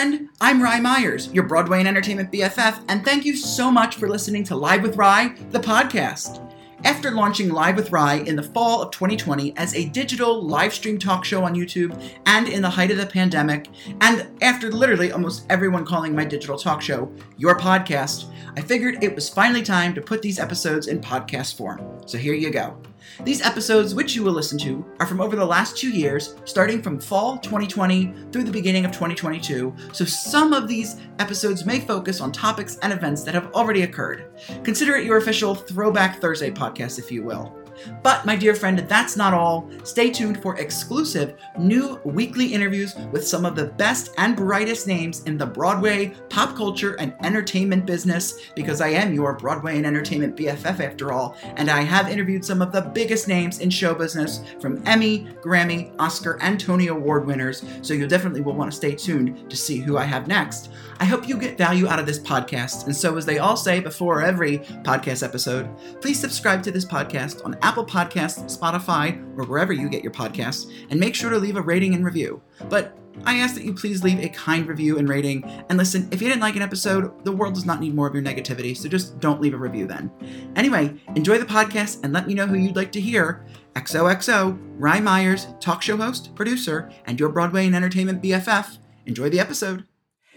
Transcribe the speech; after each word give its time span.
friend. 0.00 0.30
I'm 0.40 0.62
Rye 0.62 0.80
Myers, 0.80 1.30
your 1.30 1.44
Broadway 1.44 1.80
and 1.80 1.86
Entertainment 1.88 2.32
BFF, 2.32 2.82
and 2.88 3.04
thank 3.04 3.26
you 3.26 3.36
so 3.36 3.70
much 3.70 3.96
for 3.96 4.08
listening 4.08 4.44
to 4.44 4.56
Live 4.56 4.82
with 4.82 4.96
Rye, 4.96 5.34
the 5.50 5.58
podcast. 5.58 6.40
After 6.84 7.10
launching 7.10 7.50
Live 7.50 7.76
with 7.76 7.92
Rye 7.92 8.20
in 8.20 8.34
the 8.34 8.42
fall 8.42 8.80
of 8.80 8.92
2020 8.92 9.54
as 9.58 9.74
a 9.74 9.90
digital 9.90 10.42
live 10.42 10.72
stream 10.72 10.98
talk 10.98 11.26
show 11.26 11.44
on 11.44 11.54
YouTube 11.54 12.02
and 12.24 12.48
in 12.48 12.62
the 12.62 12.70
height 12.70 12.90
of 12.90 12.96
the 12.96 13.04
pandemic, 13.04 13.68
and 14.00 14.26
after 14.40 14.72
literally 14.72 15.12
almost 15.12 15.44
everyone 15.50 15.84
calling 15.84 16.14
my 16.14 16.24
digital 16.24 16.56
talk 16.56 16.80
show 16.80 17.12
your 17.36 17.58
podcast, 17.58 18.32
I 18.56 18.62
figured 18.62 19.04
it 19.04 19.14
was 19.14 19.28
finally 19.28 19.62
time 19.62 19.94
to 19.94 20.00
put 20.00 20.22
these 20.22 20.38
episodes 20.38 20.86
in 20.86 21.02
podcast 21.02 21.58
form. 21.58 22.00
So 22.06 22.16
here 22.16 22.32
you 22.32 22.50
go. 22.50 22.80
These 23.24 23.42
episodes, 23.42 23.94
which 23.94 24.14
you 24.14 24.22
will 24.22 24.32
listen 24.32 24.58
to, 24.60 24.84
are 24.98 25.06
from 25.06 25.20
over 25.20 25.36
the 25.36 25.44
last 25.44 25.76
two 25.76 25.90
years, 25.90 26.34
starting 26.46 26.80
from 26.80 26.98
fall 26.98 27.36
2020 27.36 28.14
through 28.32 28.44
the 28.44 28.50
beginning 28.50 28.86
of 28.86 28.92
2022, 28.92 29.74
so 29.92 30.04
some 30.06 30.54
of 30.54 30.66
these 30.66 30.96
episodes 31.18 31.66
may 31.66 31.80
focus 31.80 32.22
on 32.22 32.32
topics 32.32 32.78
and 32.78 32.94
events 32.94 33.22
that 33.24 33.34
have 33.34 33.52
already 33.52 33.82
occurred. 33.82 34.30
Consider 34.64 34.96
it 34.96 35.04
your 35.04 35.18
official 35.18 35.54
Throwback 35.54 36.18
Thursday 36.20 36.50
podcast, 36.50 36.98
if 36.98 37.12
you 37.12 37.22
will. 37.22 37.59
But, 38.02 38.26
my 38.26 38.36
dear 38.36 38.54
friend, 38.54 38.78
that's 38.80 39.16
not 39.16 39.34
all. 39.34 39.70
Stay 39.84 40.10
tuned 40.10 40.42
for 40.42 40.58
exclusive 40.58 41.36
new 41.58 42.00
weekly 42.04 42.46
interviews 42.46 42.94
with 43.12 43.26
some 43.26 43.44
of 43.44 43.56
the 43.56 43.66
best 43.66 44.12
and 44.18 44.36
brightest 44.36 44.86
names 44.86 45.22
in 45.24 45.38
the 45.38 45.46
Broadway, 45.46 46.14
pop 46.28 46.56
culture, 46.56 46.94
and 47.00 47.14
entertainment 47.22 47.86
business, 47.86 48.50
because 48.54 48.80
I 48.80 48.88
am 48.88 49.14
your 49.14 49.34
Broadway 49.34 49.76
and 49.76 49.86
entertainment 49.86 50.36
BFF 50.36 50.80
after 50.80 51.12
all, 51.12 51.36
and 51.56 51.70
I 51.70 51.82
have 51.82 52.08
interviewed 52.08 52.44
some 52.44 52.62
of 52.62 52.72
the 52.72 52.82
biggest 52.82 53.28
names 53.28 53.60
in 53.60 53.70
show 53.70 53.94
business 53.94 54.42
from 54.60 54.82
Emmy, 54.86 55.26
Grammy, 55.42 55.92
Oscar, 55.98 56.38
and 56.40 56.58
Tony 56.58 56.88
Award 56.88 57.26
winners, 57.26 57.64
so 57.82 57.94
you 57.94 58.06
definitely 58.06 58.40
will 58.40 58.54
want 58.54 58.70
to 58.70 58.76
stay 58.76 58.94
tuned 58.94 59.48
to 59.50 59.56
see 59.56 59.78
who 59.78 59.96
I 59.96 60.04
have 60.04 60.28
next. 60.28 60.70
I 61.00 61.06
hope 61.06 61.26
you 61.26 61.38
get 61.38 61.56
value 61.56 61.88
out 61.88 61.98
of 61.98 62.04
this 62.04 62.18
podcast, 62.18 62.84
and 62.84 62.94
so 62.94 63.16
as 63.16 63.24
they 63.24 63.38
all 63.38 63.56
say 63.56 63.80
before 63.80 64.20
every 64.20 64.58
podcast 64.84 65.22
episode, 65.22 65.66
please 66.02 66.20
subscribe 66.20 66.62
to 66.62 66.70
this 66.70 66.84
podcast 66.84 67.42
on 67.42 67.56
Apple 67.62 67.86
Podcasts, 67.86 68.54
Spotify, 68.54 69.18
or 69.38 69.44
wherever 69.46 69.72
you 69.72 69.88
get 69.88 70.04
your 70.04 70.12
podcasts, 70.12 70.70
and 70.90 71.00
make 71.00 71.14
sure 71.14 71.30
to 71.30 71.38
leave 71.38 71.56
a 71.56 71.62
rating 71.62 71.94
and 71.94 72.04
review. 72.04 72.42
But 72.68 72.98
I 73.24 73.36
ask 73.36 73.54
that 73.54 73.64
you 73.64 73.72
please 73.72 74.04
leave 74.04 74.20
a 74.20 74.28
kind 74.28 74.66
review 74.66 74.98
and 74.98 75.08
rating. 75.08 75.42
And 75.70 75.78
listen, 75.78 76.06
if 76.10 76.20
you 76.20 76.28
didn't 76.28 76.42
like 76.42 76.56
an 76.56 76.62
episode, 76.62 77.24
the 77.24 77.32
world 77.32 77.54
does 77.54 77.64
not 77.64 77.80
need 77.80 77.94
more 77.94 78.06
of 78.06 78.12
your 78.12 78.22
negativity, 78.22 78.76
so 78.76 78.86
just 78.86 79.18
don't 79.20 79.40
leave 79.40 79.54
a 79.54 79.58
review 79.58 79.86
then. 79.86 80.10
Anyway, 80.54 80.94
enjoy 81.16 81.38
the 81.38 81.46
podcast 81.46 82.00
and 82.04 82.12
let 82.12 82.26
me 82.26 82.34
know 82.34 82.46
who 82.46 82.56
you'd 82.56 82.76
like 82.76 82.92
to 82.92 83.00
hear. 83.00 83.46
XOXO, 83.74 84.58
Rye 84.76 85.00
Myers, 85.00 85.46
talk 85.60 85.80
show 85.80 85.96
host, 85.96 86.34
producer, 86.34 86.90
and 87.06 87.18
your 87.18 87.30
Broadway 87.30 87.64
and 87.64 87.74
entertainment 87.74 88.22
BFF. 88.22 88.76
Enjoy 89.06 89.30
the 89.30 89.40
episode. 89.40 89.86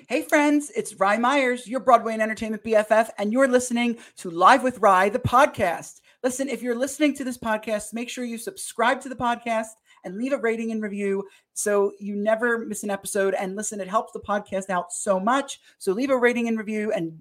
Hey, 0.09 0.21
friends, 0.23 0.69
it's 0.75 0.95
Rye 0.95 1.17
Myers, 1.17 1.65
your 1.65 1.79
Broadway 1.79 2.11
and 2.11 2.21
entertainment 2.21 2.61
BFF, 2.63 3.09
and 3.17 3.31
you're 3.31 3.47
listening 3.47 3.97
to 4.17 4.29
Live 4.29 4.61
with 4.61 4.79
Rye, 4.79 5.07
the 5.07 5.19
podcast. 5.19 6.01
Listen, 6.23 6.49
if 6.49 6.61
you're 6.61 6.75
listening 6.75 7.13
to 7.15 7.23
this 7.23 7.37
podcast, 7.37 7.93
make 7.93 8.09
sure 8.09 8.25
you 8.25 8.37
subscribe 8.37 8.99
to 9.01 9.09
the 9.09 9.15
podcast 9.15 9.67
and 10.03 10.17
leave 10.17 10.33
a 10.33 10.37
rating 10.37 10.71
and 10.71 10.81
review 10.81 11.23
so 11.53 11.93
you 11.99 12.17
never 12.17 12.65
miss 12.65 12.83
an 12.83 12.89
episode. 12.89 13.33
And 13.33 13.55
listen, 13.55 13.79
it 13.79 13.87
helps 13.87 14.11
the 14.11 14.19
podcast 14.19 14.69
out 14.69 14.91
so 14.91 15.21
much. 15.21 15.61
So 15.77 15.93
leave 15.93 16.09
a 16.09 16.17
rating 16.17 16.49
and 16.49 16.57
review 16.57 16.91
and 16.91 17.17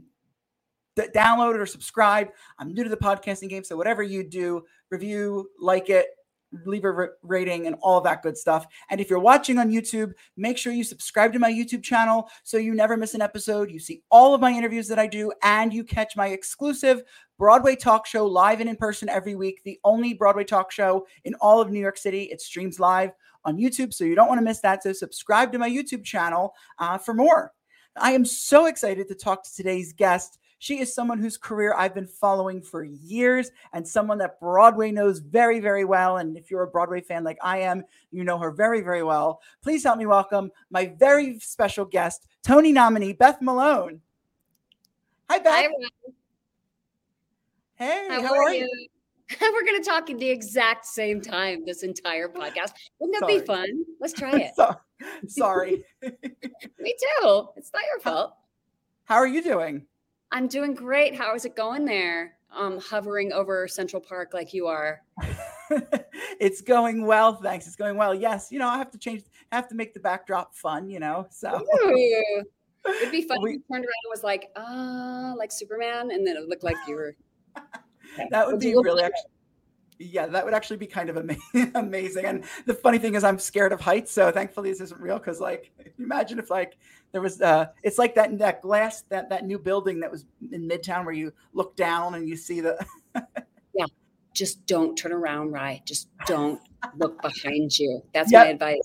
d- 0.97 1.07
download 1.15 1.55
it 1.55 1.61
or 1.61 1.67
subscribe. 1.67 2.31
I'm 2.59 2.75
new 2.75 2.83
to 2.83 2.91
the 2.91 2.97
podcasting 2.97 3.49
game, 3.49 3.63
so 3.63 3.77
whatever 3.77 4.03
you 4.03 4.25
do, 4.25 4.65
review, 4.91 5.51
like 5.61 5.89
it, 5.89 6.07
leave 6.65 6.85
a 6.85 7.09
rating 7.23 7.67
and 7.67 7.77
all 7.83 8.01
that 8.01 8.23
good 8.23 8.37
stuff. 8.37 8.67
And 8.91 9.01
if 9.01 9.09
you're 9.11 9.19
watching 9.19 9.59
on 9.59 9.71
YouTube, 9.71 10.13
make 10.37 10.59
sure 10.59 10.73
you 10.73 10.85
subscribe 10.85 11.33
to 11.33 11.39
my 11.39 11.51
YouTube 11.51 11.83
channel 11.83 12.29
so 12.43 12.57
you 12.57 12.75
never 12.75 12.97
miss 12.97 13.15
an 13.15 13.23
episode. 13.23 13.71
You 13.71 13.79
see 13.79 14.03
all 14.11 14.35
of 14.35 14.41
my 14.41 14.51
interviews 14.51 14.89
that 14.89 14.99
I 14.99 15.07
do 15.07 15.33
and 15.43 15.73
you 15.73 15.85
catch 15.85 16.17
my 16.17 16.29
exclusive 16.29 17.03
Broadway 17.39 17.75
talk 17.75 18.07
show 18.07 18.27
live 18.27 18.61
and 18.61 18.71
in 18.71 18.77
person 18.77 19.09
every 19.09 19.35
week. 19.35 19.63
The 19.65 19.79
only 19.85 20.15
Broadway 20.15 20.45
talk 20.45 20.71
show 20.71 21.07
in 21.25 21.35
all 21.41 21.61
of 21.61 21.71
New 21.71 21.81
York 21.81 21.97
City. 21.97 22.25
It 22.25 22.41
streams 22.41 22.79
live 22.79 23.11
on 23.45 23.59
YouTube, 23.59 23.93
so 23.93 24.05
you 24.05 24.15
don't 24.15 24.29
want 24.29 24.39
to 24.39 24.45
miss 24.45 24.61
that. 24.61 24.83
So 24.83 24.93
subscribe 24.93 25.51
to 25.53 25.59
my 25.59 25.69
YouTube 25.69 26.05
channel 26.05 26.55
uh, 26.79 26.99
for 26.99 27.15
more. 27.15 27.53
I 27.97 28.13
am 28.13 28.25
so 28.25 28.67
excited 28.67 29.09
to 29.09 29.15
talk 29.15 29.45
to 29.45 29.55
today's 29.55 29.93
guest. 29.93 30.39
She 30.63 30.79
is 30.79 30.95
someone 30.95 31.19
whose 31.19 31.37
career 31.37 31.75
I've 31.77 31.93
been 31.93 32.07
following 32.07 32.63
for 32.63 32.85
years 32.85 33.51
and 33.73 33.87
someone 33.87 34.19
that 34.19 34.39
Broadway 34.39 34.93
knows 34.93 35.19
very, 35.19 35.59
very 35.59 35.85
well. 35.85 36.19
And 36.19 36.37
if 36.37 36.53
you're 36.53 36.63
a 36.63 36.69
Broadway 36.69 37.01
fan 37.01 37.25
like 37.25 37.39
I 37.43 37.59
am, 37.59 37.83
you 38.13 38.23
know 38.23 38.39
her 38.39 38.53
very, 38.53 38.81
very 38.81 39.03
well. 39.03 39.41
Please 39.61 39.83
help 39.83 39.99
me 39.99 40.07
welcome 40.07 40.53
my 40.71 40.95
very 41.01 41.41
special 41.41 41.85
guest, 41.85 42.29
Tony 42.45 42.71
nominee 42.71 43.13
Beth 43.13 43.43
Malone. 43.43 44.01
Hi, 45.29 45.41
Beth. 45.41 45.53
Hi, 45.53 45.69
Hey, 47.75 48.07
how, 48.09 48.23
how 48.23 48.35
are, 48.35 48.43
are, 48.45 48.55
you? 48.55 48.71
you? 49.31 49.37
We're 49.53 49.65
going 49.65 49.83
to 49.83 49.85
talk 49.85 50.11
at 50.11 50.21
the 50.21 50.31
exact 50.31 50.87
same 50.87 51.21
time 51.21 51.65
this 51.67 51.83
entire 51.83 52.29
podcast. 52.29 52.71
Wouldn't 53.01 53.19
that 53.19 53.23
Sorry. 53.29 53.41
be 53.41 53.45
fun? 53.45 53.85
Let's 53.99 54.13
try 54.13 54.53
it. 54.57 55.29
Sorry. 55.29 55.83
Me 56.03 56.11
too. 57.21 57.49
It's 57.57 57.73
not 57.75 57.83
your 57.91 57.99
fault. 58.01 58.35
How 59.07 59.17
are 59.17 59.27
you 59.27 59.43
doing? 59.43 59.87
I'm 60.33 60.49
doing 60.49 60.75
great. 60.75 61.15
How 61.15 61.35
is 61.35 61.45
it 61.45 61.55
going 61.55 61.85
there? 61.85 62.39
Um, 62.55 62.81
hovering 62.81 63.33
over 63.33 63.69
Central 63.69 64.01
Park 64.01 64.33
like 64.33 64.55
you 64.55 64.67
are. 64.67 65.03
it's 66.41 66.63
going 66.63 67.05
well, 67.07 67.35
thanks. 67.35 67.67
It's 67.67 67.77
going 67.77 67.97
well. 67.97 68.15
Yes, 68.15 68.51
you 68.51 68.59
know, 68.59 68.69
I 68.69 68.79
have 68.79 68.91
to 68.93 68.99
change, 68.99 69.25
I 69.53 69.57
have 69.57 69.69
to 69.69 69.75
make 69.75 69.93
the 69.93 70.01
backdrop 70.01 70.55
fun, 70.55 70.89
you 70.89 71.01
know. 71.01 71.27
So 71.31 71.61
Ooh. 71.85 72.45
it'd 72.89 73.13
be 73.13 73.23
fun 73.29 73.43
we, 73.43 73.51
if 73.51 73.55
you 73.57 73.63
turned 73.71 73.85
around 73.85 74.03
and 74.05 74.11
was 74.11 74.25
like, 74.25 74.51
uh, 74.57 75.35
like 75.37 75.53
Superman, 75.53 76.11
and 76.11 76.27
then 76.27 76.37
it 76.37 76.49
looked 76.49 76.65
like 76.65 76.77
you 76.89 76.95
were. 76.95 77.15
that 78.31 78.47
would 78.47 78.59
be 78.59 78.75
really 78.75 79.03
actually 79.03 79.31
yeah, 80.11 80.27
that 80.27 80.45
would 80.45 80.55
actually 80.55 80.77
be 80.77 80.87
kind 80.87 81.09
of 81.09 81.17
amazing. 81.75 82.25
And 82.25 82.45
the 82.67 82.75
funny 82.75 82.99
thing 82.99 83.15
is, 83.15 83.25
I'm 83.25 83.39
scared 83.39 83.73
of 83.73 83.81
heights, 83.81 84.13
so 84.13 84.31
thankfully 84.31 84.71
this 84.71 84.81
isn't 84.81 85.01
real. 85.01 85.19
Because 85.19 85.41
like, 85.41 85.71
imagine 85.99 86.39
if 86.39 86.51
like 86.51 86.77
there 87.13 87.21
was, 87.21 87.41
uh, 87.41 87.67
it's 87.83 87.99
like 87.99 88.15
that 88.15 88.37
that 88.39 88.63
glass 88.63 89.03
that 89.09 89.29
that 89.31 89.47
new 89.47 89.59
building 89.59 90.01
that 90.01 90.11
was 90.11 90.25
in 90.51 90.69
Midtown 90.69 91.05
where 91.05 91.15
you 91.15 91.33
look 91.53 91.77
down 91.77 92.15
and 92.15 92.29
you 92.29 92.37
see 92.37 92.61
the. 92.61 92.85
yeah, 93.75 93.87
just 94.35 94.67
don't 94.67 94.97
turn 94.97 95.13
around, 95.13 95.53
right? 95.53 95.85
Just 95.85 96.09
don't 96.27 96.61
look 96.97 97.21
behind 97.23 97.79
you. 97.79 98.03
That's 98.13 98.33
yep. 98.33 98.47
my 98.47 98.51
advice. 98.51 98.81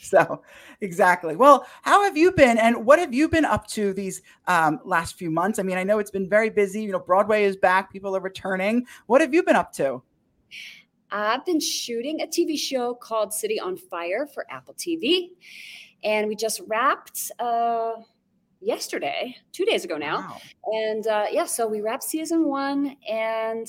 So, 0.00 0.42
exactly. 0.80 1.36
Well, 1.36 1.66
how 1.82 2.02
have 2.04 2.16
you 2.16 2.32
been, 2.32 2.56
and 2.56 2.86
what 2.86 2.98
have 2.98 3.12
you 3.12 3.28
been 3.28 3.44
up 3.44 3.66
to 3.68 3.92
these 3.92 4.22
um, 4.46 4.80
last 4.86 5.18
few 5.18 5.30
months? 5.30 5.58
I 5.58 5.64
mean, 5.64 5.76
I 5.76 5.84
know 5.84 5.98
it's 5.98 6.10
been 6.10 6.30
very 6.30 6.48
busy. 6.48 6.82
You 6.82 6.92
know, 6.92 6.98
Broadway 6.98 7.44
is 7.44 7.56
back; 7.56 7.92
people 7.92 8.16
are 8.16 8.20
returning. 8.20 8.86
What 9.06 9.20
have 9.20 9.34
you 9.34 9.42
been 9.42 9.56
up 9.56 9.72
to? 9.74 10.02
I've 11.10 11.44
been 11.44 11.60
shooting 11.60 12.20
a 12.20 12.26
TV 12.26 12.58
show 12.58 12.94
called 12.94 13.32
City 13.32 13.60
on 13.60 13.76
Fire 13.76 14.26
for 14.26 14.46
Apple 14.50 14.74
TV. 14.74 15.30
And 16.02 16.28
we 16.28 16.36
just 16.36 16.60
wrapped 16.66 17.30
uh, 17.38 17.92
yesterday, 18.60 19.36
two 19.52 19.64
days 19.64 19.84
ago 19.84 19.96
now. 19.96 20.18
Wow. 20.18 20.36
And 20.66 21.06
uh, 21.06 21.26
yeah, 21.30 21.46
so 21.46 21.66
we 21.66 21.80
wrapped 21.80 22.04
season 22.04 22.46
one 22.46 22.96
and 23.08 23.66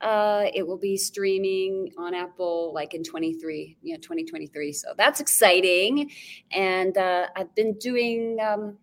uh, 0.00 0.46
it 0.54 0.66
will 0.66 0.78
be 0.78 0.96
streaming 0.96 1.92
on 1.98 2.14
Apple 2.14 2.72
like 2.74 2.94
in 2.94 3.02
23, 3.02 3.76
you 3.82 3.92
know, 3.92 4.00
2023. 4.00 4.72
So 4.72 4.94
that's 4.96 5.20
exciting. 5.20 6.10
And 6.52 6.96
uh, 6.96 7.26
I've 7.36 7.54
been 7.54 7.74
doing 7.78 8.38
um, 8.40 8.78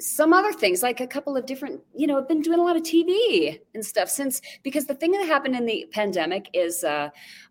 some 0.00 0.32
other 0.32 0.52
things 0.52 0.82
like 0.82 1.00
a 1.00 1.06
couple 1.06 1.36
of 1.36 1.46
different 1.46 1.80
you 1.94 2.06
know 2.06 2.18
i've 2.18 2.28
been 2.28 2.40
doing 2.40 2.58
a 2.58 2.62
lot 2.62 2.76
of 2.76 2.82
tv 2.82 3.58
and 3.74 3.84
stuff 3.84 4.08
since 4.08 4.40
because 4.62 4.86
the 4.86 4.94
thing 4.94 5.10
that 5.12 5.26
happened 5.26 5.56
in 5.56 5.66
the 5.66 5.86
pandemic 5.92 6.48
is 6.52 6.84
uh, 6.84 7.08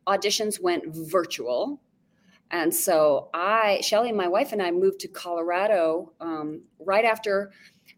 auditions 0.08 0.62
went 0.62 0.84
virtual. 0.88 1.82
And 2.50 2.74
so 2.74 3.30
i 3.34 3.82
shelly 3.82 4.12
my 4.12 4.28
wife 4.28 4.54
and 4.54 4.62
i 4.62 4.72
moved 4.72 5.02
to 5.02 5.08
colorado 5.10 6.14
um, 6.22 6.62
right 6.80 7.04
after 7.04 7.52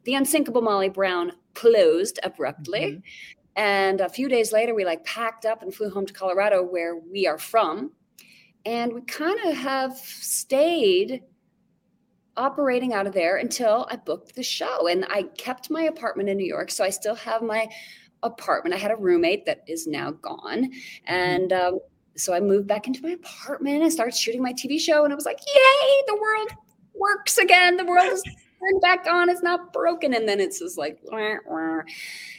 the 0.05 0.15
unsinkable 0.15 0.61
molly 0.61 0.89
brown 0.89 1.33
closed 1.53 2.19
abruptly. 2.23 2.79
Mm-hmm. 2.79 3.61
and 3.61 4.01
a 4.01 4.09
few 4.09 4.27
days 4.27 4.51
later 4.51 4.73
we 4.73 4.85
like 4.85 5.05
packed 5.05 5.45
up 5.45 5.61
and 5.61 5.73
flew 5.73 5.89
home 5.91 6.05
to 6.07 6.13
colorado 6.13 6.63
where 6.63 6.95
we 6.95 7.27
are 7.27 7.37
from. 7.37 7.91
And 8.65 8.93
we 8.93 9.01
kind 9.01 9.39
of 9.45 9.55
have 9.55 9.95
stayed 9.97 11.23
operating 12.37 12.93
out 12.93 13.07
of 13.07 13.13
there 13.13 13.37
until 13.37 13.87
I 13.89 13.97
booked 13.97 14.35
the 14.35 14.43
show. 14.43 14.87
And 14.87 15.05
I 15.09 15.23
kept 15.37 15.69
my 15.69 15.83
apartment 15.83 16.29
in 16.29 16.37
New 16.37 16.45
York. 16.45 16.71
So 16.71 16.83
I 16.83 16.89
still 16.89 17.15
have 17.15 17.41
my 17.41 17.67
apartment. 18.23 18.75
I 18.75 18.77
had 18.77 18.91
a 18.91 18.95
roommate 18.95 19.45
that 19.45 19.63
is 19.67 19.87
now 19.87 20.11
gone. 20.11 20.65
Mm-hmm. 20.65 21.13
And 21.13 21.53
um, 21.53 21.79
so 22.15 22.33
I 22.33 22.39
moved 22.39 22.67
back 22.67 22.87
into 22.87 23.01
my 23.01 23.11
apartment 23.11 23.81
and 23.83 23.91
started 23.91 24.15
shooting 24.15 24.41
my 24.41 24.53
TV 24.53 24.79
show. 24.79 25.03
And 25.03 25.13
I 25.13 25.15
was 25.15 25.25
like, 25.25 25.39
yay, 25.39 26.01
the 26.07 26.17
world 26.19 26.49
works 26.93 27.37
again. 27.37 27.77
The 27.77 27.85
world 27.85 28.11
is 28.11 28.23
turned 28.59 28.81
back 28.81 29.07
on. 29.07 29.29
It's 29.29 29.43
not 29.43 29.73
broken. 29.73 30.13
And 30.13 30.27
then 30.27 30.39
it's 30.39 30.59
just 30.59 30.77
like, 30.77 30.99
wah, 31.03 31.35
wah. 31.47 31.81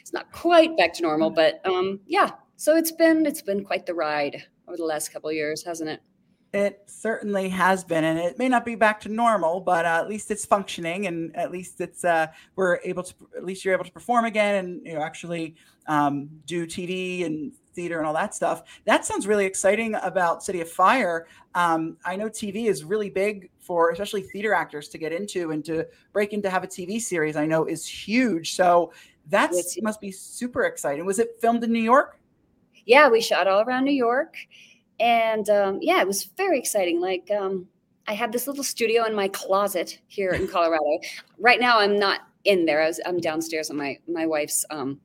it's 0.01 0.13
not 0.13 0.31
quite 0.33 0.77
back 0.77 0.93
to 0.95 1.03
normal. 1.03 1.31
But 1.31 1.61
um, 1.67 2.01
yeah, 2.07 2.31
so 2.57 2.77
it's 2.77 2.93
been 2.93 3.27
it's 3.27 3.43
been 3.43 3.65
quite 3.65 3.87
the 3.87 3.95
ride 3.95 4.45
over 4.69 4.77
the 4.77 4.85
last 4.85 5.13
couple 5.13 5.33
years, 5.33 5.65
hasn't 5.65 5.91
it? 5.91 6.01
It 6.53 6.83
certainly 6.87 7.49
has 7.51 7.85
been, 7.85 8.03
and 8.03 8.19
it 8.19 8.37
may 8.37 8.49
not 8.49 8.65
be 8.65 8.75
back 8.75 9.01
to 9.03 9.09
normal, 9.09 9.61
but 9.61 9.85
uh, 9.85 10.01
at 10.01 10.09
least 10.09 10.33
it's 10.33 10.45
functioning, 10.45 11.07
and 11.07 11.35
at 11.37 11.53
least 11.53 11.81
it's 11.81 12.05
uh, 12.05 12.27
we're 12.57 12.81
able 12.85 13.05
to. 13.05 13.15
At 13.37 13.45
least 13.45 13.65
you're 13.65 13.73
able 13.73 13.85
to 13.85 13.93
perform 13.93 14.25
again, 14.25 14.57
and 14.57 14.85
you 14.85 14.95
know 14.95 15.01
actually 15.01 15.55
um, 15.87 16.29
do 16.47 16.67
TV 16.67 17.25
and 17.25 17.53
theater 17.73 17.99
and 17.99 18.07
all 18.07 18.15
that 18.15 18.35
stuff. 18.35 18.65
That 18.85 19.05
sounds 19.05 19.29
really 19.29 19.47
exciting 19.47 19.95
about 20.03 20.43
City 20.43 20.61
of 20.61 20.69
Fire. 20.69 21.29
Um, 21.55 21.97
I 22.05 22.17
know 22.17 22.29
TV 22.29 22.67
is 22.67 22.83
really 22.83 23.11
big 23.11 23.49
for 23.61 23.91
especially 23.91 24.23
theater 24.23 24.53
actors 24.53 24.89
to 24.89 24.99
get 24.99 25.13
into 25.13 25.53
and 25.53 25.65
to 25.67 25.87
break 26.13 26.33
into 26.33 26.51
have 26.51 26.65
a 26.65 26.67
TV 26.67 27.01
series. 27.01 27.37
I 27.37 27.47
know 27.47 27.67
is 27.67 27.87
huge. 27.87 28.55
So 28.55 28.93
that 29.29 29.53
must 29.83 30.01
be 30.01 30.11
super 30.11 30.65
exciting. 30.65 31.07
Was 31.07 31.21
it 31.21 31.39
filmed 31.41 31.63
in 31.63 31.73
New 31.73 31.83
York? 31.83 32.19
Yeah, 32.87 33.09
we 33.09 33.21
shot 33.21 33.47
all 33.47 33.63
around 33.63 33.85
New 33.85 33.93
York 33.93 34.35
and 35.01 35.49
um, 35.49 35.79
yeah, 35.81 36.01
it 36.01 36.07
was 36.07 36.25
very 36.37 36.59
exciting. 36.59 37.01
Like 37.01 37.31
um, 37.31 37.67
I 38.07 38.13
have 38.13 38.33
this 38.33 38.47
little 38.47 38.63
studio 38.65 39.05
in 39.05 39.15
my 39.15 39.29
closet 39.29 39.99
here 40.07 40.31
in 40.31 40.47
Colorado. 40.53 41.01
right 41.39 41.61
now, 41.61 41.81
I'm 41.81 41.99
not 41.99 42.21
in 42.45 42.67
there. 42.67 42.83
I 42.83 42.87
was, 42.87 43.01
I'm 43.05 43.19
downstairs 43.19 43.71
in 43.71 43.77
my 43.77 43.99
my 44.07 44.27
wife's 44.27 44.65
um, 44.71 45.01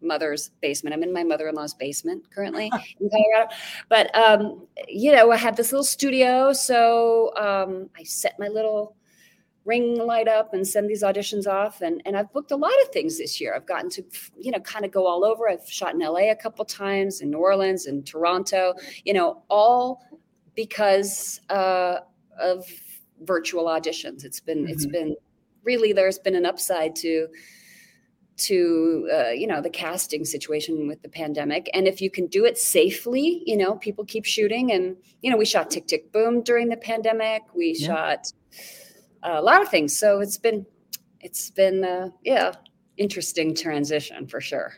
mother's 0.00 0.50
basement. 0.60 0.94
I'm 0.94 1.02
in 1.02 1.12
my 1.12 1.24
mother-in-law's 1.24 1.74
basement 1.74 2.30
currently 2.34 2.70
in 3.00 3.10
Colorado. 3.10 3.54
But 3.88 4.14
um, 4.16 4.66
you 4.88 5.12
know, 5.12 5.30
I 5.30 5.36
have 5.36 5.56
this 5.56 5.72
little 5.72 5.84
studio, 5.84 6.52
so 6.52 7.34
um, 7.36 7.90
I 7.98 8.04
set 8.04 8.38
my 8.38 8.48
little 8.48 8.96
ring 9.64 9.98
light 9.98 10.28
up 10.28 10.52
and 10.52 10.66
send 10.66 10.90
these 10.90 11.02
auditions 11.02 11.46
off 11.46 11.80
and 11.80 12.02
and 12.04 12.16
I've 12.16 12.32
booked 12.32 12.50
a 12.50 12.56
lot 12.56 12.74
of 12.82 12.88
things 12.88 13.18
this 13.18 13.40
year. 13.40 13.54
I've 13.54 13.66
gotten 13.66 13.90
to 13.90 14.04
you 14.38 14.50
know 14.50 14.60
kind 14.60 14.84
of 14.84 14.90
go 14.90 15.06
all 15.06 15.24
over. 15.24 15.48
I've 15.48 15.68
shot 15.68 15.94
in 15.94 16.00
LA 16.00 16.30
a 16.30 16.36
couple 16.36 16.64
times, 16.64 17.20
in 17.20 17.30
New 17.30 17.38
Orleans, 17.38 17.86
and 17.86 18.06
Toronto. 18.06 18.74
You 19.04 19.14
know, 19.14 19.42
all 19.48 20.02
because 20.54 21.40
uh, 21.50 22.00
of 22.38 22.66
virtual 23.22 23.64
auditions. 23.66 24.24
It's 24.24 24.40
been 24.40 24.64
mm-hmm. 24.64 24.72
it's 24.72 24.86
been 24.86 25.16
really 25.64 25.92
there's 25.92 26.18
been 26.18 26.34
an 26.34 26.46
upside 26.46 26.94
to 26.96 27.28
to 28.36 29.08
uh, 29.12 29.30
you 29.30 29.46
know 29.46 29.60
the 29.60 29.70
casting 29.70 30.24
situation 30.24 30.88
with 30.88 31.00
the 31.02 31.08
pandemic 31.08 31.70
and 31.72 31.86
if 31.86 32.00
you 32.00 32.10
can 32.10 32.26
do 32.26 32.44
it 32.44 32.58
safely 32.58 33.44
you 33.46 33.56
know 33.56 33.76
people 33.76 34.04
keep 34.04 34.24
shooting 34.24 34.72
and 34.72 34.96
you 35.22 35.30
know 35.30 35.36
we 35.36 35.44
shot 35.44 35.70
tick 35.70 35.86
tick 35.86 36.10
boom 36.10 36.42
during 36.42 36.68
the 36.68 36.76
pandemic 36.76 37.42
we 37.54 37.76
yeah. 37.78 37.86
shot 37.86 38.32
a 39.24 39.42
lot 39.42 39.62
of 39.62 39.68
things. 39.68 39.98
So 39.98 40.20
it's 40.20 40.38
been 40.38 40.66
it's 41.20 41.50
been 41.50 41.84
uh, 41.84 42.10
yeah 42.22 42.52
interesting 42.96 43.54
transition 43.54 44.26
for 44.26 44.40
sure. 44.40 44.74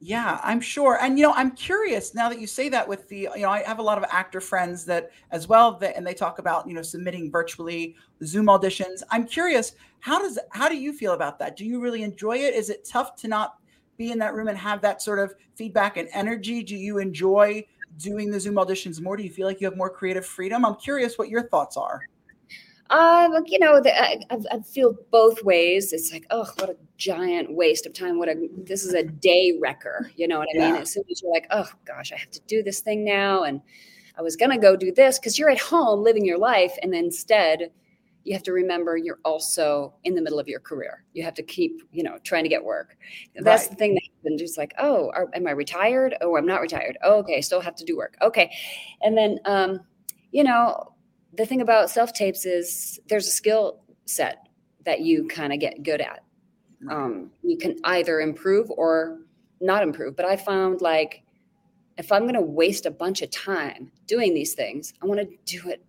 Yeah, 0.00 0.38
I'm 0.44 0.60
sure. 0.60 0.98
And 1.00 1.18
you 1.18 1.24
know, 1.24 1.32
I'm 1.32 1.52
curious 1.52 2.14
now 2.14 2.28
that 2.28 2.38
you 2.38 2.46
say 2.46 2.68
that 2.68 2.86
with 2.86 3.08
the, 3.08 3.28
you 3.34 3.42
know, 3.42 3.48
I 3.48 3.62
have 3.62 3.78
a 3.78 3.82
lot 3.82 3.96
of 3.96 4.04
actor 4.10 4.40
friends 4.40 4.84
that 4.84 5.10
as 5.30 5.48
well 5.48 5.78
that 5.78 5.96
and 5.96 6.06
they 6.06 6.12
talk 6.12 6.38
about, 6.38 6.68
you 6.68 6.74
know, 6.74 6.82
submitting 6.82 7.30
virtually 7.30 7.96
Zoom 8.22 8.46
auditions. 8.46 9.02
I'm 9.10 9.26
curious, 9.26 9.72
how 10.00 10.18
does 10.20 10.38
how 10.52 10.68
do 10.68 10.76
you 10.76 10.92
feel 10.92 11.14
about 11.14 11.38
that? 11.38 11.56
Do 11.56 11.64
you 11.64 11.80
really 11.80 12.02
enjoy 12.02 12.36
it? 12.36 12.54
Is 12.54 12.68
it 12.68 12.84
tough 12.84 13.16
to 13.16 13.28
not 13.28 13.54
be 13.96 14.10
in 14.10 14.18
that 14.18 14.34
room 14.34 14.48
and 14.48 14.58
have 14.58 14.82
that 14.82 15.00
sort 15.00 15.20
of 15.20 15.34
feedback 15.54 15.96
and 15.96 16.08
energy? 16.12 16.62
Do 16.62 16.76
you 16.76 16.98
enjoy 16.98 17.64
doing 17.96 18.30
the 18.30 18.38
Zoom 18.38 18.56
auditions 18.56 19.00
more? 19.00 19.16
Do 19.16 19.22
you 19.22 19.30
feel 19.30 19.46
like 19.46 19.60
you 19.60 19.66
have 19.66 19.76
more 19.76 19.90
creative 19.90 20.26
freedom? 20.26 20.66
I'm 20.66 20.74
curious 20.74 21.16
what 21.16 21.30
your 21.30 21.48
thoughts 21.48 21.76
are. 21.78 22.02
Uh, 22.90 23.40
you 23.46 23.58
know, 23.58 23.80
the, 23.80 23.98
I, 23.98 24.20
I, 24.30 24.60
feel 24.60 24.94
both 25.10 25.42
ways. 25.42 25.92
It's 25.92 26.12
like, 26.12 26.26
oh, 26.30 26.44
what 26.58 26.68
a 26.68 26.76
giant 26.98 27.54
waste 27.54 27.86
of 27.86 27.94
time. 27.94 28.18
What 28.18 28.28
a 28.28 28.48
this 28.58 28.84
is 28.84 28.92
a 28.92 29.02
day 29.02 29.58
wrecker. 29.60 30.10
You 30.16 30.28
know 30.28 30.38
what 30.38 30.48
I 30.54 30.58
yeah. 30.58 30.72
mean? 30.72 30.82
As 30.82 30.92
soon 30.92 31.04
as 31.10 31.22
you're 31.22 31.32
like, 31.32 31.46
oh 31.50 31.68
gosh, 31.86 32.12
I 32.12 32.16
have 32.16 32.30
to 32.32 32.40
do 32.46 32.62
this 32.62 32.80
thing 32.80 33.02
now, 33.02 33.44
and 33.44 33.62
I 34.18 34.22
was 34.22 34.36
gonna 34.36 34.58
go 34.58 34.76
do 34.76 34.92
this 34.92 35.18
because 35.18 35.38
you're 35.38 35.48
at 35.48 35.58
home 35.58 36.02
living 36.02 36.26
your 36.26 36.38
life, 36.38 36.76
and 36.82 36.94
instead 36.94 37.70
you 38.24 38.32
have 38.32 38.42
to 38.42 38.52
remember 38.52 38.96
you're 38.96 39.20
also 39.24 39.94
in 40.04 40.14
the 40.14 40.22
middle 40.22 40.38
of 40.38 40.48
your 40.48 40.60
career. 40.60 41.04
You 41.12 41.22
have 41.24 41.34
to 41.34 41.42
keep, 41.42 41.82
you 41.92 42.02
know, 42.02 42.18
trying 42.24 42.42
to 42.44 42.48
get 42.48 42.64
work. 42.64 42.96
That's 43.36 43.64
right. 43.64 43.70
the 43.70 43.76
thing 43.76 43.94
that 43.94 44.02
happened. 44.16 44.38
Just 44.38 44.58
like, 44.58 44.74
oh, 44.78 45.10
are, 45.14 45.28
am 45.34 45.46
I 45.46 45.50
retired? 45.50 46.16
Oh, 46.20 46.36
I'm 46.36 46.46
not 46.46 46.60
retired. 46.60 46.98
Oh, 47.02 47.18
okay, 47.18 47.40
still 47.40 47.60
have 47.60 47.76
to 47.76 47.84
do 47.84 47.96
work. 47.96 48.16
Okay, 48.22 48.50
and 49.02 49.16
then, 49.16 49.38
um, 49.44 49.80
you 50.32 50.42
know, 50.42 50.93
the 51.36 51.46
thing 51.46 51.60
about 51.60 51.90
self 51.90 52.12
tapes 52.12 52.46
is 52.46 52.98
there's 53.08 53.26
a 53.26 53.32
skill 53.32 53.80
set 54.06 54.48
that 54.84 55.00
you 55.00 55.26
kind 55.28 55.52
of 55.52 55.60
get 55.60 55.82
good 55.82 56.00
at. 56.00 56.20
Um, 56.90 57.30
you 57.42 57.56
can 57.56 57.76
either 57.84 58.20
improve 58.20 58.70
or 58.70 59.18
not 59.60 59.82
improve. 59.82 60.16
But 60.16 60.26
I 60.26 60.36
found 60.36 60.80
like 60.80 61.22
if 61.96 62.12
I'm 62.12 62.22
going 62.22 62.34
to 62.34 62.42
waste 62.42 62.86
a 62.86 62.90
bunch 62.90 63.22
of 63.22 63.30
time 63.30 63.90
doing 64.06 64.34
these 64.34 64.54
things, 64.54 64.92
I 65.02 65.06
want 65.06 65.20
to 65.20 65.28
do 65.46 65.68
it 65.68 65.84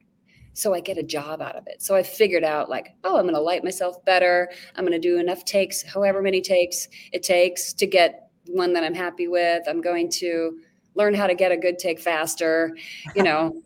so 0.54 0.74
I 0.74 0.80
get 0.80 0.98
a 0.98 1.04
job 1.04 1.42
out 1.42 1.58
of 1.58 1.68
it. 1.68 1.82
So 1.82 1.96
I 1.96 2.04
figured 2.04 2.46
out 2.46 2.70
like, 2.70 2.96
oh, 3.04 3.18
I'm 3.18 3.24
going 3.24 3.36
to 3.36 3.42
light 3.42 3.64
myself 3.64 4.04
better. 4.06 4.50
I'm 4.76 4.86
going 4.86 5.00
to 5.00 5.08
do 5.08 5.20
enough 5.20 5.44
takes, 5.44 5.84
however 5.84 6.22
many 6.22 6.42
takes 6.42 6.88
it 7.12 7.24
takes 7.24 7.74
to 7.74 7.86
get 7.86 8.30
one 8.48 8.72
that 8.74 8.84
I'm 8.84 8.94
happy 8.94 9.28
with. 9.28 9.64
I'm 9.68 9.82
going 9.82 10.10
to 10.12 10.60
learn 10.94 11.14
how 11.14 11.28
to 11.28 11.36
get 11.36 11.52
a 11.52 11.58
good 11.58 11.78
take 11.78 12.00
faster, 12.00 12.76
you 13.16 13.24
know. 13.24 13.62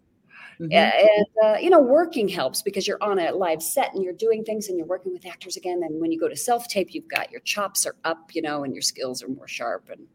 Mm-hmm. 0.60 0.74
And, 0.74 1.26
uh, 1.44 1.58
you 1.58 1.70
know, 1.70 1.80
working 1.80 2.28
helps 2.28 2.62
because 2.62 2.86
you're 2.86 3.02
on 3.02 3.18
a 3.18 3.32
live 3.32 3.64
set 3.64 3.94
and 3.94 4.04
you're 4.04 4.14
doing 4.14 4.44
things 4.44 4.68
and 4.68 4.78
you're 4.78 4.88
working 4.88 5.14
with 5.14 5.26
actors 5.26 5.56
again. 5.56 5.82
And 5.84 6.02
when 6.02 6.12
you 6.12 6.20
go 6.20 6.28
to 6.28 6.36
self 6.36 6.68
tape, 6.68 6.94
you've 6.94 7.08
got 7.08 7.32
your 7.32 7.40
chops 7.42 7.86
are 7.86 7.96
up, 8.04 8.36
you 8.36 8.42
know, 8.42 8.64
and 8.64 8.74
your 8.74 8.82
skills 8.82 9.24
are 9.24 9.30
more 9.30 9.48
sharp. 9.48 9.90
And 9.90 10.06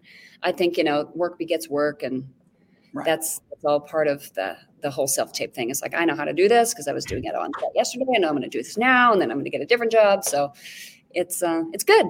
I 0.43 0.53
think, 0.53 0.77
you 0.77 0.85
know, 0.85 1.11
work 1.15 1.39
begets 1.39 1.69
work. 1.71 2.03
And 2.03 2.29
right. 2.93 3.07
that's, 3.07 3.41
that's 3.49 3.65
all 3.65 3.81
part 3.81 4.07
of 4.07 4.33
the, 4.35 4.59
the 4.83 4.91
whole 4.91 5.07
self 5.07 5.33
tape 5.33 5.55
thing. 5.55 5.71
It's 5.71 5.81
like, 5.81 5.95
I 5.95 6.05
know 6.05 6.15
how 6.15 6.27
to 6.27 6.35
do 6.35 6.47
this 6.47 6.75
because 6.75 6.89
I 6.89 6.93
was 6.93 7.07
doing 7.07 7.25
it 7.25 7.35
on 7.35 7.51
yesterday. 7.75 8.05
I 8.15 8.19
know 8.19 8.29
I'm 8.29 8.35
going 8.35 8.43
to 8.43 8.49
do 8.49 8.63
this 8.63 8.77
now. 8.77 9.13
And 9.13 9.23
then 9.23 9.31
I'm 9.31 9.39
going 9.39 9.47
to 9.47 9.51
get 9.51 9.63
a 9.63 9.67
different 9.67 9.93
job. 9.93 10.25
So 10.25 10.53
it's, 11.13 11.43
uh, 11.43 11.63
it's 11.73 11.85
good. 11.85 12.07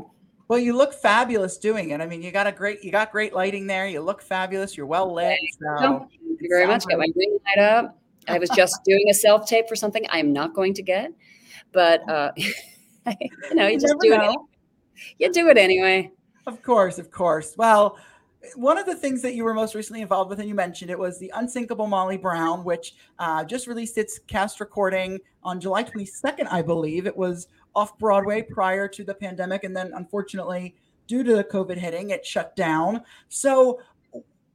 Well, 0.48 0.58
you 0.58 0.76
look 0.76 0.92
fabulous 0.92 1.56
doing 1.56 1.90
it. 1.90 2.00
I 2.00 2.06
mean, 2.06 2.20
you 2.20 2.32
got 2.32 2.48
a 2.48 2.52
great, 2.52 2.82
you 2.82 2.90
got 2.90 3.12
great 3.12 3.32
lighting 3.32 3.68
there. 3.68 3.86
You 3.86 4.00
look 4.00 4.22
fabulous. 4.22 4.76
You're 4.76 4.86
well 4.86 5.14
lit. 5.14 5.38
So 5.60 6.08
Thank 6.10 6.40
you 6.40 6.48
very 6.50 6.66
much. 6.66 6.84
Got 6.86 6.98
my 6.98 7.08
green 7.08 7.38
light 7.46 7.64
up. 7.64 7.98
I 8.28 8.38
was 8.38 8.50
just 8.50 8.82
doing 8.84 9.04
a 9.10 9.14
self 9.14 9.46
tape 9.46 9.68
for 9.68 9.76
something 9.76 10.06
I 10.10 10.18
am 10.18 10.32
not 10.32 10.54
going 10.54 10.74
to 10.74 10.82
get, 10.82 11.12
but 11.72 12.08
uh, 12.08 12.32
you 12.36 13.54
know, 13.54 13.66
you, 13.66 13.74
you 13.74 13.80
just 13.80 13.96
do 14.00 14.10
know. 14.10 14.30
it. 14.30 14.38
You 15.18 15.32
do 15.32 15.48
it 15.48 15.58
anyway. 15.58 16.10
Of 16.46 16.62
course, 16.62 16.98
of 16.98 17.10
course. 17.10 17.54
Well, 17.56 17.98
one 18.56 18.78
of 18.78 18.86
the 18.86 18.94
things 18.94 19.22
that 19.22 19.34
you 19.34 19.44
were 19.44 19.54
most 19.54 19.74
recently 19.74 20.02
involved 20.02 20.30
with, 20.30 20.38
and 20.38 20.48
you 20.48 20.54
mentioned 20.54 20.90
it, 20.90 20.98
was 20.98 21.18
the 21.18 21.32
Unsinkable 21.34 21.86
Molly 21.86 22.16
Brown, 22.16 22.64
which 22.64 22.94
uh, 23.18 23.44
just 23.44 23.66
released 23.66 23.96
its 23.98 24.18
cast 24.18 24.60
recording 24.60 25.18
on 25.42 25.60
July 25.60 25.84
22nd, 25.84 26.46
I 26.50 26.62
believe. 26.62 27.06
It 27.06 27.16
was 27.16 27.48
off 27.74 27.98
Broadway 27.98 28.42
prior 28.42 28.86
to 28.88 29.04
the 29.04 29.14
pandemic, 29.14 29.64
and 29.64 29.76
then 29.76 29.92
unfortunately, 29.94 30.74
due 31.06 31.22
to 31.22 31.36
the 31.36 31.44
COVID 31.44 31.76
hitting, 31.76 32.10
it 32.10 32.24
shut 32.24 32.54
down. 32.56 33.02
So, 33.28 33.80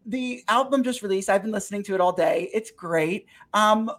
the 0.10 0.44
album 0.48 0.84
just 0.84 1.04
released. 1.04 1.30
I've 1.30 1.44
been 1.44 1.52
listening 1.52 1.84
to 1.84 1.94
it 1.94 2.02
all 2.02 2.12
day. 2.12 2.50
It's 2.52 2.72
great. 2.72 3.28
Um, 3.54 3.92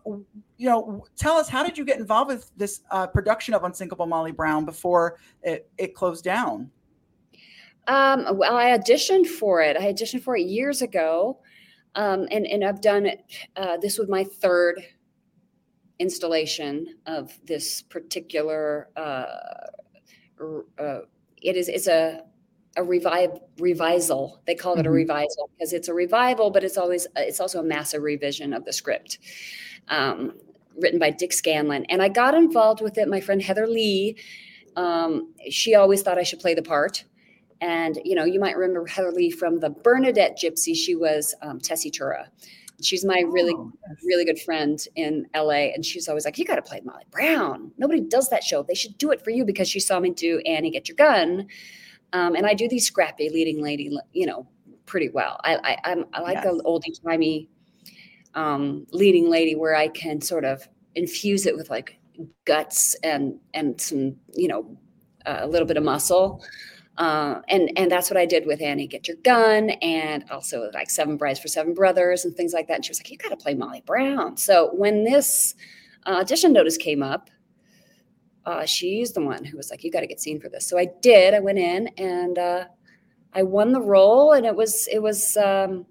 you 0.56 0.68
know, 0.68 1.06
tell 1.16 1.36
us 1.36 1.48
how 1.48 1.62
did 1.62 1.78
you 1.78 1.84
get 1.84 2.00
involved 2.00 2.30
with 2.30 2.50
this 2.56 2.80
uh, 2.90 3.06
production 3.06 3.54
of 3.54 3.62
Unsinkable 3.62 4.06
Molly 4.06 4.32
Brown 4.32 4.64
before 4.64 5.18
it, 5.42 5.70
it 5.78 5.94
closed 5.94 6.24
down? 6.24 6.68
Um, 7.86 8.36
well, 8.36 8.56
I 8.56 8.76
auditioned 8.76 9.26
for 9.26 9.62
it. 9.62 9.76
I 9.76 9.92
auditioned 9.92 10.22
for 10.22 10.36
it 10.36 10.42
years 10.42 10.82
ago, 10.82 11.38
um, 11.94 12.26
and 12.30 12.44
and 12.46 12.64
I've 12.64 12.80
done 12.80 13.06
it. 13.06 13.24
Uh, 13.56 13.76
this 13.76 13.96
was 13.96 14.08
my 14.08 14.24
third 14.24 14.84
installation 16.00 16.96
of 17.06 17.38
this 17.44 17.82
particular. 17.82 18.88
Uh, 18.96 19.26
uh, 20.78 21.00
it 21.40 21.56
is 21.56 21.68
it's 21.68 21.86
a 21.86 22.22
a 22.76 22.84
revive 22.84 23.38
revisal. 23.58 24.40
They 24.46 24.54
call 24.54 24.74
it 24.74 24.80
mm-hmm. 24.80 24.88
a 24.88 24.90
revisal 24.90 25.50
because 25.56 25.72
it's 25.72 25.88
a 25.88 25.94
revival, 25.94 26.50
but 26.50 26.64
it's 26.64 26.76
always 26.76 27.06
it's 27.16 27.40
also 27.40 27.60
a 27.60 27.64
massive 27.64 28.02
revision 28.02 28.52
of 28.52 28.64
the 28.64 28.72
script. 28.72 29.18
Um, 29.88 30.34
written 30.78 30.98
by 30.98 31.10
Dick 31.10 31.32
Scanlon, 31.32 31.84
and 31.86 32.00
I 32.00 32.08
got 32.08 32.34
involved 32.34 32.80
with 32.80 32.96
it. 32.96 33.08
My 33.08 33.20
friend 33.20 33.42
Heather 33.42 33.66
Lee, 33.66 34.16
um, 34.76 35.34
she 35.50 35.74
always 35.74 36.02
thought 36.02 36.16
I 36.16 36.22
should 36.22 36.38
play 36.38 36.54
the 36.54 36.62
part. 36.62 37.04
And 37.60 37.98
you 38.04 38.14
know, 38.14 38.24
you 38.24 38.40
might 38.40 38.56
remember 38.56 38.86
Heather 38.86 39.12
Lee 39.12 39.30
from 39.30 39.60
the 39.60 39.70
Bernadette 39.70 40.38
Gypsy. 40.38 40.74
She 40.74 40.94
was 40.94 41.34
um, 41.42 41.60
Tessie 41.60 41.90
Tura. 41.90 42.30
She's 42.82 43.04
my 43.04 43.22
really, 43.28 43.52
oh, 43.54 43.70
yes. 43.86 43.98
really 44.04 44.24
good 44.24 44.40
friend 44.40 44.82
in 44.96 45.26
LA, 45.34 45.72
and 45.74 45.84
she's 45.84 46.08
always 46.08 46.24
like, 46.24 46.38
"You 46.38 46.46
got 46.46 46.56
to 46.56 46.62
play 46.62 46.80
Molly 46.82 47.04
Brown. 47.10 47.72
Nobody 47.76 48.00
does 48.00 48.30
that 48.30 48.44
show. 48.44 48.62
They 48.62 48.74
should 48.74 48.96
do 48.96 49.10
it 49.10 49.22
for 49.22 49.30
you 49.30 49.44
because 49.44 49.68
she 49.68 49.80
saw 49.80 50.00
me 50.00 50.10
do 50.10 50.38
Annie 50.46 50.70
Get 50.70 50.88
Your 50.88 50.96
Gun." 50.96 51.48
Um, 52.12 52.34
and 52.34 52.46
I 52.46 52.54
do 52.54 52.68
these 52.68 52.86
scrappy 52.86 53.30
leading 53.30 53.62
lady, 53.62 53.96
you 54.12 54.26
know, 54.26 54.46
pretty 54.86 55.08
well. 55.08 55.38
I 55.44 55.56
I, 55.56 55.90
I'm, 55.90 56.04
I 56.12 56.20
like 56.20 56.34
yes. 56.34 56.44
the 56.44 56.62
oldie 56.64 57.02
timey 57.04 57.48
um, 58.34 58.86
leading 58.92 59.28
lady 59.30 59.54
where 59.54 59.74
I 59.74 59.88
can 59.88 60.20
sort 60.20 60.44
of 60.44 60.66
infuse 60.94 61.46
it 61.46 61.56
with 61.56 61.70
like 61.70 61.98
guts 62.44 62.94
and 63.02 63.38
and 63.54 63.80
some 63.80 64.16
you 64.34 64.48
know 64.48 64.76
uh, 65.26 65.38
a 65.40 65.46
little 65.46 65.66
bit 65.66 65.76
of 65.76 65.84
muscle. 65.84 66.44
uh, 66.98 67.40
and 67.48 67.70
and 67.76 67.90
that's 67.90 68.10
what 68.10 68.16
I 68.16 68.26
did 68.26 68.46
with 68.46 68.60
Annie 68.60 68.86
Get 68.86 69.08
Your 69.08 69.16
Gun, 69.24 69.70
and 69.70 70.24
also 70.30 70.70
like 70.74 70.90
Seven 70.90 71.16
Brides 71.16 71.38
for 71.38 71.48
Seven 71.48 71.72
Brothers 71.74 72.24
and 72.24 72.36
things 72.36 72.52
like 72.52 72.68
that. 72.68 72.74
And 72.74 72.84
she 72.84 72.90
was 72.90 73.00
like, 73.00 73.10
"You 73.10 73.16
got 73.16 73.30
to 73.30 73.36
play 73.36 73.54
Molly 73.54 73.82
Brown." 73.86 74.36
So 74.36 74.70
when 74.74 75.04
this 75.04 75.54
uh, 76.06 76.16
audition 76.20 76.52
notice 76.52 76.76
came 76.76 77.02
up, 77.02 77.30
uh, 78.46 78.64
she's 78.64 79.12
the 79.12 79.20
one 79.20 79.44
who 79.44 79.56
was 79.56 79.70
like, 79.70 79.84
"You 79.84 79.90
got 79.90 80.00
to 80.00 80.06
get 80.06 80.20
seen 80.20 80.40
for 80.40 80.48
this." 80.48 80.66
So 80.66 80.78
I 80.78 80.88
did. 81.02 81.34
I 81.34 81.40
went 81.40 81.58
in 81.58 81.88
and 81.98 82.38
uh, 82.38 82.64
I 83.34 83.42
won 83.42 83.72
the 83.72 83.80
role, 83.80 84.32
and 84.32 84.46
it 84.46 84.56
was 84.56 84.88
it 84.90 85.00
was 85.00 85.36
um, 85.36 85.86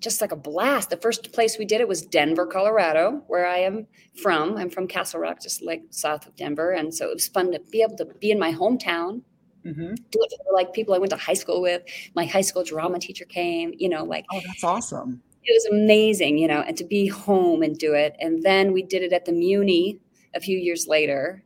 just 0.00 0.20
like 0.20 0.32
a 0.32 0.36
blast. 0.36 0.90
The 0.90 0.96
first 0.96 1.32
place 1.32 1.58
we 1.58 1.64
did 1.64 1.80
it 1.80 1.88
was 1.88 2.02
Denver, 2.02 2.46
Colorado, 2.46 3.22
where 3.28 3.46
I 3.46 3.58
am 3.58 3.86
from. 4.20 4.56
I'm 4.56 4.70
from 4.70 4.88
Castle 4.88 5.20
Rock, 5.20 5.40
just 5.40 5.62
like 5.62 5.82
south 5.90 6.26
of 6.26 6.36
Denver, 6.36 6.72
and 6.72 6.94
so 6.94 7.08
it 7.08 7.14
was 7.14 7.28
fun 7.28 7.52
to 7.52 7.60
be 7.70 7.82
able 7.82 7.96
to 7.96 8.06
be 8.06 8.30
in 8.30 8.38
my 8.38 8.52
hometown. 8.52 9.22
Mm-hmm. 9.64 9.94
Do 9.94 10.18
it 10.20 10.34
for 10.44 10.52
like 10.52 10.74
people 10.74 10.94
I 10.94 10.98
went 10.98 11.10
to 11.10 11.16
high 11.16 11.34
school 11.34 11.62
with. 11.62 11.82
My 12.14 12.26
high 12.26 12.42
school 12.42 12.64
drama 12.64 12.98
teacher 12.98 13.24
came. 13.24 13.72
You 13.78 13.88
know, 13.88 14.04
like 14.04 14.26
oh, 14.32 14.40
that's 14.44 14.64
awesome. 14.64 15.22
It 15.44 15.52
was 15.54 15.66
amazing, 15.82 16.38
you 16.38 16.48
know, 16.48 16.60
and 16.60 16.76
to 16.76 16.84
be 16.84 17.06
home 17.06 17.62
and 17.62 17.78
do 17.78 17.92
it. 17.92 18.16
And 18.18 18.42
then 18.42 18.72
we 18.72 18.82
did 18.82 19.02
it 19.02 19.12
at 19.12 19.26
the 19.26 19.32
Muny 19.32 19.98
a 20.34 20.40
few 20.40 20.58
years 20.58 20.86
later, 20.86 21.44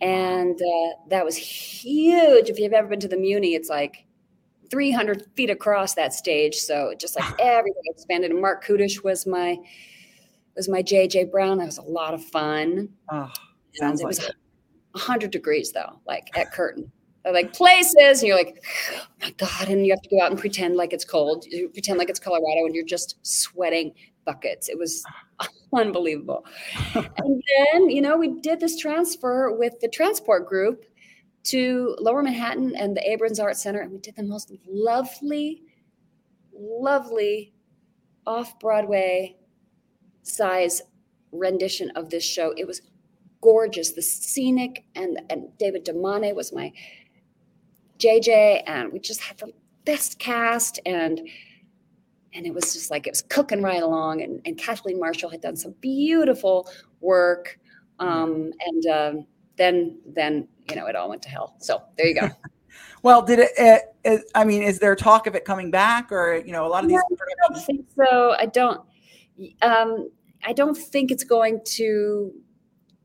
and 0.00 0.56
uh, 0.60 0.96
that 1.08 1.24
was 1.24 1.36
huge. 1.36 2.50
If 2.50 2.58
you've 2.58 2.72
ever 2.72 2.88
been 2.88 3.00
to 3.00 3.08
the 3.08 3.16
Muny, 3.16 3.54
it's 3.54 3.68
like 3.68 4.04
300 4.70 5.26
feet 5.36 5.50
across 5.50 5.94
that 5.94 6.12
stage. 6.12 6.56
So 6.56 6.94
just 6.98 7.18
like 7.18 7.32
everything 7.38 7.82
expanded. 7.86 8.30
And 8.30 8.40
Marc 8.40 8.64
Kudisch 8.64 9.02
was 9.04 9.26
my 9.26 9.56
was 10.56 10.68
my 10.68 10.82
JJ 10.82 11.30
Brown. 11.30 11.58
That 11.58 11.66
was 11.66 11.78
a 11.78 11.82
lot 11.82 12.14
of 12.14 12.24
fun. 12.24 12.88
Oh, 13.10 13.30
sounds 13.74 14.00
it 14.00 14.04
like 14.04 14.10
was 14.10 14.30
100 14.92 15.30
degrees 15.30 15.72
though, 15.72 16.00
like 16.06 16.28
at 16.36 16.52
Curtain. 16.52 16.90
like 17.24 17.52
places, 17.52 18.20
and 18.20 18.22
you're 18.22 18.36
like, 18.36 18.64
oh 18.92 19.06
my 19.22 19.30
God. 19.32 19.68
And 19.68 19.86
you 19.86 19.92
have 19.92 20.02
to 20.02 20.08
go 20.08 20.20
out 20.20 20.30
and 20.30 20.38
pretend 20.38 20.76
like 20.76 20.92
it's 20.92 21.04
cold. 21.04 21.44
You 21.46 21.68
pretend 21.68 21.98
like 21.98 22.10
it's 22.10 22.20
Colorado 22.20 22.66
and 22.66 22.74
you're 22.74 22.84
just 22.84 23.16
sweating 23.22 23.92
buckets. 24.24 24.68
It 24.68 24.78
was 24.78 25.04
unbelievable. 25.74 26.44
and 26.94 27.42
then, 27.56 27.90
you 27.90 28.00
know, 28.00 28.16
we 28.16 28.40
did 28.40 28.60
this 28.60 28.78
transfer 28.78 29.50
with 29.52 29.80
the 29.80 29.88
transport 29.88 30.46
group 30.48 30.84
to 31.44 31.96
Lower 32.00 32.22
Manhattan 32.22 32.74
and 32.74 32.96
the 32.96 33.02
Abrons 33.02 33.42
Art 33.42 33.56
Center, 33.56 33.80
and 33.80 33.92
we 33.92 33.98
did 33.98 34.16
the 34.16 34.22
most 34.22 34.52
lovely, 34.66 35.62
lovely 36.52 37.52
off 38.26 38.58
Broadway 38.58 39.36
size 40.22 40.80
rendition 41.32 41.90
of 41.90 42.10
this 42.10 42.24
show. 42.24 42.54
It 42.56 42.66
was 42.66 42.80
gorgeous, 43.42 43.92
the 43.92 44.02
scenic, 44.02 44.84
and 44.94 45.20
and 45.28 45.56
David 45.58 45.84
Damane 45.84 46.34
was 46.34 46.52
my 46.52 46.72
JJ, 47.98 48.62
and 48.66 48.92
we 48.92 48.98
just 48.98 49.20
had 49.20 49.38
the 49.38 49.52
best 49.84 50.18
cast, 50.18 50.80
and 50.86 51.20
and 52.34 52.46
it 52.46 52.52
was 52.52 52.72
just 52.72 52.90
like 52.90 53.06
it 53.06 53.10
was 53.10 53.22
cooking 53.22 53.62
right 53.62 53.82
along. 53.82 54.22
And, 54.22 54.40
and 54.44 54.58
Kathleen 54.58 54.98
Marshall 54.98 55.30
had 55.30 55.40
done 55.40 55.56
some 55.56 55.74
beautiful 55.80 56.68
work, 57.00 57.58
um, 57.98 58.52
and 58.66 58.86
um, 58.86 59.26
then 59.56 59.98
then 60.06 60.48
you 60.68 60.76
know, 60.76 60.86
it 60.86 60.96
all 60.96 61.08
went 61.08 61.22
to 61.22 61.28
hell. 61.28 61.56
So 61.58 61.82
there 61.96 62.06
you 62.06 62.14
go. 62.20 62.28
well, 63.02 63.22
did 63.22 63.38
it, 63.38 63.50
it, 63.56 63.82
it, 64.04 64.24
I 64.34 64.44
mean, 64.44 64.62
is 64.62 64.78
there 64.78 64.94
talk 64.96 65.26
of 65.26 65.34
it 65.34 65.44
coming 65.44 65.70
back 65.70 66.10
or, 66.10 66.36
you 66.36 66.52
know, 66.52 66.66
a 66.66 66.68
lot 66.68 66.84
of 66.84 66.88
these? 66.88 67.00
No, 67.10 67.16
I 67.20 67.54
don't 67.54 67.64
think 67.64 67.86
so. 67.96 68.34
I 68.38 68.46
don't, 68.46 68.80
um, 69.62 70.10
I 70.44 70.52
don't 70.52 70.76
think 70.76 71.10
it's 71.10 71.24
going 71.24 71.60
to 71.64 72.32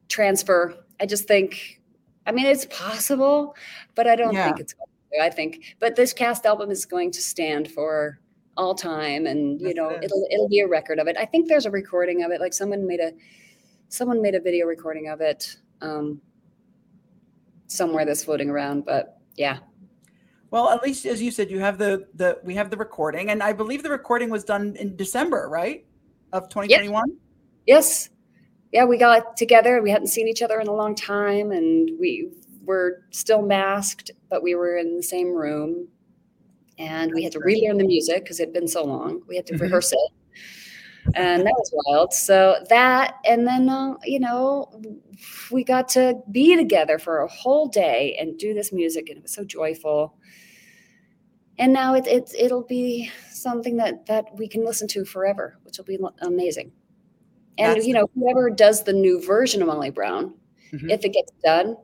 transfer. 0.07 0.75
I 0.99 1.05
just 1.05 1.27
think, 1.27 1.81
I 2.25 2.31
mean, 2.31 2.45
it's 2.45 2.65
possible, 2.65 3.55
but 3.95 4.07
I 4.07 4.15
don't 4.15 4.33
yeah. 4.33 4.45
think 4.45 4.59
it's 4.59 4.73
going 4.73 4.85
to. 4.85 4.89
I 5.21 5.31
think, 5.31 5.75
but 5.79 5.95
this 5.95 6.13
cast 6.13 6.45
album 6.45 6.69
is 6.69 6.85
going 6.85 7.09
to 7.11 7.21
stand 7.21 7.71
for 7.71 8.19
all 8.59 8.75
time 8.75 9.25
and 9.25 9.61
you 9.61 9.73
know 9.73 9.89
it'll 10.03 10.27
it'll 10.31 10.49
be 10.49 10.59
a 10.59 10.67
record 10.67 10.99
of 10.99 11.07
it 11.07 11.15
i 11.17 11.25
think 11.25 11.47
there's 11.47 11.65
a 11.65 11.71
recording 11.71 12.23
of 12.23 12.31
it 12.31 12.41
like 12.41 12.53
someone 12.53 12.85
made 12.85 12.99
a 12.99 13.11
someone 13.87 14.21
made 14.21 14.35
a 14.35 14.39
video 14.39 14.65
recording 14.65 15.07
of 15.07 15.21
it 15.21 15.55
um 15.81 16.21
somewhere 17.69 18.05
that's 18.05 18.23
floating 18.23 18.49
around. 18.49 18.85
But 18.85 19.17
yeah. 19.35 19.59
Well, 20.51 20.69
at 20.69 20.81
least 20.81 21.05
as 21.05 21.21
you 21.21 21.31
said, 21.31 21.49
you 21.49 21.59
have 21.59 21.77
the 21.77 22.07
the 22.15 22.39
we 22.43 22.55
have 22.55 22.69
the 22.69 22.77
recording, 22.77 23.29
and 23.29 23.41
I 23.41 23.53
believe 23.53 23.83
the 23.83 23.89
recording 23.89 24.29
was 24.29 24.43
done 24.43 24.75
in 24.77 24.95
December, 24.95 25.47
right, 25.49 25.85
of 26.33 26.49
2021. 26.49 27.17
Yes. 27.67 28.09
Yeah, 28.71 28.85
we 28.85 28.97
got 28.97 29.37
together. 29.37 29.81
We 29.81 29.89
hadn't 29.89 30.07
seen 30.07 30.27
each 30.27 30.41
other 30.41 30.59
in 30.59 30.67
a 30.67 30.73
long 30.73 30.95
time, 30.95 31.51
and 31.51 31.89
we 31.99 32.31
were 32.65 33.03
still 33.11 33.41
masked, 33.41 34.11
but 34.29 34.43
we 34.43 34.53
were 34.55 34.77
in 34.77 34.95
the 34.95 35.03
same 35.03 35.33
room, 35.33 35.87
and 36.79 37.13
we 37.13 37.23
had 37.23 37.31
to 37.33 37.39
relearn 37.39 37.77
the 37.77 37.85
music 37.85 38.23
because 38.23 38.39
it 38.39 38.47
had 38.47 38.53
been 38.53 38.67
so 38.67 38.83
long. 38.83 39.21
We 39.27 39.35
had 39.35 39.45
to 39.47 39.53
mm-hmm. 39.53 39.63
rehearse 39.63 39.91
it 39.91 40.11
and 41.15 41.45
that 41.45 41.53
was 41.57 41.71
wild. 41.85 42.13
So 42.13 42.63
that, 42.69 43.15
and 43.25 43.47
then 43.47 43.69
uh, 43.69 43.95
you 44.03 44.19
know, 44.19 44.69
we 45.51 45.63
got 45.63 45.87
to 45.89 46.21
be 46.31 46.55
together 46.55 46.99
for 46.99 47.21
a 47.21 47.27
whole 47.27 47.67
day 47.67 48.15
and 48.19 48.37
do 48.37 48.53
this 48.53 48.71
music, 48.71 49.09
and 49.09 49.17
it 49.17 49.23
was 49.23 49.33
so 49.33 49.43
joyful. 49.43 50.15
And 51.57 51.73
now 51.73 51.95
it, 51.95 52.07
it 52.07 52.31
it'll 52.37 52.63
be 52.63 53.11
something 53.29 53.77
that 53.77 54.05
that 54.05 54.25
we 54.37 54.47
can 54.47 54.65
listen 54.65 54.87
to 54.89 55.05
forever, 55.05 55.57
which 55.63 55.77
will 55.77 55.85
be 55.85 55.99
amazing. 56.21 56.71
And 57.57 57.75
That's 57.75 57.87
you 57.87 57.93
know, 57.93 58.09
whoever 58.15 58.49
does 58.49 58.83
the 58.83 58.93
new 58.93 59.21
version 59.25 59.61
of 59.61 59.67
Molly 59.67 59.89
Brown, 59.89 60.33
mm-hmm. 60.71 60.89
if 60.89 61.03
it 61.03 61.13
gets 61.13 61.31
done 61.43 61.75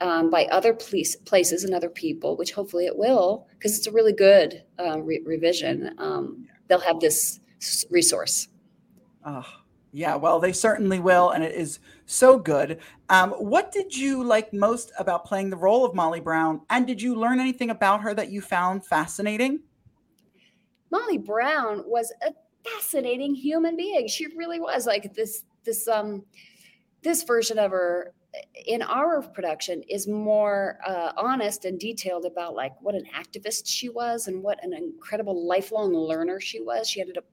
um, 0.00 0.30
by 0.30 0.44
other 0.46 0.74
police, 0.74 1.16
places 1.16 1.64
and 1.64 1.74
other 1.74 1.88
people, 1.88 2.36
which 2.36 2.52
hopefully 2.52 2.86
it 2.86 2.96
will, 2.96 3.46
because 3.52 3.76
it's 3.76 3.86
a 3.86 3.92
really 3.92 4.12
good 4.12 4.62
uh, 4.78 5.00
re- 5.00 5.22
revision. 5.24 5.94
Um, 5.98 6.46
they'll 6.68 6.80
have 6.80 7.00
this 7.00 7.40
resource. 7.90 8.48
Oh, 9.24 9.46
yeah, 9.92 10.14
well, 10.14 10.38
they 10.38 10.52
certainly 10.52 11.00
will, 11.00 11.30
and 11.30 11.42
it 11.42 11.54
is 11.54 11.78
so 12.04 12.38
good. 12.38 12.80
Um, 13.08 13.30
what 13.32 13.72
did 13.72 13.96
you 13.96 14.22
like 14.22 14.52
most 14.52 14.92
about 14.98 15.24
playing 15.24 15.50
the 15.50 15.56
role 15.56 15.84
of 15.84 15.94
Molly 15.94 16.20
Brown, 16.20 16.60
and 16.70 16.86
did 16.86 17.00
you 17.00 17.14
learn 17.14 17.40
anything 17.40 17.70
about 17.70 18.02
her 18.02 18.12
that 18.14 18.30
you 18.30 18.40
found 18.40 18.84
fascinating? 18.84 19.60
Molly 20.90 21.18
Brown 21.18 21.82
was 21.86 22.12
a 22.22 22.32
fascinating 22.68 23.34
human 23.34 23.76
being. 23.76 24.06
She 24.06 24.26
really 24.36 24.60
was 24.60 24.86
like 24.86 25.14
this. 25.14 25.44
This 25.64 25.88
um, 25.88 26.24
this 27.02 27.22
version 27.22 27.58
of 27.58 27.70
her 27.70 28.12
in 28.66 28.82
our 28.82 29.22
production 29.22 29.82
is 29.88 30.06
more 30.06 30.78
uh, 30.86 31.12
honest 31.16 31.64
and 31.64 31.78
detailed 31.78 32.24
about 32.24 32.54
like 32.54 32.72
what 32.80 32.94
an 32.94 33.04
activist 33.14 33.62
she 33.66 33.88
was 33.88 34.28
and 34.28 34.42
what 34.42 34.62
an 34.64 34.72
incredible 34.72 35.46
lifelong 35.46 35.92
learner 35.92 36.40
she 36.40 36.60
was. 36.60 36.88
She 36.88 37.00
ended 37.00 37.18
up 37.18 37.24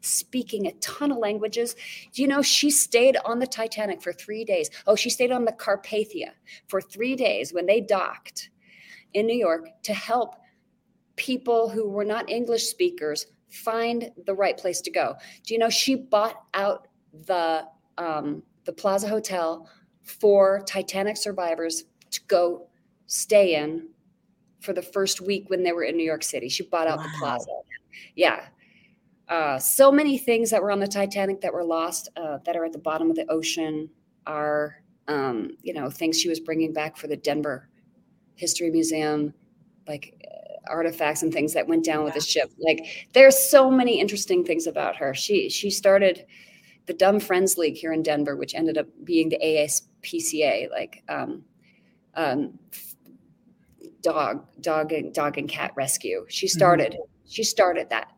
speaking 0.00 0.66
a 0.66 0.72
ton 0.72 1.12
of 1.12 1.18
languages. 1.18 1.76
You 2.14 2.28
know 2.28 2.42
she 2.42 2.70
stayed 2.70 3.16
on 3.24 3.38
the 3.38 3.46
Titanic 3.46 4.02
for 4.02 4.12
three 4.12 4.44
days? 4.44 4.70
Oh, 4.86 4.96
she 4.96 5.10
stayed 5.10 5.32
on 5.32 5.44
the 5.44 5.52
Carpathia 5.52 6.32
for 6.68 6.80
three 6.80 7.16
days 7.16 7.52
when 7.52 7.66
they 7.66 7.80
docked 7.80 8.50
in 9.14 9.26
New 9.26 9.36
York 9.36 9.68
to 9.84 9.94
help 9.94 10.36
people 11.16 11.68
who 11.68 11.88
were 11.88 12.04
not 12.04 12.30
English 12.30 12.64
speakers 12.64 13.26
find 13.50 14.10
the 14.26 14.34
right 14.34 14.56
place 14.56 14.80
to 14.80 14.90
go. 14.90 15.14
Do 15.44 15.54
you 15.54 15.60
know 15.60 15.70
she 15.70 15.94
bought 15.94 16.44
out 16.54 16.88
the 17.26 17.66
um, 17.98 18.42
the 18.64 18.72
Plaza 18.72 19.08
Hotel 19.08 19.68
for 20.10 20.62
Titanic 20.66 21.16
survivors 21.16 21.84
to 22.10 22.20
go 22.26 22.66
stay 23.06 23.54
in 23.54 23.88
for 24.60 24.72
the 24.72 24.82
first 24.82 25.20
week 25.20 25.48
when 25.48 25.62
they 25.62 25.72
were 25.72 25.84
in 25.84 25.96
New 25.96 26.04
York 26.04 26.22
City. 26.22 26.48
She 26.48 26.64
bought 26.64 26.86
out 26.86 26.98
wow. 26.98 27.04
the 27.04 27.10
plaza. 27.18 27.50
Yeah. 28.14 28.46
Uh, 29.28 29.58
so 29.58 29.92
many 29.92 30.18
things 30.18 30.50
that 30.50 30.62
were 30.62 30.70
on 30.70 30.80
the 30.80 30.88
Titanic 30.88 31.40
that 31.40 31.52
were 31.52 31.64
lost, 31.64 32.08
uh, 32.16 32.38
that 32.44 32.56
are 32.56 32.64
at 32.64 32.72
the 32.72 32.78
bottom 32.78 33.10
of 33.10 33.16
the 33.16 33.30
ocean, 33.30 33.88
are 34.26 34.82
um, 35.08 35.56
you 35.62 35.72
know 35.72 35.88
things 35.88 36.20
she 36.20 36.28
was 36.28 36.40
bringing 36.40 36.72
back 36.72 36.96
for 36.96 37.06
the 37.06 37.16
Denver 37.16 37.68
History 38.34 38.70
Museum, 38.70 39.32
like 39.86 40.14
uh, 40.24 40.70
artifacts 40.70 41.22
and 41.22 41.32
things 41.32 41.52
that 41.54 41.66
went 41.66 41.84
down 41.84 42.04
with 42.04 42.14
the 42.14 42.20
ship. 42.20 42.50
Like 42.58 43.08
there's 43.12 43.38
so 43.50 43.70
many 43.70 44.00
interesting 44.00 44.44
things 44.44 44.66
about 44.66 44.96
her. 44.96 45.14
She 45.14 45.48
she 45.48 45.70
started 45.70 46.26
the 46.90 46.96
Dumb 46.96 47.20
Friends 47.20 47.56
League 47.56 47.76
here 47.76 47.92
in 47.92 48.02
Denver, 48.02 48.34
which 48.34 48.52
ended 48.52 48.76
up 48.76 48.88
being 49.04 49.28
the 49.28 49.38
ASPCA, 49.38 50.68
like 50.72 51.04
um, 51.08 51.44
um, 52.16 52.58
dog 54.02 54.44
dog 54.60 54.92
and 54.92 55.14
dog 55.14 55.38
and 55.38 55.48
cat 55.48 55.70
rescue. 55.76 56.26
She 56.28 56.46
mm-hmm. 56.46 56.58
started 56.58 56.92
mm-hmm. 56.94 57.28
she 57.28 57.44
started 57.44 57.90
that 57.90 58.08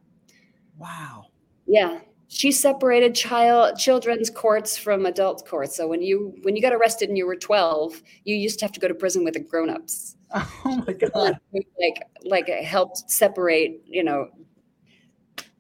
Wow. 0.79 1.27
Yeah. 1.67 2.01
She 2.29 2.51
separated 2.51 3.15
child 3.15 3.77
children's 3.77 4.31
courts 4.31 4.79
from 4.79 5.05
adult 5.05 5.47
courts. 5.47 5.77
So 5.77 5.87
when 5.87 6.01
you 6.01 6.35
when 6.41 6.57
you 6.57 6.63
got 6.63 6.73
arrested 6.73 7.11
and 7.11 7.19
you 7.19 7.27
were 7.27 7.37
12, 7.37 8.03
you 8.25 8.37
used 8.37 8.59
to 8.61 8.65
have 8.65 8.73
to 8.73 8.81
go 8.81 8.89
to 8.89 8.95
prison 8.95 9.23
with 9.23 9.35
the 9.35 9.41
grown-ups. 9.41 10.17
Oh 10.65 10.83
my 10.87 10.93
god. 11.15 11.39
Like 11.53 12.07
like 12.25 12.49
it 12.49 12.65
helped 12.65 13.11
separate, 13.11 13.83
you 13.85 14.03
know, 14.03 14.29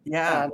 yeah. 0.05 0.47
Uh, 0.47 0.49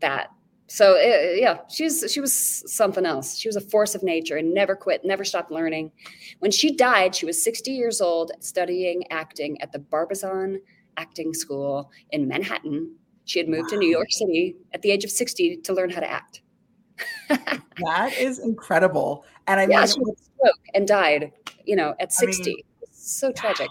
that 0.00 0.33
so 0.66 0.94
uh, 0.94 1.34
yeah, 1.34 1.58
she's 1.68 2.04
she 2.10 2.20
was 2.20 2.34
something 2.72 3.04
else. 3.04 3.36
She 3.36 3.48
was 3.48 3.56
a 3.56 3.60
force 3.60 3.94
of 3.94 4.02
nature 4.02 4.36
and 4.36 4.54
never 4.54 4.74
quit, 4.74 5.04
never 5.04 5.24
stopped 5.24 5.50
learning. 5.50 5.92
When 6.38 6.50
she 6.50 6.74
died, 6.74 7.14
she 7.14 7.26
was 7.26 7.42
60 7.42 7.70
years 7.70 8.00
old, 8.00 8.32
studying 8.40 9.04
acting 9.10 9.60
at 9.60 9.72
the 9.72 9.78
Barbizon 9.78 10.60
Acting 10.96 11.34
School 11.34 11.90
in 12.10 12.26
Manhattan. 12.26 12.94
She 13.24 13.38
had 13.38 13.48
moved 13.48 13.64
wow. 13.64 13.68
to 13.70 13.76
New 13.78 13.88
York 13.88 14.10
City 14.10 14.56
at 14.72 14.82
the 14.82 14.90
age 14.90 15.04
of 15.04 15.10
60 15.10 15.58
to 15.58 15.72
learn 15.72 15.90
how 15.90 16.00
to 16.00 16.10
act. 16.10 16.42
that 17.28 18.14
is 18.18 18.38
incredible. 18.38 19.24
And 19.46 19.60
I 19.60 19.66
yeah, 19.66 19.80
mean, 19.80 19.86
she 19.86 19.92
stroke 19.92 20.60
and 20.74 20.86
died, 20.86 21.32
you 21.64 21.76
know, 21.76 21.94
at 22.00 22.12
60. 22.12 22.42
I 22.42 22.46
mean, 22.46 22.62
so 22.92 23.32
tragic. 23.32 23.68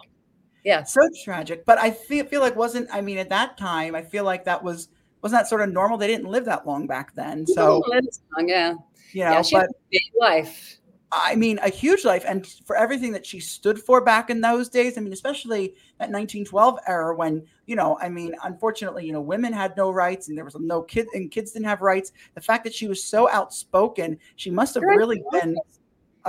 Yeah. 0.64 0.84
So 0.84 1.02
tragic. 1.24 1.66
But 1.66 1.78
I 1.78 1.92
feel, 1.92 2.26
feel 2.26 2.42
like 2.42 2.56
wasn't, 2.56 2.90
I 2.92 3.02
mean, 3.02 3.18
at 3.18 3.30
that 3.30 3.58
time, 3.58 3.96
I 3.96 4.02
feel 4.02 4.24
like 4.24 4.46
that 4.46 4.64
was 4.64 4.90
wasn't 5.24 5.40
that 5.40 5.48
sort 5.48 5.62
of 5.62 5.72
normal? 5.72 5.98
They 5.98 6.08
didn't 6.08 6.28
live 6.28 6.46
that 6.46 6.68
long 6.68 6.86
back 6.86 7.16
then. 7.16 7.48
So 7.48 7.82
long, 7.88 8.48
yeah. 8.48 8.76
You 9.14 9.24
know, 9.24 9.32
yeah, 9.32 9.42
she 9.42 9.56
but, 9.56 9.70
big 9.90 10.02
life. 10.20 10.78
I 11.16 11.36
mean, 11.36 11.60
a 11.62 11.70
huge 11.70 12.04
life, 12.06 12.24
and 12.28 12.46
for 12.66 12.76
everything 12.76 13.12
that 13.12 13.26
she 13.26 13.40
stood 13.40 13.80
for 13.80 14.02
back 14.02 14.32
in 14.32 14.42
those 14.42 14.68
days. 14.68 14.98
I 14.98 15.02
mean, 15.02 15.14
especially 15.14 15.76
that 16.00 16.10
1912 16.10 16.80
era 16.88 17.16
when 17.16 17.46
you 17.68 17.76
know, 17.76 17.98
I 18.02 18.10
mean, 18.10 18.36
unfortunately, 18.44 19.06
you 19.06 19.14
know, 19.14 19.22
women 19.22 19.54
had 19.54 19.78
no 19.78 19.92
rights, 19.92 20.28
and 20.28 20.38
there 20.38 20.44
was 20.44 20.56
no 20.56 20.82
kids, 20.82 21.10
and 21.14 21.30
kids 21.30 21.52
didn't 21.52 21.68
have 21.68 21.82
rights. 21.82 22.12
The 22.34 22.42
fact 22.42 22.64
that 22.64 22.74
she 22.74 22.88
was 22.88 23.04
so 23.04 23.30
outspoken, 23.30 24.18
she 24.36 24.50
must 24.50 24.74
have 24.74 24.84
really 24.84 25.24
been. 25.32 25.56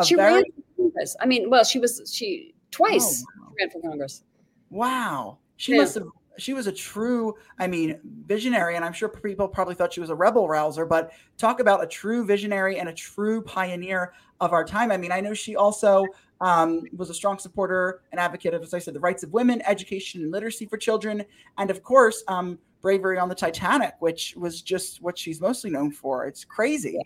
she 0.04 0.16
very... 0.16 0.34
ran 0.34 0.44
for 0.44 0.82
Congress. 0.82 1.16
I 1.20 1.26
mean, 1.26 1.48
well, 1.48 1.64
she 1.64 1.78
was 1.78 2.12
she 2.12 2.54
twice 2.70 3.24
oh, 3.26 3.42
wow. 3.42 3.52
ran 3.58 3.70
for 3.70 3.80
Congress. 3.80 4.22
Wow, 4.68 5.38
she 5.56 5.72
yeah. 5.72 5.78
must 5.78 5.94
have 5.94 6.04
she 6.38 6.54
was 6.54 6.66
a 6.66 6.72
true, 6.72 7.34
I 7.58 7.66
mean, 7.66 7.98
visionary. 8.26 8.76
And 8.76 8.84
I'm 8.84 8.92
sure 8.92 9.08
people 9.08 9.48
probably 9.48 9.74
thought 9.74 9.92
she 9.92 10.00
was 10.00 10.10
a 10.10 10.14
rebel 10.14 10.48
rouser, 10.48 10.86
but 10.86 11.12
talk 11.38 11.60
about 11.60 11.82
a 11.82 11.86
true 11.86 12.24
visionary 12.24 12.78
and 12.78 12.88
a 12.88 12.92
true 12.92 13.42
pioneer 13.42 14.12
of 14.40 14.52
our 14.52 14.64
time. 14.64 14.90
I 14.90 14.96
mean, 14.96 15.12
I 15.12 15.20
know 15.20 15.34
she 15.34 15.56
also 15.56 16.06
um, 16.40 16.82
was 16.96 17.10
a 17.10 17.14
strong 17.14 17.38
supporter 17.38 18.02
and 18.12 18.20
advocate 18.20 18.54
of, 18.54 18.62
as 18.62 18.74
I 18.74 18.78
said, 18.78 18.94
the 18.94 19.00
rights 19.00 19.22
of 19.22 19.32
women, 19.32 19.62
education 19.66 20.22
and 20.22 20.30
literacy 20.30 20.66
for 20.66 20.76
children, 20.76 21.24
and 21.58 21.70
of 21.70 21.82
course, 21.82 22.22
um, 22.28 22.58
bravery 22.80 23.18
on 23.18 23.28
the 23.28 23.34
Titanic, 23.34 23.94
which 24.00 24.34
was 24.36 24.60
just 24.60 25.00
what 25.00 25.16
she's 25.16 25.40
mostly 25.40 25.70
known 25.70 25.90
for. 25.90 26.26
It's 26.26 26.44
crazy. 26.44 26.98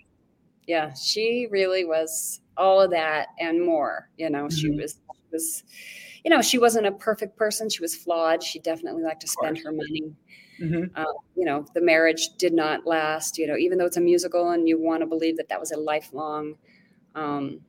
Yeah, 0.67 0.93
she 0.93 1.47
really 1.51 1.85
was 1.85 2.41
all 2.57 2.81
of 2.81 2.91
that 2.91 3.29
and 3.39 3.65
more. 3.65 4.11
You 4.17 4.31
know, 4.31 4.47
mm-hmm. 4.47 4.57
she 4.57 4.71
was 4.71 5.01
was 5.31 5.65
you 6.25 6.31
know, 6.31 6.43
she 6.43 6.59
wasn't 6.59 6.87
a 6.87 6.93
perfect 6.93 7.37
person. 7.37 7.71
She 7.71 7.81
was 7.81 7.95
flawed. 7.95 8.43
She 8.43 8.59
definitely 8.59 9.03
liked 9.03 9.21
to 9.23 9.29
spend 9.29 9.59
her 9.59 9.73
money. 9.73 10.13
Mm-hmm. 10.61 10.95
Uh, 10.95 11.05
you 11.37 11.45
know, 11.45 11.65
the 11.75 11.81
marriage 11.81 12.31
did 12.37 12.53
not 12.53 12.87
last. 12.87 13.39
You 13.39 13.47
know, 13.47 13.57
even 13.57 13.79
though 13.79 13.87
it's 13.87 13.97
a 13.97 14.01
musical 14.01 14.51
and 14.51 14.69
you 14.69 14.81
want 14.81 15.01
to 15.01 15.07
believe 15.07 15.37
that 15.37 15.49
that 15.49 15.61
was 15.61 15.73
a 15.73 15.77
lifelong 15.77 16.57
um, 17.15 17.61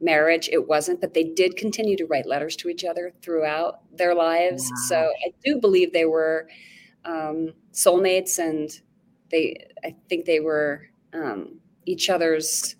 marriage, 0.00 0.48
it 0.52 0.68
wasn't. 0.68 1.00
But 1.00 1.14
they 1.14 1.24
did 1.24 1.56
continue 1.56 1.96
to 1.96 2.06
write 2.06 2.26
letters 2.26 2.56
to 2.56 2.68
each 2.68 2.84
other 2.84 3.12
throughout 3.22 3.80
their 3.96 4.14
lives. 4.14 4.64
Wow. 4.64 4.76
So 4.88 5.12
I 5.26 5.32
do 5.44 5.60
believe 5.60 5.92
they 5.92 6.06
were 6.06 6.48
um, 7.04 7.54
soulmates, 7.72 8.38
and 8.38 8.70
they. 9.30 9.66
I 9.84 9.94
think 10.08 10.24
they 10.24 10.40
were 10.40 10.88
um, 11.14 11.60
each 11.86 12.10
other's 12.10 12.76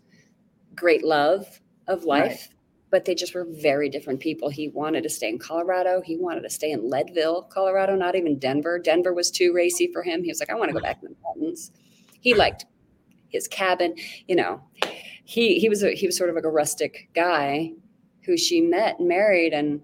great 0.75 1.05
love 1.05 1.61
of 1.87 2.05
life. 2.05 2.51
But 2.91 3.05
they 3.05 3.15
just 3.15 3.35
were 3.35 3.47
very 3.49 3.91
different 3.91 4.21
people. 4.21 4.49
He 4.49 4.69
wanted 4.69 5.03
to 5.03 5.11
stay 5.11 5.29
in 5.29 5.39
Colorado. 5.39 6.01
He 6.01 6.17
wanted 6.17 6.43
to 6.43 6.51
stay 6.51 6.71
in 6.71 6.89
Leadville, 6.89 7.43
Colorado, 7.43 7.95
not 7.97 8.15
even 8.15 8.39
Denver. 8.39 8.79
Denver 8.79 9.13
was 9.13 9.31
too 9.31 9.53
racy 9.53 9.91
for 9.93 10.03
him. 10.03 10.23
He 10.23 10.31
was 10.31 10.41
like, 10.41 10.51
I 10.51 10.55
want 10.55 10.71
to 10.71 10.75
go 10.75 10.81
back 10.81 11.01
to 11.01 11.09
the 11.09 11.15
mountains. 11.23 11.71
He 12.21 12.35
liked 12.35 12.65
his 13.29 13.47
cabin. 13.47 13.95
You 14.27 14.37
know, 14.37 14.63
he 15.25 15.59
he 15.59 15.69
was 15.69 15.83
a, 15.83 15.95
he 15.95 16.07
was 16.07 16.17
sort 16.17 16.31
of 16.31 16.37
like 16.37 16.45
a 16.45 16.51
rustic 16.51 17.11
guy 17.15 17.73
who 18.23 18.37
she 18.37 18.61
met 18.61 18.99
and 18.99 19.09
married, 19.09 19.53
and 19.53 19.83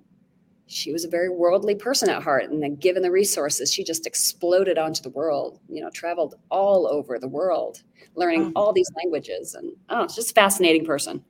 she 0.67 0.93
was 0.93 1.05
a 1.05 1.09
very 1.09 1.29
worldly 1.29 1.75
person 1.75 2.09
at 2.09 2.23
heart. 2.23 2.45
And 2.51 2.63
then, 2.63 2.77
given 2.77 3.03
the 3.03 3.11
resources, 3.11 3.73
she 3.73 3.85
just 3.85 4.07
exploded 4.07 4.79
onto 4.79 5.03
the 5.03 5.11
world. 5.11 5.61
You 5.69 5.83
know, 5.83 5.91
traveled 5.91 6.37
all 6.51 6.87
over 6.87 7.19
the 7.19 7.29
world, 7.29 7.83
learning 8.15 8.53
all 8.57 8.73
these 8.73 8.91
languages, 8.97 9.55
and 9.55 9.73
oh, 9.91 10.05
it's 10.05 10.17
just 10.17 10.31
a 10.31 10.35
fascinating 10.35 10.85
person. 10.85 11.25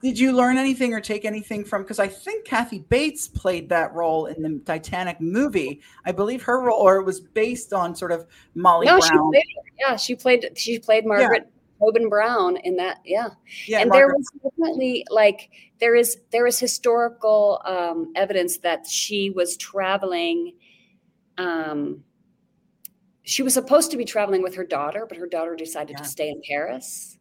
Did 0.00 0.16
you 0.18 0.32
learn 0.32 0.58
anything 0.58 0.94
or 0.94 1.00
take 1.00 1.24
anything 1.24 1.64
from? 1.64 1.82
Because 1.82 1.98
I 1.98 2.06
think 2.06 2.44
Kathy 2.44 2.78
Bates 2.78 3.26
played 3.26 3.68
that 3.70 3.92
role 3.94 4.26
in 4.26 4.42
the 4.42 4.60
Titanic 4.64 5.20
movie. 5.20 5.80
I 6.04 6.12
believe 6.12 6.42
her 6.42 6.60
role, 6.60 6.80
or 6.80 6.96
it 6.98 7.04
was 7.04 7.20
based 7.20 7.72
on 7.72 7.96
sort 7.96 8.12
of 8.12 8.26
Molly 8.54 8.86
no, 8.86 8.98
Brown. 8.98 9.02
She 9.02 9.18
played, 9.18 9.44
yeah, 9.80 9.96
she 9.96 10.14
played. 10.14 10.50
She 10.56 10.78
played 10.78 11.04
Margaret 11.04 11.44
yeah. 11.46 11.84
Tobin 11.84 12.08
Brown 12.08 12.58
in 12.58 12.76
that. 12.76 13.00
Yeah, 13.04 13.30
yeah 13.66 13.80
and 13.80 13.90
Margaret. 13.90 14.06
there 14.06 14.14
was 14.16 14.30
definitely 14.56 15.04
like 15.10 15.50
there 15.80 15.96
is 15.96 16.18
there 16.30 16.46
is 16.46 16.60
historical 16.60 17.60
um, 17.64 18.12
evidence 18.14 18.58
that 18.58 18.86
she 18.86 19.30
was 19.30 19.56
traveling. 19.56 20.54
Um, 21.38 22.04
she 23.24 23.42
was 23.42 23.52
supposed 23.52 23.90
to 23.90 23.96
be 23.96 24.04
traveling 24.04 24.42
with 24.42 24.54
her 24.54 24.64
daughter, 24.64 25.06
but 25.08 25.18
her 25.18 25.26
daughter 25.26 25.56
decided 25.56 25.96
yeah. 25.98 26.04
to 26.04 26.08
stay 26.08 26.30
in 26.30 26.40
Paris. 26.48 27.18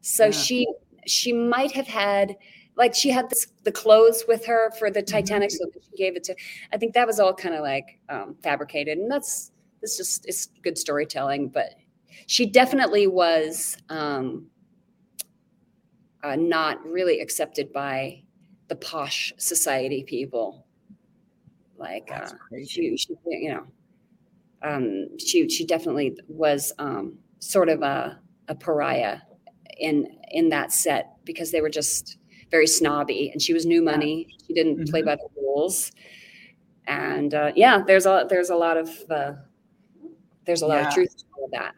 So 0.00 0.26
yeah. 0.26 0.30
she 0.30 0.66
she 1.06 1.32
might 1.32 1.72
have 1.72 1.86
had 1.86 2.36
like 2.76 2.94
she 2.94 3.10
had 3.10 3.30
this, 3.30 3.46
the 3.64 3.72
clothes 3.72 4.24
with 4.28 4.44
her 4.46 4.70
for 4.78 4.90
the 4.90 5.02
Titanic, 5.02 5.50
mm-hmm. 5.50 5.70
so 5.72 5.80
she 5.90 5.96
gave 5.96 6.16
it 6.16 6.24
to. 6.24 6.36
I 6.72 6.76
think 6.76 6.94
that 6.94 7.06
was 7.06 7.18
all 7.18 7.34
kind 7.34 7.54
of 7.54 7.62
like 7.62 7.98
um, 8.08 8.36
fabricated, 8.42 8.98
and 8.98 9.10
that's 9.10 9.50
it's 9.82 9.96
just 9.96 10.26
it's 10.26 10.46
good 10.62 10.76
storytelling. 10.76 11.48
But 11.48 11.74
she 12.26 12.46
definitely 12.46 13.06
was 13.06 13.78
um, 13.88 14.46
uh, 16.22 16.36
not 16.36 16.84
really 16.84 17.20
accepted 17.20 17.72
by 17.72 18.22
the 18.68 18.76
posh 18.76 19.32
society 19.38 20.04
people. 20.04 20.66
Like 21.78 22.10
uh, 22.12 22.28
she, 22.66 22.96
she, 22.96 23.14
you 23.26 23.54
know, 23.54 23.66
um, 24.62 25.18
she 25.18 25.48
she 25.48 25.64
definitely 25.64 26.18
was 26.28 26.72
um, 26.78 27.18
sort 27.38 27.68
of 27.68 27.82
a, 27.82 28.20
a 28.48 28.54
pariah 28.54 29.20
in 29.76 30.18
in 30.30 30.48
that 30.48 30.72
set 30.72 31.16
because 31.24 31.50
they 31.50 31.60
were 31.60 31.70
just 31.70 32.18
very 32.50 32.66
snobby 32.66 33.30
and 33.30 33.42
she 33.42 33.52
was 33.52 33.66
new 33.66 33.82
money 33.82 34.26
she 34.46 34.54
didn't 34.54 34.76
mm-hmm. 34.76 34.90
play 34.90 35.02
by 35.02 35.16
the 35.16 35.28
rules 35.36 35.92
and 36.86 37.34
uh, 37.34 37.52
yeah 37.56 37.82
there's 37.86 38.06
a 38.06 38.26
there's 38.28 38.50
a 38.50 38.56
lot 38.56 38.76
of 38.76 38.88
uh, 39.10 39.32
there's 40.44 40.62
a 40.62 40.66
lot 40.66 40.82
yeah. 40.82 40.88
of 40.88 40.94
truth 40.94 41.16
to 41.16 41.24
all 41.36 41.44
of 41.44 41.50
that 41.50 41.74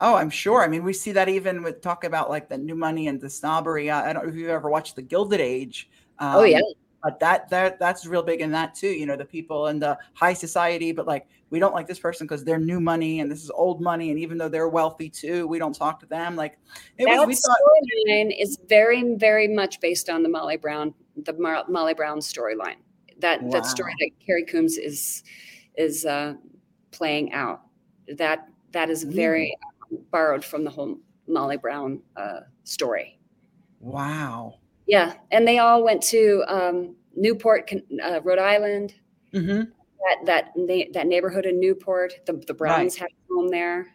Oh, 0.00 0.14
I'm 0.14 0.30
sure. 0.30 0.62
I 0.62 0.68
mean, 0.68 0.84
we 0.84 0.92
see 0.92 1.12
that 1.12 1.28
even 1.28 1.62
with 1.62 1.80
talk 1.80 2.04
about 2.04 2.30
like 2.30 2.48
the 2.48 2.56
new 2.56 2.76
money 2.76 3.08
and 3.08 3.20
the 3.20 3.28
snobbery. 3.28 3.90
I, 3.90 4.10
I 4.10 4.12
don't 4.12 4.24
know 4.24 4.28
if 4.28 4.36
you've 4.36 4.48
ever 4.48 4.70
watched 4.70 4.94
The 4.94 5.02
Gilded 5.02 5.40
Age. 5.40 5.90
Um, 6.20 6.36
oh 6.36 6.44
yeah, 6.44 6.60
but 7.02 7.20
that 7.20 7.48
that 7.50 7.78
that's 7.78 8.06
real 8.06 8.22
big 8.22 8.40
in 8.40 8.50
that 8.52 8.74
too. 8.74 8.88
You 8.88 9.06
know, 9.06 9.16
the 9.16 9.24
people 9.24 9.68
in 9.68 9.78
the 9.78 9.98
high 10.14 10.34
society, 10.34 10.92
but 10.92 11.06
like 11.06 11.26
we 11.50 11.58
don't 11.58 11.74
like 11.74 11.86
this 11.86 11.98
person 11.98 12.26
because 12.26 12.44
they're 12.44 12.58
new 12.58 12.80
money 12.80 13.20
and 13.20 13.30
this 13.30 13.42
is 13.42 13.50
old 13.50 13.80
money, 13.80 14.10
and 14.10 14.18
even 14.18 14.38
though 14.38 14.48
they're 14.48 14.68
wealthy 14.68 15.08
too, 15.08 15.46
we 15.46 15.58
don't 15.58 15.74
talk 15.74 16.00
to 16.00 16.06
them. 16.06 16.36
Like 16.36 16.58
it 16.98 17.06
that 17.06 17.26
was, 17.26 17.40
we 18.06 18.14
storyline 18.14 18.34
is 18.38 18.58
very 18.68 19.14
very 19.16 19.48
much 19.48 19.80
based 19.80 20.10
on 20.10 20.22
the 20.22 20.28
Molly 20.28 20.56
Brown 20.56 20.94
the 21.24 21.32
Mar- 21.34 21.64
Molly 21.68 21.94
Brown 21.94 22.18
storyline. 22.18 22.76
That 23.18 23.42
wow. 23.42 23.50
that 23.50 23.66
story 23.66 23.94
that 24.00 24.10
Carrie 24.24 24.44
Coon 24.44 24.64
is 24.64 25.22
is 25.76 26.04
uh, 26.04 26.34
playing 26.90 27.32
out. 27.32 27.62
That 28.16 28.48
that 28.72 28.90
is 28.90 29.04
very 29.04 29.56
mm. 29.92 30.00
borrowed 30.10 30.44
from 30.44 30.64
the 30.64 30.70
whole 30.70 30.98
Molly 31.26 31.56
Brown 31.56 32.00
uh, 32.16 32.40
story. 32.64 33.18
Wow. 33.80 34.58
Yeah, 34.88 35.14
and 35.30 35.46
they 35.46 35.58
all 35.58 35.84
went 35.84 36.02
to 36.04 36.42
um, 36.48 36.96
Newport, 37.14 37.70
uh, 38.02 38.20
Rhode 38.22 38.38
Island. 38.38 38.94
Mm-hmm. 39.34 39.70
That 40.06 40.24
that 40.24 40.92
that 40.94 41.06
neighborhood 41.06 41.44
in 41.44 41.60
Newport, 41.60 42.14
the 42.26 42.32
the 42.46 42.54
Browns 42.54 42.94
right. 42.94 43.02
had 43.02 43.10
a 43.10 43.34
home 43.34 43.48
there. 43.48 43.88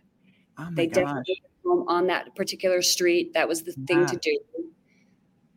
Oh 0.60 0.70
they 0.72 0.86
gosh. 0.86 1.04
definitely 1.04 1.42
had 1.42 1.68
home 1.68 1.86
on 1.88 2.08
that 2.08 2.36
particular 2.36 2.82
street. 2.84 3.34
That 3.34 3.48
was 3.48 3.64
the 3.64 3.74
yeah. 3.76 3.86
thing 3.88 4.06
to 4.06 4.18
do. 4.18 4.40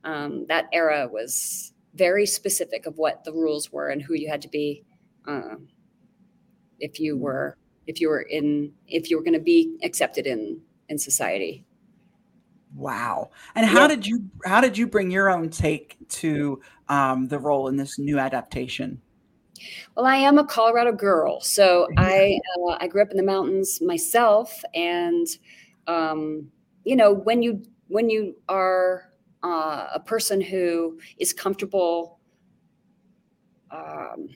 Um, 0.05 0.47
that 0.49 0.67
era 0.73 1.09
was 1.11 1.73
very 1.95 2.27
specific 2.27 2.87
of 2.87 2.97
what 2.97 3.25
the 3.25 3.33
rules 3.33 3.73
were 3.73 3.89
and 3.89 4.01
who 4.01 4.15
you 4.15 4.31
had 4.31 4.43
to 4.43 4.49
be 4.49 4.85
um, 5.27 5.69
if 6.79 7.01
you 7.01 7.17
were 7.17 7.57
if 7.87 8.01
you 8.01 8.09
were 8.09 8.23
in 8.23 8.73
if 8.87 9.11
you 9.11 9.17
were 9.17 9.23
going 9.23 9.35
to 9.35 9.41
be 9.41 9.77
accepted 9.83 10.27
in 10.27 10.61
in 10.89 10.99
society. 10.99 11.67
Wow. 12.75 13.31
And 13.55 13.67
how 13.67 13.83
yeah. 13.83 13.89
did 13.89 14.07
you 14.07 14.29
how 14.45 14.61
did 14.61 14.77
you 14.77 14.87
bring 14.87 15.11
your 15.11 15.31
own 15.31 15.51
take 15.51 15.97
to 16.09 16.61
um, 16.89 17.29
the 17.29 17.39
role 17.39 17.69
in 17.69 17.77
this 17.77 17.99
new 17.99 18.19
adaptation? 18.19 19.01
Well, 19.97 20.07
I 20.07 20.17
am 20.17 20.39
a 20.39 20.45
Colorado 20.45 20.93
girl, 20.93 21.41
so 21.41 21.89
I 21.97 22.39
uh, 22.59 22.77
I 22.81 22.89
grew 22.89 23.03
up 23.03 23.11
in 23.11 23.17
the 23.17 23.23
mountains 23.23 23.81
myself, 23.81 24.63
and 24.75 25.27
um, 25.87 26.49
you 26.85 26.97
know 26.97 27.13
when 27.13 27.43
you 27.43 27.63
when 27.89 28.11
you 28.11 28.37
are 28.49 29.13
uh, 29.43 29.89
a 29.95 30.01
person 30.01 30.41
who 30.41 30.99
is 31.19 31.33
comfortable 31.33 32.19
um, 33.71 34.29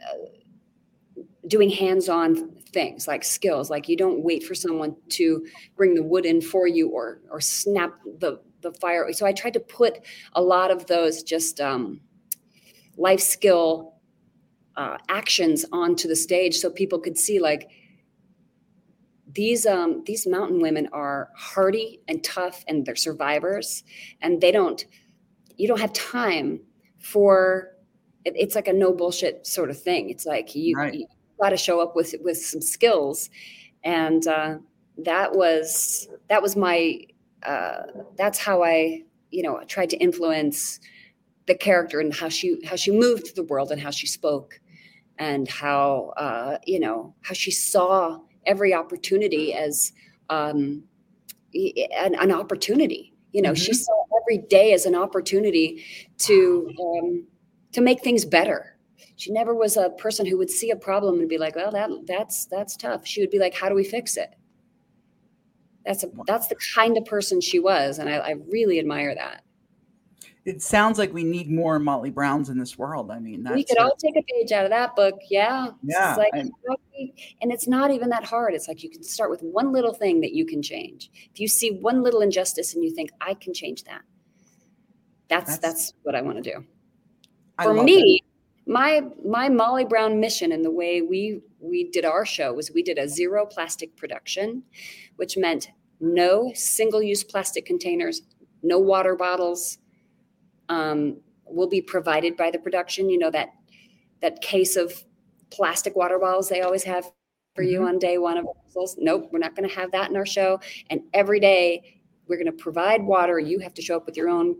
uh, 0.00 1.20
doing 1.48 1.70
hands-on 1.70 2.56
things 2.74 3.08
like 3.08 3.24
skills 3.24 3.70
like 3.70 3.88
you 3.88 3.96
don't 3.96 4.22
wait 4.22 4.42
for 4.42 4.54
someone 4.54 4.94
to 5.08 5.46
bring 5.76 5.94
the 5.94 6.02
wood 6.02 6.26
in 6.26 6.40
for 6.40 6.66
you 6.66 6.88
or 6.88 7.20
or 7.30 7.40
snap 7.40 7.94
the 8.18 8.40
the 8.62 8.72
fire 8.74 9.10
so 9.12 9.24
i 9.24 9.32
tried 9.32 9.54
to 9.54 9.60
put 9.60 10.00
a 10.34 10.42
lot 10.42 10.70
of 10.70 10.86
those 10.86 11.22
just 11.22 11.60
um, 11.60 12.00
life 12.96 13.20
skill 13.20 13.94
uh, 14.76 14.98
actions 15.08 15.64
onto 15.72 16.08
the 16.08 16.16
stage 16.16 16.56
so 16.56 16.68
people 16.68 16.98
could 16.98 17.16
see 17.16 17.38
like 17.38 17.70
these 19.32 19.66
um, 19.66 20.02
these 20.04 20.26
mountain 20.26 20.60
women 20.60 20.88
are 20.92 21.30
hardy 21.36 22.00
and 22.08 22.24
tough 22.24 22.64
and 22.66 22.84
they're 22.84 22.96
survivors 22.96 23.84
and 24.20 24.40
they 24.40 24.50
don't 24.50 24.86
you 25.56 25.68
don't 25.68 25.80
have 25.80 25.92
time 25.92 26.60
for 26.98 27.70
it's 28.24 28.54
like 28.54 28.68
a 28.68 28.72
no 28.72 28.92
bullshit 28.92 29.46
sort 29.46 29.70
of 29.70 29.80
thing 29.80 30.10
it's 30.10 30.26
like 30.26 30.54
you, 30.54 30.76
right. 30.76 30.94
you 30.94 31.06
got 31.40 31.50
to 31.50 31.56
show 31.56 31.80
up 31.80 31.96
with 31.96 32.14
with 32.22 32.38
some 32.38 32.60
skills 32.60 33.30
and 33.82 34.26
uh, 34.26 34.56
that 34.98 35.34
was 35.34 36.08
that 36.28 36.42
was 36.42 36.56
my 36.56 37.00
uh, 37.44 37.82
that's 38.16 38.38
how 38.38 38.62
i 38.62 39.02
you 39.30 39.42
know 39.42 39.60
tried 39.66 39.90
to 39.90 39.96
influence 39.98 40.80
the 41.46 41.54
character 41.54 42.00
and 42.00 42.14
how 42.14 42.28
she 42.28 42.58
how 42.64 42.76
she 42.76 42.90
moved 42.90 43.26
through 43.26 43.34
the 43.34 43.48
world 43.48 43.70
and 43.70 43.80
how 43.80 43.90
she 43.90 44.06
spoke 44.06 44.60
and 45.18 45.48
how 45.48 46.12
uh, 46.16 46.58
you 46.66 46.80
know 46.80 47.14
how 47.22 47.34
she 47.34 47.50
saw 47.50 48.18
every 48.46 48.74
opportunity 48.74 49.54
as 49.54 49.92
um, 50.30 50.82
an, 51.54 52.14
an 52.14 52.32
opportunity. 52.32 53.12
You 53.32 53.42
know, 53.42 53.50
mm-hmm. 53.50 53.62
she 53.62 53.74
saw 53.74 54.04
every 54.22 54.38
day 54.38 54.72
as 54.72 54.86
an 54.86 54.94
opportunity 54.94 55.84
to 56.18 56.70
um, 56.80 57.26
to 57.72 57.80
make 57.80 58.02
things 58.02 58.24
better. 58.24 58.73
She 59.24 59.32
never 59.32 59.54
was 59.54 59.78
a 59.78 59.88
person 59.90 60.26
who 60.26 60.36
would 60.36 60.50
see 60.50 60.70
a 60.70 60.76
problem 60.76 61.20
and 61.20 61.28
be 61.28 61.38
like, 61.38 61.56
"Well, 61.56 61.70
that 61.70 61.88
that's 62.06 62.44
that's 62.46 62.76
tough." 62.76 63.06
She 63.06 63.22
would 63.22 63.30
be 63.30 63.38
like, 63.38 63.54
"How 63.54 63.70
do 63.70 63.74
we 63.74 63.84
fix 63.84 64.18
it?" 64.18 64.34
That's 65.86 66.04
a 66.04 66.10
that's 66.26 66.48
the 66.48 66.56
kind 66.74 66.98
of 66.98 67.06
person 67.06 67.40
she 67.40 67.58
was, 67.58 67.98
and 67.98 68.08
I, 68.08 68.16
I 68.16 68.30
really 68.50 68.78
admire 68.78 69.14
that 69.14 69.44
it 70.44 70.60
sounds 70.60 70.98
like 70.98 71.12
we 71.12 71.24
need 71.24 71.50
more 71.50 71.78
Molly 71.78 72.10
Browns 72.10 72.50
in 72.50 72.58
this 72.58 72.76
world. 72.76 73.10
I 73.10 73.18
mean, 73.18 73.48
we 73.54 73.64
could 73.64 73.78
all 73.78 73.96
take 73.96 74.14
a 74.16 74.22
page 74.22 74.52
out 74.52 74.64
of 74.64 74.70
that 74.70 74.94
book. 74.94 75.18
Yeah. 75.30 75.68
Yeah. 75.82 76.16
Like, 76.16 76.32
and 76.34 77.50
it's 77.52 77.66
not 77.66 77.90
even 77.90 78.10
that 78.10 78.24
hard. 78.24 78.52
It's 78.54 78.68
like 78.68 78.82
you 78.82 78.90
can 78.90 79.02
start 79.02 79.30
with 79.30 79.42
one 79.42 79.72
little 79.72 79.94
thing 79.94 80.20
that 80.20 80.32
you 80.32 80.44
can 80.44 80.60
change. 80.60 81.10
If 81.32 81.40
you 81.40 81.48
see 81.48 81.70
one 81.70 82.02
little 82.02 82.20
injustice 82.20 82.74
and 82.74 82.84
you 82.84 82.94
think, 82.94 83.10
I 83.22 83.34
can 83.34 83.54
change 83.54 83.84
that. 83.84 84.02
That's 85.28 85.58
that's, 85.58 85.58
that's 85.58 85.94
what 86.02 86.14
I 86.14 86.20
want 86.20 86.44
to 86.44 86.52
do. 86.52 86.64
I 87.58 87.64
For 87.64 87.82
me, 87.82 88.22
that. 88.22 88.33
My 88.74 89.02
my 89.24 89.48
Molly 89.48 89.84
Brown 89.84 90.18
mission 90.18 90.50
and 90.50 90.64
the 90.64 90.70
way 90.70 91.00
we 91.00 91.40
we 91.60 91.90
did 91.90 92.04
our 92.04 92.26
show 92.26 92.52
was 92.52 92.72
we 92.72 92.82
did 92.82 92.98
a 92.98 93.08
zero 93.08 93.46
plastic 93.46 93.96
production, 93.96 94.64
which 95.14 95.36
meant 95.36 95.70
no 96.00 96.50
single 96.56 97.00
use 97.00 97.22
plastic 97.22 97.64
containers, 97.64 98.22
no 98.64 98.80
water 98.80 99.14
bottles, 99.14 99.78
um, 100.68 101.18
will 101.46 101.68
be 101.68 101.80
provided 101.80 102.36
by 102.36 102.50
the 102.50 102.58
production. 102.58 103.08
You 103.08 103.20
know 103.20 103.30
that 103.30 103.50
that 104.20 104.42
case 104.42 104.74
of 104.74 105.04
plastic 105.50 105.94
water 105.94 106.18
bottles 106.18 106.48
they 106.48 106.62
always 106.62 106.82
have 106.82 107.04
for 107.54 107.62
mm-hmm. 107.62 107.70
you 107.70 107.86
on 107.86 108.00
day 108.00 108.18
one 108.18 108.38
of 108.38 108.44
rehearsals. 108.44 108.96
Nope, 108.98 109.28
we're 109.30 109.38
not 109.38 109.54
going 109.54 109.68
to 109.68 109.74
have 109.76 109.92
that 109.92 110.10
in 110.10 110.16
our 110.16 110.26
show. 110.26 110.58
And 110.90 111.00
every 111.12 111.38
day 111.38 112.00
we're 112.26 112.42
going 112.42 112.46
to 112.46 112.64
provide 112.64 113.04
water. 113.04 113.38
You 113.38 113.60
have 113.60 113.74
to 113.74 113.82
show 113.82 113.96
up 113.98 114.06
with 114.06 114.16
your 114.16 114.28
own 114.28 114.56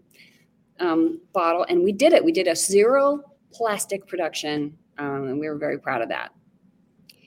um, 0.79 1.21
bottle, 1.33 1.67
and 1.69 1.83
we 1.83 1.91
did 1.91 2.13
it. 2.13 2.25
We 2.25 2.31
did 2.31 2.47
a 2.47 2.55
zero 2.55 3.34
plastic 3.55 4.07
production, 4.07 4.77
um, 4.99 5.29
and 5.29 5.39
we 5.39 5.49
were 5.49 5.57
very 5.57 5.79
proud 5.79 6.03
of 6.03 6.09
that. 6.09 6.33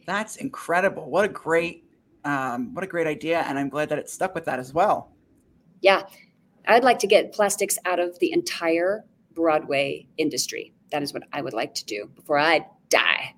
That's 0.05 0.37
incredible! 0.37 1.09
What 1.09 1.25
a 1.25 1.29
great, 1.29 1.85
um, 2.23 2.73
what 2.73 2.83
a 2.83 2.87
great 2.87 3.07
idea, 3.07 3.41
and 3.41 3.57
I'm 3.57 3.69
glad 3.69 3.89
that 3.89 3.99
it 3.99 4.09
stuck 4.09 4.35
with 4.35 4.45
that 4.45 4.59
as 4.59 4.73
well. 4.73 5.11
Yeah, 5.81 6.03
I'd 6.67 6.83
like 6.83 6.99
to 6.99 7.07
get 7.07 7.33
plastics 7.33 7.77
out 7.85 7.99
of 7.99 8.17
the 8.19 8.31
entire 8.31 9.05
Broadway 9.33 10.07
industry. 10.17 10.73
That 10.91 11.03
is 11.03 11.13
what 11.13 11.23
I 11.33 11.41
would 11.41 11.53
like 11.53 11.73
to 11.75 11.85
do 11.85 12.09
before 12.15 12.39
I 12.39 12.65
die. 12.89 13.35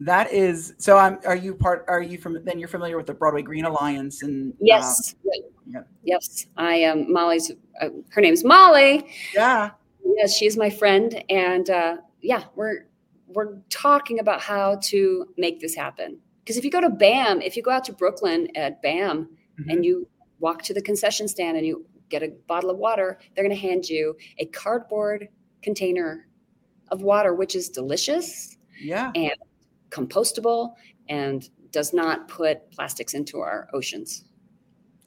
That 0.00 0.30
is 0.32 0.74
so. 0.78 0.98
I'm. 0.98 1.18
Are 1.24 1.36
you 1.36 1.54
part? 1.54 1.86
Are 1.88 2.02
you 2.02 2.18
from? 2.18 2.44
Then 2.44 2.58
you're 2.58 2.68
familiar 2.68 2.96
with 2.98 3.06
the 3.06 3.14
Broadway 3.14 3.42
Green 3.42 3.64
Alliance 3.64 4.22
and 4.22 4.52
yes, 4.60 5.14
uh, 5.26 5.30
yeah. 5.66 5.80
yes. 6.02 6.46
I 6.58 6.74
am 6.74 7.10
Molly's. 7.10 7.50
Uh, 7.80 7.88
her 8.10 8.20
name's 8.20 8.44
Molly. 8.44 9.06
Yeah. 9.34 9.70
Yes, 10.04 10.36
she's 10.36 10.56
my 10.56 10.68
friend, 10.68 11.24
and 11.30 11.70
uh, 11.70 11.96
yeah, 12.22 12.44
we're 12.54 12.86
we're 13.28 13.58
talking 13.70 14.20
about 14.20 14.40
how 14.40 14.76
to 14.76 15.26
make 15.36 15.60
this 15.60 15.74
happen. 15.74 16.18
Because 16.40 16.56
if 16.56 16.64
you 16.64 16.70
go 16.70 16.80
to 16.80 16.90
BAM, 16.90 17.42
if 17.42 17.56
you 17.56 17.62
go 17.62 17.72
out 17.72 17.84
to 17.84 17.92
Brooklyn 17.92 18.48
at 18.54 18.80
BAM, 18.82 19.24
mm-hmm. 19.60 19.70
and 19.70 19.84
you 19.84 20.08
walk 20.38 20.62
to 20.62 20.74
the 20.74 20.82
concession 20.82 21.26
stand 21.28 21.56
and 21.56 21.66
you 21.66 21.84
get 22.08 22.22
a 22.22 22.28
bottle 22.46 22.70
of 22.70 22.78
water, 22.78 23.18
they're 23.34 23.44
going 23.44 23.54
to 23.54 23.60
hand 23.60 23.88
you 23.88 24.16
a 24.38 24.46
cardboard 24.46 25.28
container 25.62 26.28
of 26.90 27.02
water, 27.02 27.34
which 27.34 27.56
is 27.56 27.68
delicious. 27.68 28.56
Yeah. 28.80 29.10
And 29.14 29.34
compostable 29.90 30.74
and 31.08 31.48
does 31.70 31.92
not 31.92 32.28
put 32.28 32.70
plastics 32.70 33.14
into 33.14 33.40
our 33.40 33.68
oceans. 33.72 34.24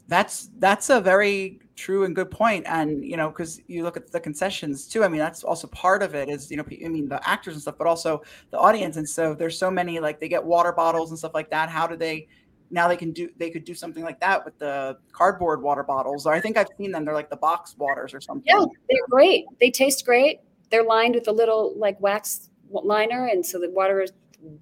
That's 0.09 0.49
that's 0.57 0.89
a 0.89 0.99
very 0.99 1.59
true 1.75 2.03
and 2.03 2.15
good. 2.15 2.35
And 2.65 3.05
you 3.05 3.15
know, 3.15 3.29
because 3.29 3.61
you 3.67 3.83
look 3.83 3.95
at 3.95 4.11
the 4.11 4.19
concessions 4.19 4.87
too. 4.87 5.03
I 5.03 5.07
mean, 5.07 5.19
that's 5.19 5.43
also 5.43 5.67
part 5.67 6.01
of 6.01 6.15
it. 6.15 6.29
Is 6.29 6.49
you 6.49 6.57
know, 6.57 6.65
I 6.67 6.87
mean, 6.89 7.07
the 7.07 7.21
actors 7.29 7.53
and 7.53 7.61
stuff, 7.61 7.75
but 7.77 7.85
also 7.85 8.23
the 8.49 8.57
audience. 8.57 8.97
And 8.97 9.07
so 9.07 9.35
there's 9.35 9.57
so 9.57 9.69
many 9.69 9.99
like 9.99 10.19
they 10.19 10.27
get 10.27 10.43
water 10.43 10.71
bottles 10.71 11.11
and 11.11 11.19
stuff 11.19 11.35
like 11.35 11.51
that. 11.51 11.69
How 11.69 11.85
do 11.85 11.95
they 11.95 12.27
now 12.71 12.87
they 12.87 12.97
can 12.97 13.11
do 13.11 13.29
they 13.37 13.49
could 13.49 13.63
do 13.63 13.75
something 13.75 14.03
like 14.03 14.19
that 14.19 14.43
with 14.45 14.57
the 14.57 14.97
cardboard 15.11 15.61
water 15.61 15.83
bottles 15.83 16.27
or 16.27 16.33
i 16.33 16.39
think 16.39 16.55
i've 16.57 16.67
seen 16.77 16.91
them 16.91 17.03
they're 17.03 17.15
like 17.15 17.29
the 17.29 17.35
box 17.35 17.75
waters 17.77 18.13
or 18.13 18.21
something 18.21 18.43
yeah 18.45 18.63
they're 18.89 19.07
great 19.09 19.45
they 19.59 19.71
taste 19.71 20.05
great 20.05 20.39
they're 20.69 20.83
lined 20.83 21.15
with 21.15 21.27
a 21.27 21.31
little 21.31 21.73
like 21.77 21.99
wax 21.99 22.49
liner 22.69 23.25
and 23.25 23.43
so 23.43 23.59
the 23.59 23.69
water 23.71 24.01
is 24.01 24.11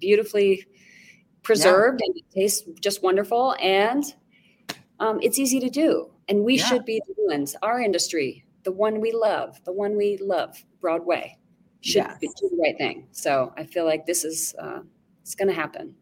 beautifully 0.00 0.64
preserved 1.42 2.00
yeah. 2.00 2.06
and 2.06 2.16
it 2.16 2.24
tastes 2.34 2.64
just 2.80 3.02
wonderful 3.02 3.54
and 3.60 4.14
um, 5.00 5.18
it's 5.22 5.38
easy 5.38 5.60
to 5.60 5.70
do 5.70 6.10
and 6.28 6.44
we 6.44 6.58
yeah. 6.58 6.64
should 6.64 6.84
be 6.84 7.00
the 7.06 7.14
ones 7.26 7.56
our 7.62 7.80
industry 7.80 8.44
the 8.64 8.72
one 8.72 9.00
we 9.00 9.12
love 9.12 9.60
the 9.64 9.72
one 9.72 9.96
we 9.96 10.16
love 10.18 10.62
broadway 10.80 11.36
should 11.80 11.96
yes. 11.96 12.18
do 12.20 12.48
the 12.50 12.58
right 12.62 12.76
thing 12.78 13.06
so 13.12 13.52
i 13.56 13.64
feel 13.64 13.84
like 13.84 14.06
this 14.06 14.24
is 14.24 14.54
uh, 14.58 14.80
it's 15.22 15.34
going 15.34 15.48
to 15.48 15.54
happen 15.54 15.94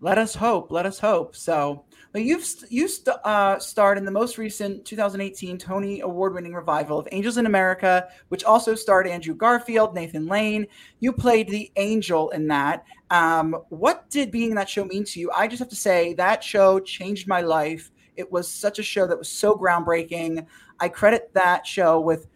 let 0.00 0.18
us 0.18 0.34
hope. 0.34 0.70
Let 0.70 0.84
us 0.84 0.98
hope. 0.98 1.34
So, 1.34 1.84
you've 2.14 2.46
you 2.68 2.86
st- 2.88 3.16
uh, 3.24 3.58
starred 3.58 3.98
in 3.98 4.04
the 4.04 4.10
most 4.10 4.36
recent 4.36 4.84
2018 4.84 5.58
Tony 5.58 6.00
Award-winning 6.00 6.52
revival 6.52 6.98
of 6.98 7.08
Angels 7.12 7.38
in 7.38 7.46
America, 7.46 8.08
which 8.28 8.44
also 8.44 8.74
starred 8.74 9.06
Andrew 9.06 9.34
Garfield, 9.34 9.94
Nathan 9.94 10.26
Lane. 10.26 10.66
You 11.00 11.12
played 11.12 11.48
the 11.48 11.72
angel 11.76 12.30
in 12.30 12.46
that. 12.48 12.84
Um, 13.10 13.56
what 13.70 14.08
did 14.10 14.30
being 14.30 14.50
in 14.50 14.56
that 14.56 14.68
show 14.68 14.84
mean 14.84 15.04
to 15.04 15.20
you? 15.20 15.30
I 15.34 15.48
just 15.48 15.60
have 15.60 15.70
to 15.70 15.76
say 15.76 16.12
that 16.14 16.44
show 16.44 16.78
changed 16.80 17.26
my 17.26 17.40
life. 17.40 17.90
It 18.16 18.30
was 18.30 18.48
such 18.48 18.78
a 18.78 18.82
show 18.82 19.06
that 19.06 19.18
was 19.18 19.28
so 19.28 19.56
groundbreaking. 19.56 20.46
I 20.80 20.88
credit 20.88 21.30
that 21.34 21.66
show 21.66 22.00
with 22.00 22.26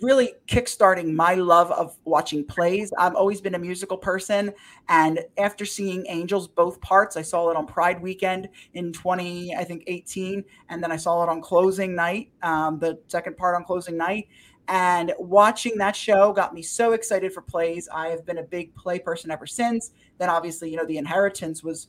really 0.00 0.34
kickstarting 0.46 1.12
my 1.12 1.34
love 1.34 1.70
of 1.72 1.96
watching 2.04 2.44
plays. 2.44 2.92
I've 2.96 3.16
always 3.16 3.40
been 3.40 3.54
a 3.54 3.58
musical 3.58 3.96
person. 3.96 4.52
And 4.88 5.20
after 5.36 5.64
seeing 5.64 6.04
Angels, 6.08 6.46
both 6.46 6.80
parts, 6.80 7.16
I 7.16 7.22
saw 7.22 7.50
it 7.50 7.56
on 7.56 7.66
Pride 7.66 8.00
Weekend 8.00 8.48
in 8.74 8.92
20, 8.92 9.56
I 9.56 9.64
think 9.64 9.84
18. 9.86 10.44
And 10.68 10.82
then 10.82 10.92
I 10.92 10.96
saw 10.96 11.22
it 11.24 11.28
on 11.28 11.40
closing 11.40 11.94
night, 11.94 12.30
um, 12.42 12.78
the 12.78 13.00
second 13.08 13.36
part 13.36 13.56
on 13.56 13.64
closing 13.64 13.96
night. 13.96 14.28
And 14.68 15.12
watching 15.18 15.76
that 15.78 15.96
show 15.96 16.32
got 16.32 16.54
me 16.54 16.62
so 16.62 16.92
excited 16.92 17.32
for 17.32 17.42
plays. 17.42 17.88
I 17.92 18.08
have 18.08 18.24
been 18.24 18.38
a 18.38 18.44
big 18.44 18.72
play 18.76 19.00
person 19.00 19.32
ever 19.32 19.46
since. 19.46 19.90
Then 20.18 20.30
obviously, 20.30 20.70
you 20.70 20.76
know, 20.76 20.86
The 20.86 20.98
Inheritance 20.98 21.64
was 21.64 21.88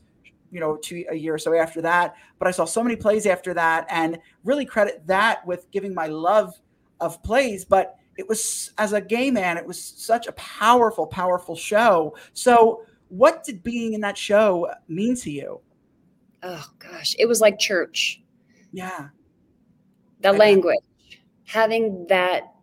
you 0.52 0.60
know 0.60 0.78
two 0.78 1.06
a 1.10 1.16
year 1.16 1.34
or 1.34 1.38
so 1.38 1.54
after 1.54 1.82
that 1.82 2.16
but 2.38 2.48
i 2.48 2.52
saw 2.52 2.66
so 2.66 2.84
many 2.84 2.96
plays 2.96 3.26
after 3.26 3.54
that 3.54 3.86
and 3.90 4.20
really 4.44 4.66
credit 4.66 5.02
that 5.08 5.46
with 5.46 5.70
giving 5.72 5.94
my 5.94 6.08
love 6.08 6.54
of 7.02 7.22
plays, 7.24 7.66
but 7.66 7.98
it 8.18 8.30
was 8.30 8.72
as 8.78 8.94
a 8.94 9.02
gay 9.02 9.32
man, 9.32 9.58
it 9.58 9.66
was 9.66 9.84
such 9.84 10.28
a 10.28 10.32
powerful, 10.34 11.08
powerful 11.08 11.56
show. 11.56 12.16
So, 12.34 12.84
what 13.10 13.44
did 13.44 13.64
being 13.64 13.94
in 13.94 14.02
that 14.02 14.18
show 14.18 14.72
mean 14.88 15.16
to 15.18 15.32
you? 15.32 15.60
Oh 16.44 16.66
gosh, 16.80 17.16
it 17.20 17.26
was 17.26 17.42
like 17.42 17.60
church. 17.60 18.22
Yeah. 18.72 19.10
The 20.22 20.30
I 20.30 20.32
language, 20.32 20.80
having 21.46 22.06
that 22.08 22.54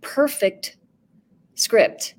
perfect 0.00 0.78
script 1.54 2.14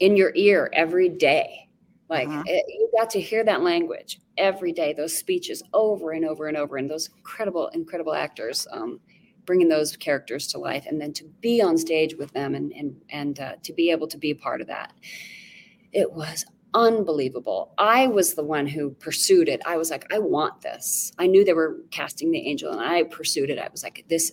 in 0.00 0.16
your 0.16 0.32
ear 0.34 0.70
every 0.72 1.08
day. 1.08 1.67
Like 2.08 2.28
uh-huh. 2.28 2.44
it, 2.46 2.64
you 2.68 2.90
got 2.98 3.10
to 3.10 3.20
hear 3.20 3.44
that 3.44 3.62
language 3.62 4.20
every 4.36 4.72
day, 4.72 4.92
those 4.92 5.16
speeches 5.16 5.62
over 5.72 6.12
and 6.12 6.24
over 6.24 6.46
and 6.46 6.56
over, 6.56 6.76
and 6.76 6.90
those 6.90 7.08
incredible, 7.16 7.68
incredible 7.68 8.14
actors. 8.14 8.66
Um, 8.70 9.00
bringing 9.44 9.68
those 9.70 9.96
characters 9.96 10.46
to 10.46 10.58
life 10.58 10.84
and 10.86 11.00
then 11.00 11.10
to 11.10 11.24
be 11.40 11.62
on 11.62 11.78
stage 11.78 12.14
with 12.14 12.30
them 12.32 12.54
and 12.54 12.70
and 12.72 13.00
and 13.08 13.40
uh, 13.40 13.52
to 13.62 13.72
be 13.72 13.90
able 13.90 14.06
to 14.06 14.18
be 14.18 14.30
a 14.30 14.34
part 14.34 14.60
of 14.60 14.66
that 14.66 14.92
it 15.92 16.12
was 16.12 16.44
unbelievable. 16.74 17.72
I 17.78 18.06
was 18.08 18.34
the 18.34 18.44
one 18.44 18.66
who 18.66 18.90
pursued 18.90 19.48
it. 19.48 19.62
I 19.66 19.76
was 19.76 19.90
like, 19.90 20.06
I 20.12 20.18
want 20.18 20.60
this. 20.60 21.12
I 21.18 21.26
knew 21.26 21.44
they 21.44 21.54
were 21.54 21.78
casting 21.90 22.30
the 22.30 22.46
angel 22.46 22.72
and 22.72 22.80
I 22.80 23.04
pursued 23.04 23.50
it. 23.50 23.58
I 23.58 23.68
was 23.70 23.82
like, 23.82 24.04
this, 24.08 24.32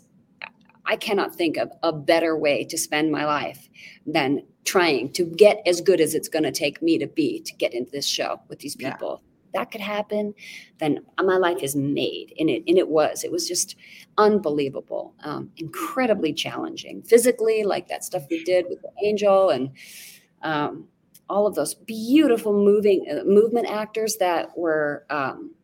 I 0.85 0.95
cannot 0.95 1.35
think 1.35 1.57
of 1.57 1.71
a 1.83 1.91
better 1.91 2.37
way 2.37 2.63
to 2.65 2.77
spend 2.77 3.11
my 3.11 3.25
life 3.25 3.69
than 4.05 4.43
trying 4.65 5.11
to 5.13 5.25
get 5.25 5.61
as 5.65 5.81
good 5.81 6.01
as 6.01 6.13
it's 6.15 6.27
going 6.29 6.43
to 6.43 6.51
take 6.51 6.81
me 6.81 6.97
to 6.97 7.07
be 7.07 7.39
to 7.41 7.53
get 7.55 7.73
into 7.73 7.91
this 7.91 8.05
show 8.05 8.39
with 8.49 8.59
these 8.59 8.75
people. 8.75 9.21
Yeah. 9.21 9.59
That 9.59 9.71
could 9.71 9.81
happen, 9.81 10.33
then 10.79 10.99
my 11.17 11.37
life 11.37 11.63
is 11.63 11.75
made. 11.75 12.33
And 12.37 12.49
it, 12.49 12.63
and 12.67 12.77
it 12.77 12.89
was. 12.89 13.23
It 13.23 13.31
was 13.31 13.47
just 13.47 13.77
unbelievable, 14.17 15.13
um, 15.23 15.49
incredibly 15.57 16.33
challenging 16.33 17.01
physically, 17.03 17.63
like 17.63 17.87
that 17.87 18.03
stuff 18.03 18.23
we 18.29 18.43
did 18.43 18.65
with 18.69 18.81
the 18.81 18.91
angel 19.01 19.49
and, 19.49 19.71
um, 20.41 20.87
all 21.29 21.47
of 21.47 21.55
those 21.55 21.73
beautiful 21.73 22.53
moving 22.53 23.05
uh, 23.09 23.23
movement 23.23 23.67
actors 23.67 24.17
that 24.17 24.55
were 24.57 25.05
um, 25.09 25.55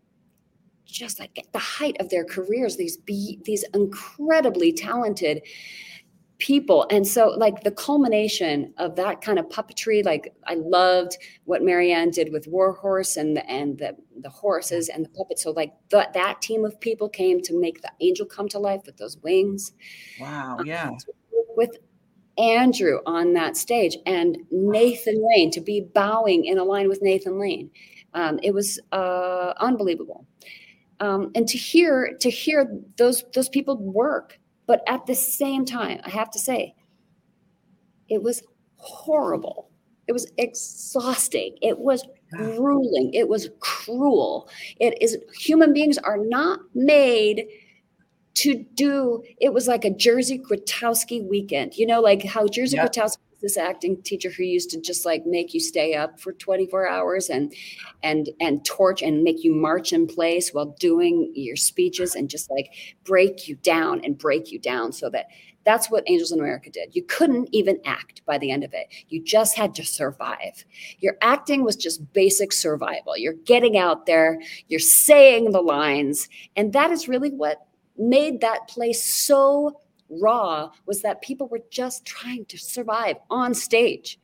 just 0.92 1.20
like 1.20 1.38
at 1.38 1.52
the 1.54 1.60
height 1.60 1.96
of 2.00 2.10
their 2.10 2.24
careers 2.24 2.78
these 2.78 2.98
be, 2.98 3.40
these 3.46 3.64
incredibly 3.74 4.72
talented 4.72 5.42
people 6.38 6.88
and 6.90 7.08
so 7.08 7.30
like 7.38 7.64
the 7.64 7.72
culmination 7.72 8.74
of 8.78 8.96
that 8.96 9.22
kind 9.22 9.38
of 9.38 9.48
puppetry 9.50 10.04
like 10.04 10.34
i 10.48 10.56
loved 10.56 11.16
what 11.46 11.62
marianne 11.62 12.10
did 12.10 12.32
with 12.32 12.48
War 12.48 12.74
Horse 12.74 13.16
and 13.16 13.38
the 13.38 13.48
and 13.48 13.78
the, 13.78 13.96
the 14.22 14.30
horses 14.30 14.90
and 14.90 15.06
the 15.06 15.10
puppets 15.10 15.44
so 15.44 15.52
like 15.52 15.72
the, 15.90 16.10
that 16.16 16.42
team 16.42 16.66
of 16.66 16.80
people 16.80 17.08
came 17.08 17.42
to 17.42 17.60
make 17.60 17.84
the 17.84 17.92
angel 18.02 18.26
come 18.26 18.50
to 18.50 18.58
life 18.58 18.82
with 18.88 18.98
those 18.98 19.18
wings 19.18 19.74
wow 20.20 20.58
yeah 20.66 20.88
um, 20.88 20.98
with 21.56 21.78
Andrew 22.38 23.00
on 23.06 23.34
that 23.34 23.58
stage 23.58 23.98
and 24.06 24.38
Nathan 24.52 25.24
Lane 25.30 25.52
to 25.52 25.62
be 25.62 25.82
bowing 25.82 26.46
in 26.46 26.58
a 26.58 26.64
line 26.64 26.88
with 26.90 27.02
Nathan 27.02 27.38
Lane. 27.38 27.70
Um, 28.14 28.40
it 28.42 28.54
was 28.54 28.80
uh, 28.92 29.54
unbelievable. 29.58 30.26
Um, 31.02 31.32
and 31.34 31.48
to 31.48 31.58
hear 31.58 32.16
to 32.20 32.30
hear 32.30 32.72
those 32.98 33.26
those 33.34 33.50
people 33.50 33.76
work, 33.76 34.40
but 34.68 34.84
at 34.88 35.08
the 35.08 35.16
same 35.16 35.66
time, 35.66 36.00
I 36.06 36.12
have 36.12 36.30
to 36.32 36.40
say, 36.40 36.76
it 38.08 38.22
was 38.22 38.44
horrible. 38.76 39.70
It 40.08 40.14
was 40.14 40.32
exhausting. 40.38 41.58
It 41.62 41.80
was 41.80 42.08
grueling. 42.32 43.14
It 43.14 43.28
was 43.28 43.50
cruel. 43.60 44.48
It 44.80 45.02
is 45.02 45.18
human 45.38 45.74
beings 45.74 45.98
are 45.98 46.18
not 46.18 46.60
made 46.76 47.48
to 48.34 48.64
do 48.76 49.24
it 49.40 49.54
was 49.54 49.68
like 49.68 49.84
a 49.84 49.90
Jerzy 49.90 50.40
Grotowski 50.40 51.28
weekend. 51.28 51.78
You 51.78 51.88
know, 51.88 52.00
like 52.00 52.24
how 52.24 52.46
Jerzy 52.46 52.82
was 52.82 53.18
this 53.42 53.58
acting 53.58 54.02
teacher 54.02 54.30
who 54.30 54.44
used 54.44 54.70
to 54.70 54.82
just 54.82 55.06
like 55.06 55.26
make 55.26 55.54
you 55.54 55.60
stay 55.60 55.96
up 55.96 56.20
for 56.20 56.34
24 56.34 56.88
hours 56.88 57.30
and 57.30 57.54
and 58.04 58.30
and 58.40 58.64
torch 58.66 59.02
and 59.02 59.24
make 59.24 59.44
you 59.44 59.54
march 59.54 59.94
in 59.94 60.08
place 60.08 60.54
while 60.54 60.76
doing 60.80 61.32
your 61.36 61.56
speeches 61.56 62.16
and 62.16 62.30
just 62.30 62.50
like 62.50 62.72
break 63.04 63.48
you 63.48 63.56
down 63.58 64.02
and 64.04 64.18
break 64.18 64.52
you 64.52 64.60
down 64.60 64.92
so 64.92 65.10
that 65.10 65.28
that's 65.64 65.92
what 65.92 66.04
Angels 66.08 66.32
in 66.32 66.40
America 66.40 66.70
did. 66.70 66.96
You 66.96 67.04
couldn't 67.04 67.50
even 67.52 67.80
act 67.86 68.26
by 68.26 68.38
the 68.38 68.52
end 68.52 68.64
of 68.64 68.74
it. 68.74 68.88
You 69.10 69.24
just 69.24 69.56
had 69.56 69.76
to 69.76 69.86
survive. 69.86 70.66
Your 71.00 71.18
acting 71.22 71.64
was 71.64 71.76
just 71.76 72.14
basic 72.14 72.52
survival. 72.52 73.18
You're 73.18 73.34
getting 73.34 73.78
out 73.78 74.06
there, 74.06 74.42
you're 74.70 74.80
saying 74.80 75.52
the 75.52 75.62
lines, 75.62 76.30
and 76.56 76.74
that 76.74 76.92
is 76.92 77.08
really 77.08 77.30
what 77.30 77.66
made 77.98 78.42
that 78.42 78.68
place 78.68 79.04
so 79.04 79.80
raw 80.12 80.72
was 80.86 81.02
that 81.02 81.22
people 81.22 81.48
were 81.48 81.62
just 81.70 82.06
trying 82.06 82.46
to 82.46 82.58
survive 82.58 83.18
on 83.30 83.54
stage. 83.54 84.20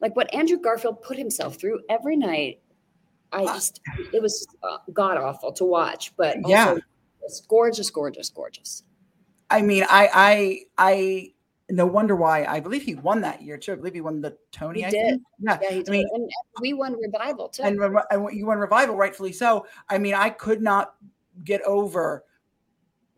Like 0.00 0.16
what 0.16 0.32
Andrew 0.34 0.58
Garfield 0.58 1.02
put 1.02 1.16
himself 1.16 1.56
through 1.56 1.80
every 1.88 2.16
night. 2.16 2.60
I 3.32 3.44
just, 3.44 3.80
it 4.12 4.20
was 4.20 4.46
uh, 4.62 4.78
god 4.92 5.16
awful 5.16 5.52
to 5.52 5.64
watch, 5.64 6.12
but 6.16 6.36
yeah, 6.46 6.76
it's 7.22 7.40
gorgeous, 7.42 7.88
gorgeous, 7.88 8.28
gorgeous. 8.28 8.82
I 9.48 9.62
mean, 9.62 9.84
I, 9.88 10.08
I, 10.12 10.60
I, 10.78 11.32
no 11.70 11.86
wonder 11.86 12.16
why. 12.16 12.44
I 12.44 12.58
believe 12.58 12.82
he 12.82 12.96
won 12.96 13.20
that 13.20 13.42
year 13.42 13.56
too. 13.56 13.72
I 13.72 13.74
believe 13.76 13.94
he 13.94 14.00
won 14.00 14.20
the 14.20 14.36
Tony. 14.50 14.80
He 14.80 14.86
I 14.86 14.90
did. 14.90 15.08
Think. 15.08 15.22
Yeah, 15.38 15.58
yeah, 15.62 15.70
he 15.70 15.78
did. 15.78 15.88
I 15.88 15.92
mean, 15.92 16.08
and 16.12 16.30
we 16.60 16.72
won 16.72 16.96
revival 17.00 17.48
too. 17.48 17.62
And, 17.62 17.80
and 17.80 18.36
you 18.36 18.46
won 18.46 18.58
revival, 18.58 18.96
rightfully 18.96 19.32
so. 19.32 19.66
I 19.88 19.98
mean, 19.98 20.14
I 20.14 20.30
could 20.30 20.60
not 20.60 20.94
get 21.44 21.62
over 21.62 22.24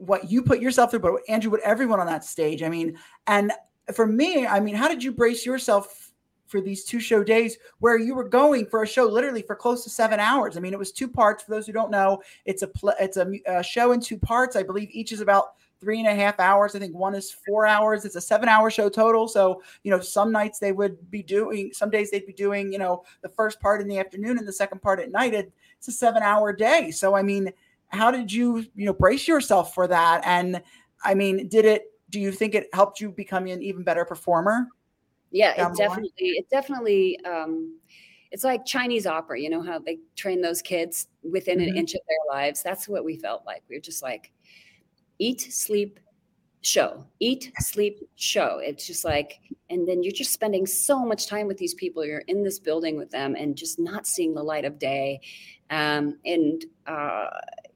what 0.07 0.31
you 0.31 0.43
put 0.43 0.61
yourself 0.61 0.91
through, 0.91 1.01
but 1.01 1.15
Andrew, 1.29 1.51
what 1.51 1.61
everyone 1.61 2.01
on 2.01 2.07
that 2.07 2.25
stage. 2.25 2.62
I 2.62 2.69
mean, 2.69 2.99
and 3.27 3.53
for 3.95 4.07
me, 4.07 4.47
I 4.47 4.59
mean, 4.59 4.75
how 4.75 4.88
did 4.88 5.03
you 5.03 5.12
brace 5.12 5.47
yourself 5.47 6.11
for 6.47 6.61
these 6.61 6.85
two 6.85 7.01
show 7.01 7.23
days 7.25 7.57
where 7.79 7.99
you 7.99 8.15
were 8.15 8.29
going 8.29 8.67
for 8.67 8.83
a 8.83 8.87
show 8.87 9.05
literally 9.05 9.43
for 9.43 9.55
close 9.55 9.85
to 9.85 9.91
seven 9.91 10.19
hours? 10.19 10.57
I 10.57 10.61
mean, 10.61 10.73
it 10.73 10.79
was 10.79 10.93
two 10.93 11.09
parts. 11.09 11.45
For 11.45 11.53
those 11.53 11.67
who 11.67 11.73
don't 11.73 11.91
know, 11.91 12.21
it's 12.45 12.62
a 12.62 12.69
pl- 12.69 12.95
it's 13.01 13.17
a, 13.17 13.33
a 13.47 13.62
show 13.62 13.93
in 13.93 14.01
two 14.01 14.19
parts. 14.19 14.57
I 14.57 14.62
believe 14.65 14.88
each 14.91 15.12
is 15.12 15.21
about 15.21 15.55
three 15.81 15.99
and 15.99 16.09
a 16.09 16.15
half 16.15 16.38
hours. 16.41 16.75
I 16.75 16.79
think 16.79 16.95
one 16.95 17.15
is 17.15 17.31
four 17.31 17.67
hours. 17.67 18.05
It's 18.05 18.17
a 18.17 18.21
seven 18.21 18.49
hour 18.49 18.71
show 18.71 18.88
total. 18.88 19.29
So, 19.29 19.62
you 19.83 19.91
know, 19.91 20.01
some 20.01 20.31
nights 20.31 20.59
they 20.59 20.73
would 20.73 21.11
be 21.11 21.23
doing, 21.23 21.73
some 21.73 21.91
days 21.91 22.11
they'd 22.11 22.27
be 22.27 22.33
doing, 22.33 22.73
you 22.73 22.79
know, 22.79 23.05
the 23.23 23.29
first 23.29 23.61
part 23.61 23.81
in 23.81 23.88
the 23.88 23.99
afternoon 23.99 24.38
and 24.38 24.47
the 24.47 24.53
second 24.53 24.81
part 24.81 25.01
at 25.01 25.11
night. 25.11 25.35
It's 25.35 25.88
a 25.88 25.93
seven 25.93 26.23
hour 26.23 26.53
day. 26.53 26.93
So, 26.93 27.17
I 27.17 27.23
mean, 27.23 27.53
how 27.92 28.11
did 28.11 28.33
you 28.33 28.66
you 28.74 28.87
know 28.87 28.92
brace 28.92 29.28
yourself 29.28 29.74
for 29.74 29.87
that? 29.87 30.22
And 30.24 30.62
i 31.05 31.14
mean 31.14 31.48
did 31.48 31.64
it 31.64 31.85
do 32.11 32.20
you 32.20 32.31
think 32.31 32.55
it 32.55 32.68
helped 32.72 33.00
you 33.00 33.11
become 33.11 33.46
an 33.46 33.62
even 33.62 33.83
better 33.83 34.05
performer 34.05 34.68
yeah 35.33 35.50
it 35.50 35.76
definitely 35.76 36.12
it 36.16 36.48
definitely 36.48 37.18
um 37.24 37.76
it's 38.31 38.44
like 38.44 38.64
chinese 38.64 39.05
opera 39.05 39.40
you 39.40 39.50
know 39.50 39.61
how 39.61 39.81
they 39.81 39.98
train 40.14 40.40
those 40.40 40.62
kids 40.62 41.09
within 41.22 41.59
mm-hmm. 41.59 41.70
an 41.70 41.76
inch 41.76 41.94
of 41.94 42.00
their 42.09 42.37
lives. 42.37 42.62
That's 42.62 42.88
what 42.88 43.05
we 43.05 43.16
felt 43.16 43.44
like. 43.46 43.62
We 43.68 43.76
were 43.76 43.81
just 43.81 44.02
like 44.02 44.33
eat 45.18 45.40
sleep 45.40 46.00
show 46.64 47.05
eat 47.18 47.52
sleep 47.59 48.09
show. 48.16 48.61
It's 48.62 48.87
just 48.87 49.05
like 49.05 49.40
and 49.70 49.87
then 49.88 50.02
you're 50.02 50.12
just 50.12 50.33
spending 50.33 50.66
so 50.66 51.05
much 51.05 51.26
time 51.26 51.46
with 51.46 51.57
these 51.57 51.74
people. 51.74 52.05
You're 52.05 52.20
in 52.20 52.42
this 52.42 52.59
building 52.59 52.96
with 52.96 53.11
them 53.11 53.35
and 53.37 53.57
just 53.57 53.78
not 53.78 54.07
seeing 54.07 54.35
the 54.35 54.42
light 54.42 54.64
of 54.64 54.78
day. 54.78 55.20
Um, 55.70 56.18
and 56.26 56.64
uh, 56.87 57.28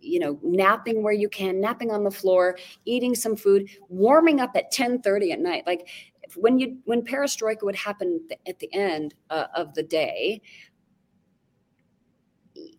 you 0.07 0.19
know 0.19 0.39
napping 0.43 1.03
where 1.03 1.13
you 1.13 1.29
can 1.29 1.61
napping 1.61 1.91
on 1.91 2.05
the 2.05 2.11
floor 2.11 2.59
eating 2.85 3.15
some 3.15 3.37
food 3.37 3.69
warming 3.89 4.41
up 4.41 4.51
at 4.55 4.71
10 4.71 5.03
30 5.03 5.33
at 5.33 5.41
night 5.41 5.67
like 5.67 5.89
when 6.35 6.59
you 6.59 6.79
when 6.85 7.03
perestroika 7.03 7.63
would 7.63 7.77
happen 7.77 8.21
at 8.49 8.59
the 8.59 8.73
end 8.75 9.15
uh, 9.31 9.47
of 9.55 9.75
the 9.75 9.83
day 9.83 10.41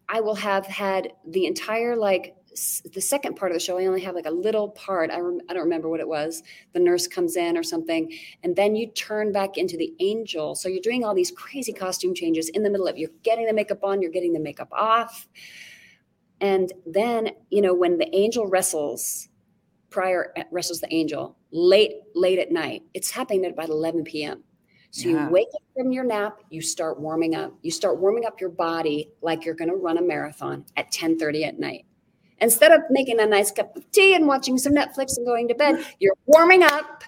i 0.10 0.20
will 0.20 0.36
have 0.36 0.66
had 0.66 1.14
the 1.28 1.46
entire 1.46 1.96
like 1.96 2.36
the 2.94 3.02
second 3.02 3.36
part 3.36 3.52
of 3.52 3.56
the 3.56 3.60
show, 3.60 3.78
I 3.78 3.86
only 3.86 4.02
have 4.02 4.16
like 4.16 4.26
a 4.26 4.32
little 4.32 4.70
part. 4.70 5.12
I, 5.12 5.20
rem- 5.20 5.42
I 5.50 5.54
don't 5.54 5.64
remember 5.64 5.90
what 5.90 6.00
it 6.00 6.08
was. 6.08 6.42
The 6.74 6.80
nurse 6.80 7.08
comes 7.08 7.36
in 7.36 7.58
or 7.58 7.64
something, 7.64 8.12
and 8.44 8.56
then 8.56 8.76
you 8.76 8.88
turn 8.88 9.32
back 9.32 9.58
into 9.58 9.78
the 9.78 9.94
angel. 10.00 10.56
So 10.56 10.70
you're 10.70 10.82
doing 10.82 11.04
all 11.04 11.14
these 11.14 11.32
crazy 11.32 11.74
costume 11.74 12.16
changes 12.16 12.50
in 12.50 12.64
the 12.64 12.70
middle 12.70 12.88
of 12.88 12.98
you're 12.98 13.12
getting 13.24 13.46
the 13.46 13.54
makeup 13.54 13.84
on, 13.84 14.02
you're 14.02 14.12
getting 14.12 14.34
the 14.34 14.40
makeup 14.40 14.70
off. 14.72 15.28
And 16.40 16.72
then, 16.86 17.32
you 17.50 17.62
know, 17.62 17.74
when 17.74 17.98
the 17.98 18.14
angel 18.16 18.48
wrestles, 18.48 19.30
prior 19.90 20.34
uh, 20.38 20.44
wrestles 20.52 20.80
the 20.82 20.94
angel 20.94 21.38
late, 21.52 21.94
late 22.14 22.40
at 22.40 22.52
night, 22.52 22.84
it's 22.94 23.10
happening 23.10 23.46
at 23.46 23.54
about 23.54 23.70
11 23.70 24.04
p.m. 24.04 24.44
So 24.92 25.10
yeah. 25.10 25.26
you 25.26 25.32
wake 25.32 25.48
up 25.54 25.62
from 25.76 25.92
your 25.92 26.04
nap, 26.04 26.40
you 26.50 26.62
start 26.62 27.00
warming 27.00 27.36
up. 27.36 27.54
You 27.62 27.72
start 27.72 28.00
warming 28.00 28.26
up 28.26 28.40
your 28.40 28.50
body 28.50 29.12
like 29.22 29.46
you're 29.46 29.56
going 29.56 29.70
to 29.70 29.76
run 29.76 29.98
a 29.98 30.02
marathon 30.02 30.66
at 30.76 30.92
10:30 30.92 31.46
at 31.46 31.60
night. 31.60 31.86
Instead 32.40 32.72
of 32.72 32.82
making 32.90 33.20
a 33.20 33.26
nice 33.26 33.52
cup 33.52 33.76
of 33.76 33.90
tea 33.92 34.16
and 34.16 34.28
watching 34.28 34.58
some 34.58 34.74
Netflix 34.74 35.18
and 35.18 35.26
going 35.26 35.48
to 35.48 35.56
bed, 35.56 35.84
you're 36.00 36.16
warming 36.26 36.64
up 36.64 37.04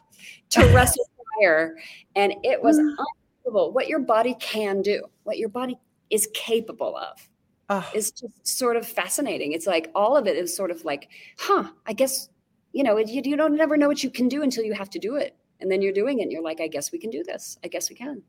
to 0.49 0.65
wrestle 0.73 1.07
fire. 1.39 1.77
And 2.15 2.33
it 2.43 2.61
was 2.61 2.77
unbelievable 3.45 3.71
what 3.71 3.87
your 3.87 3.99
body 3.99 4.35
can 4.39 4.81
do, 4.81 5.03
what 5.23 5.37
your 5.37 5.49
body 5.49 5.77
is 6.09 6.27
capable 6.33 6.97
of 6.97 7.28
oh. 7.69 7.89
is 7.93 8.11
just 8.11 8.47
sort 8.47 8.75
of 8.75 8.87
fascinating. 8.87 9.51
It's 9.51 9.67
like 9.67 9.89
all 9.95 10.17
of 10.17 10.27
it 10.27 10.35
is 10.35 10.55
sort 10.55 10.71
of 10.71 10.83
like, 10.85 11.09
huh, 11.37 11.69
I 11.85 11.93
guess, 11.93 12.29
you 12.73 12.83
know, 12.83 12.97
you, 12.97 13.21
you 13.23 13.37
don't 13.37 13.55
never 13.55 13.77
know 13.77 13.87
what 13.87 14.03
you 14.03 14.09
can 14.09 14.27
do 14.27 14.43
until 14.43 14.63
you 14.63 14.73
have 14.73 14.89
to 14.91 14.99
do 14.99 15.15
it. 15.15 15.35
And 15.59 15.71
then 15.71 15.81
you're 15.81 15.93
doing 15.93 16.19
it 16.19 16.23
and 16.23 16.31
you're 16.31 16.43
like, 16.43 16.61
I 16.61 16.67
guess 16.67 16.91
we 16.91 16.99
can 16.99 17.09
do 17.09 17.23
this. 17.23 17.57
I 17.63 17.67
guess 17.67 17.89
we 17.89 17.95
can. 17.95 18.21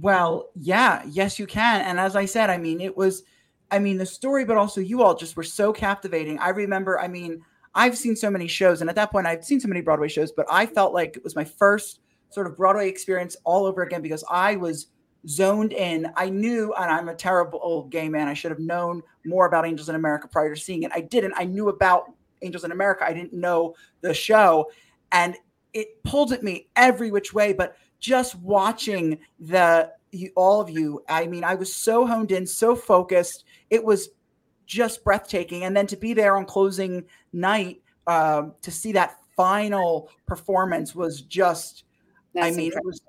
Well, 0.00 0.48
yeah, 0.54 1.02
yes, 1.08 1.38
you 1.38 1.46
can. 1.46 1.82
And 1.82 2.00
as 2.00 2.16
I 2.16 2.24
said, 2.24 2.50
I 2.50 2.58
mean, 2.58 2.80
it 2.80 2.96
was, 2.96 3.22
I 3.70 3.78
mean, 3.78 3.98
the 3.98 4.06
story, 4.06 4.44
but 4.44 4.56
also 4.56 4.80
you 4.80 5.02
all 5.02 5.14
just 5.14 5.36
were 5.36 5.42
so 5.42 5.72
captivating. 5.72 6.38
I 6.38 6.50
remember, 6.50 6.98
I 6.98 7.08
mean, 7.08 7.42
I've 7.74 7.98
seen 7.98 8.16
so 8.16 8.30
many 8.30 8.46
shows, 8.46 8.80
and 8.80 8.88
at 8.88 8.96
that 8.96 9.10
point, 9.10 9.26
I've 9.26 9.44
seen 9.44 9.60
so 9.60 9.68
many 9.68 9.80
Broadway 9.80 10.08
shows, 10.08 10.30
but 10.30 10.46
I 10.48 10.66
felt 10.66 10.94
like 10.94 11.16
it 11.16 11.24
was 11.24 11.34
my 11.34 11.44
first 11.44 12.00
sort 12.30 12.46
of 12.46 12.56
Broadway 12.56 12.88
experience 12.88 13.36
all 13.44 13.66
over 13.66 13.82
again 13.82 14.00
because 14.00 14.24
I 14.30 14.56
was 14.56 14.86
zoned 15.26 15.72
in. 15.72 16.10
I 16.16 16.28
knew, 16.28 16.72
and 16.74 16.90
I'm 16.90 17.08
a 17.08 17.14
terrible 17.14 17.60
old 17.62 17.90
gay 17.90 18.08
man. 18.08 18.28
I 18.28 18.34
should 18.34 18.50
have 18.50 18.60
known 18.60 19.02
more 19.24 19.46
about 19.46 19.66
Angels 19.66 19.88
in 19.88 19.94
America 19.94 20.28
prior 20.28 20.54
to 20.54 20.60
seeing 20.60 20.82
it. 20.82 20.92
I 20.94 21.00
didn't. 21.00 21.34
I 21.36 21.44
knew 21.44 21.68
about 21.68 22.12
Angels 22.42 22.64
in 22.64 22.72
America. 22.72 23.04
I 23.04 23.12
didn't 23.12 23.32
know 23.32 23.74
the 24.00 24.14
show, 24.14 24.70
and 25.12 25.36
it 25.72 26.02
pulled 26.04 26.32
at 26.32 26.42
me 26.42 26.68
every 26.76 27.10
which 27.10 27.32
way. 27.32 27.52
But 27.52 27.76
just 28.00 28.34
watching 28.36 29.18
the 29.40 29.90
you, 30.14 30.30
all 30.36 30.60
of 30.60 30.70
you. 30.70 31.02
I 31.08 31.26
mean, 31.26 31.44
I 31.44 31.54
was 31.54 31.74
so 31.74 32.06
honed 32.06 32.32
in, 32.32 32.46
so 32.46 32.74
focused. 32.76 33.44
It 33.70 33.84
was 33.84 34.10
just 34.66 35.04
breathtaking. 35.04 35.64
And 35.64 35.76
then 35.76 35.86
to 35.88 35.96
be 35.96 36.14
there 36.14 36.36
on 36.36 36.46
closing 36.46 37.04
night 37.32 37.82
um, 38.06 38.54
to 38.62 38.70
see 38.70 38.92
that 38.92 39.18
final 39.36 40.10
performance 40.26 40.94
was 40.94 41.22
just. 41.22 41.84
That's 42.34 42.46
I 42.46 42.50
mean, 42.50 42.66
incredible. 42.66 42.90
it 42.90 42.92
was. 42.92 43.00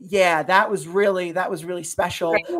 Yeah, 0.00 0.42
that 0.44 0.70
was 0.70 0.88
really 0.88 1.32
that 1.32 1.50
was 1.50 1.64
really 1.64 1.84
special. 1.84 2.32
Right. 2.32 2.44
Yeah, 2.48 2.58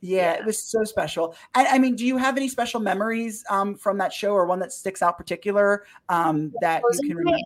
yeah, 0.00 0.32
it 0.34 0.44
was 0.44 0.62
so 0.62 0.84
special. 0.84 1.34
And 1.54 1.66
I 1.68 1.78
mean, 1.78 1.96
do 1.96 2.04
you 2.04 2.16
have 2.16 2.36
any 2.36 2.48
special 2.48 2.80
memories 2.80 3.44
um, 3.48 3.76
from 3.76 3.98
that 3.98 4.12
show, 4.12 4.32
or 4.32 4.46
one 4.46 4.58
that 4.58 4.72
sticks 4.72 5.00
out 5.00 5.16
particular 5.16 5.84
um, 6.08 6.52
that 6.60 6.82
you 7.00 7.08
can 7.08 7.16
remember? 7.16 7.38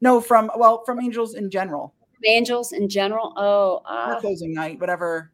No, 0.00 0.20
from 0.20 0.50
well, 0.56 0.84
from 0.84 1.00
Angels 1.00 1.34
in 1.34 1.50
general. 1.50 1.94
Angels 2.26 2.72
in 2.72 2.88
general. 2.88 3.32
Oh, 3.36 3.82
uh, 3.86 4.20
closing 4.20 4.52
night, 4.52 4.80
whatever. 4.80 5.32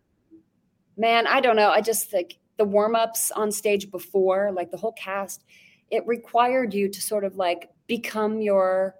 Man, 0.96 1.26
I 1.26 1.40
don't 1.40 1.56
know. 1.56 1.70
I 1.70 1.80
just 1.80 2.10
think 2.10 2.38
the 2.58 2.64
warm 2.64 2.94
ups 2.94 3.30
on 3.30 3.50
stage 3.50 3.90
before, 3.90 4.52
like 4.52 4.70
the 4.70 4.76
whole 4.76 4.92
cast, 4.92 5.44
it 5.90 6.06
required 6.06 6.74
you 6.74 6.88
to 6.88 7.00
sort 7.00 7.24
of 7.24 7.36
like 7.36 7.70
become 7.86 8.40
your 8.40 8.94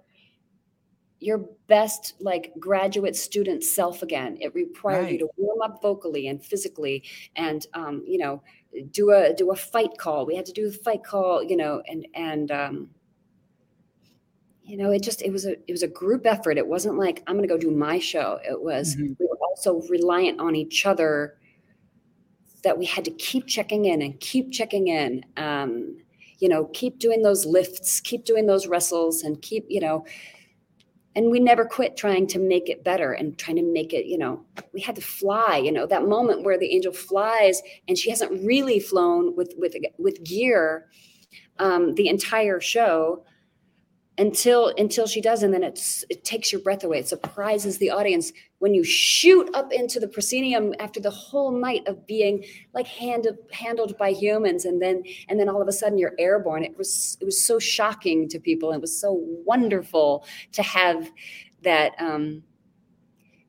your 1.23 1.45
best 1.67 2.15
like 2.19 2.53
graduate 2.59 3.15
student 3.15 3.63
self 3.63 4.03
again. 4.03 4.37
It 4.41 4.53
required 4.53 5.03
right. 5.03 5.13
you 5.13 5.19
to 5.19 5.29
warm 5.37 5.61
up 5.61 5.81
vocally 5.81 6.27
and 6.27 6.43
physically, 6.43 7.03
and 7.35 7.65
um, 7.73 8.03
you 8.05 8.17
know, 8.17 8.43
do 8.91 9.11
a 9.11 9.33
do 9.33 9.51
a 9.51 9.55
fight 9.55 9.97
call. 9.97 10.25
We 10.25 10.35
had 10.35 10.45
to 10.45 10.53
do 10.53 10.67
a 10.67 10.71
fight 10.71 11.03
call, 11.03 11.43
you 11.43 11.57
know, 11.57 11.81
and 11.87 12.07
and 12.13 12.51
um, 12.51 12.89
you 14.63 14.77
know, 14.77 14.91
it 14.91 15.03
just 15.03 15.21
it 15.21 15.31
was 15.31 15.45
a 15.45 15.53
it 15.67 15.71
was 15.71 15.83
a 15.83 15.87
group 15.87 16.25
effort. 16.25 16.57
It 16.57 16.67
wasn't 16.67 16.97
like 16.97 17.23
I'm 17.27 17.35
going 17.35 17.47
to 17.47 17.53
go 17.53 17.57
do 17.57 17.71
my 17.71 17.99
show. 17.99 18.39
It 18.43 18.61
was 18.61 18.95
mm-hmm. 18.95 19.13
we 19.19 19.27
were 19.27 19.37
also 19.49 19.81
reliant 19.89 20.39
on 20.39 20.55
each 20.55 20.85
other. 20.85 21.37
That 22.63 22.77
we 22.77 22.85
had 22.85 23.03
to 23.05 23.11
keep 23.11 23.45
checking 23.45 23.85
in 23.85 24.01
and 24.01 24.17
keep 24.21 24.51
checking 24.51 24.87
in. 24.87 25.25
Um, 25.35 25.97
you 26.39 26.47
know, 26.47 26.65
keep 26.73 26.97
doing 26.97 27.21
those 27.21 27.45
lifts, 27.45 27.99
keep 27.99 28.23
doing 28.23 28.47
those 28.47 28.67
wrestles, 28.67 29.21
and 29.21 29.41
keep 29.41 29.65
you 29.67 29.81
know 29.81 30.05
and 31.15 31.29
we 31.29 31.39
never 31.39 31.65
quit 31.65 31.95
trying 31.95 32.27
to 32.27 32.39
make 32.39 32.69
it 32.69 32.83
better 32.83 33.13
and 33.13 33.37
trying 33.37 33.57
to 33.57 33.63
make 33.63 33.93
it 33.93 34.05
you 34.05 34.17
know 34.17 34.43
we 34.73 34.81
had 34.81 34.95
to 34.95 35.01
fly 35.01 35.57
you 35.57 35.71
know 35.71 35.85
that 35.85 36.07
moment 36.07 36.43
where 36.43 36.57
the 36.57 36.73
angel 36.73 36.93
flies 36.93 37.61
and 37.87 37.97
she 37.97 38.09
hasn't 38.09 38.43
really 38.43 38.79
flown 38.79 39.35
with 39.35 39.53
with 39.57 39.75
with 39.97 40.23
gear 40.23 40.87
um, 41.59 41.93
the 41.95 42.07
entire 42.07 42.59
show 42.59 43.23
until 44.17 44.71
until 44.77 45.07
she 45.07 45.21
does 45.21 45.41
and 45.41 45.53
then 45.53 45.63
it's 45.63 46.05
it 46.09 46.23
takes 46.23 46.51
your 46.51 46.61
breath 46.61 46.83
away. 46.83 46.99
It 46.99 47.07
surprises 47.07 47.79
the 47.79 47.89
audience. 47.89 48.31
When 48.59 48.73
you 48.75 48.83
shoot 48.83 49.49
up 49.55 49.73
into 49.73 49.99
the 49.99 50.07
proscenium 50.07 50.73
after 50.79 50.99
the 50.99 51.09
whole 51.09 51.51
night 51.51 51.87
of 51.87 52.05
being 52.05 52.45
like 52.73 52.85
handled 52.85 53.37
handled 53.51 53.97
by 53.97 54.11
humans 54.11 54.65
and 54.65 54.81
then 54.81 55.03
and 55.29 55.39
then 55.39 55.49
all 55.49 55.61
of 55.61 55.67
a 55.67 55.71
sudden 55.71 55.97
you're 55.97 56.13
airborne 56.19 56.63
it 56.63 56.77
was 56.77 57.17
it 57.21 57.25
was 57.25 57.43
so 57.43 57.57
shocking 57.57 58.29
to 58.29 58.39
people. 58.39 58.71
It 58.71 58.81
was 58.81 58.99
so 58.99 59.19
wonderful 59.45 60.25
to 60.51 60.61
have 60.61 61.09
that 61.63 61.93
um 61.99 62.43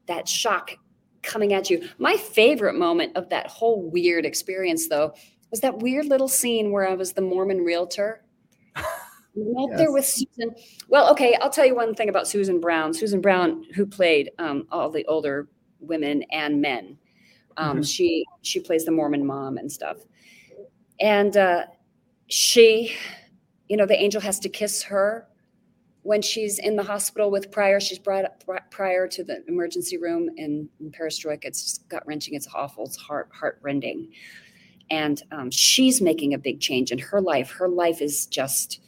that 0.07 0.29
shock 0.29 0.77
coming 1.23 1.53
at 1.53 1.69
you. 1.69 1.89
My 1.99 2.17
favorite 2.17 2.75
moment 2.75 3.17
of 3.17 3.29
that 3.31 3.49
whole 3.49 3.83
weird 3.91 4.25
experience 4.25 4.89
though 4.89 5.13
was 5.51 5.61
that 5.61 5.79
weird 5.79 6.07
little 6.07 6.27
scene 6.27 6.73
where 6.73 6.89
i 6.89 6.95
was 6.95 7.13
the 7.13 7.21
mormon 7.21 7.61
realtor 7.61 8.24
Right 9.37 9.67
yes. 9.71 9.79
there 9.79 9.93
with 9.93 10.07
Susan. 10.07 10.55
Well, 10.89 11.11
okay, 11.11 11.37
I'll 11.41 11.51
tell 11.51 11.67
you 11.67 11.75
one 11.75 11.95
thing 11.95 12.09
about 12.09 12.29
Susan 12.29 12.61
Brown. 12.61 12.95
Susan 12.95 13.21
Brown, 13.21 13.65
who 13.75 13.85
played 13.85 14.31
um, 14.39 14.69
all 14.71 14.91
the 14.91 15.05
older 15.07 15.49
women 15.81 16.23
and 16.31 16.61
men. 16.61 16.97
Um, 17.57 17.73
mm-hmm. 17.73 17.83
She 17.83 18.25
she 18.43 18.61
plays 18.61 18.85
the 18.85 18.93
Mormon 18.93 19.27
mom 19.27 19.57
and 19.59 19.71
stuff, 19.71 19.99
and 21.01 21.37
uh, 21.37 21.65
she, 22.29 22.95
you 23.69 23.77
know, 23.77 23.87
the 23.87 24.01
angel 24.01 24.21
has 24.21 24.39
to 24.41 24.49
kiss 24.49 24.85
her 24.85 25.29
when 26.03 26.23
she's 26.23 26.59
in 26.59 26.77
the 26.77 26.83
hospital 26.83 27.31
with 27.31 27.51
Prior. 27.51 27.81
She's 27.81 27.99
brought 27.99 28.25
up 28.25 28.45
Prior 28.71 29.09
to 29.09 29.25
the 29.25 29.45
emergency 29.49 29.99
room 29.99 30.31
in, 30.37 30.69
in 30.79 30.93
Perestroika. 30.93 31.45
It's 31.45 31.63
just 31.63 31.89
gut 31.89 32.05
wrenching. 32.07 32.35
It's 32.35 32.49
awful. 32.55 32.87
It's 32.87 32.97
heart 32.97 33.31
heart 33.33 33.59
rending, 33.63 34.13
and 34.91 35.21
um, 35.33 35.51
she's 35.51 36.01
making 36.01 36.35
a 36.35 36.39
big 36.39 36.61
change 36.61 36.93
in 36.93 36.99
her 36.99 37.21
life. 37.21 37.51
Her 37.51 37.69
life 37.69 38.01
is 38.01 38.27
just 38.27 38.81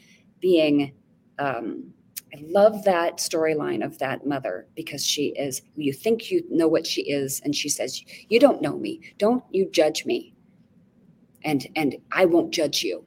being 0.47 0.93
um, 1.41 1.93
I 2.33 2.39
love 2.41 2.85
that 2.85 3.19
storyline 3.19 3.85
of 3.85 3.99
that 3.99 4.25
mother 4.25 4.69
because 4.77 5.05
she 5.05 5.29
is, 5.31 5.61
you 5.75 5.93
think 5.93 6.31
you 6.31 6.45
know 6.49 6.69
what 6.69 6.87
she 6.87 7.03
is, 7.03 7.41
and 7.45 7.53
she 7.53 7.69
says, 7.69 8.01
You 8.29 8.39
don't 8.39 8.63
know 8.63 8.79
me. 8.79 9.01
Don't 9.19 9.43
you 9.51 9.69
judge 9.69 10.07
me. 10.07 10.35
And 11.43 11.67
and 11.75 11.97
I 12.13 12.27
won't 12.27 12.53
judge 12.55 12.85
you, 12.85 13.05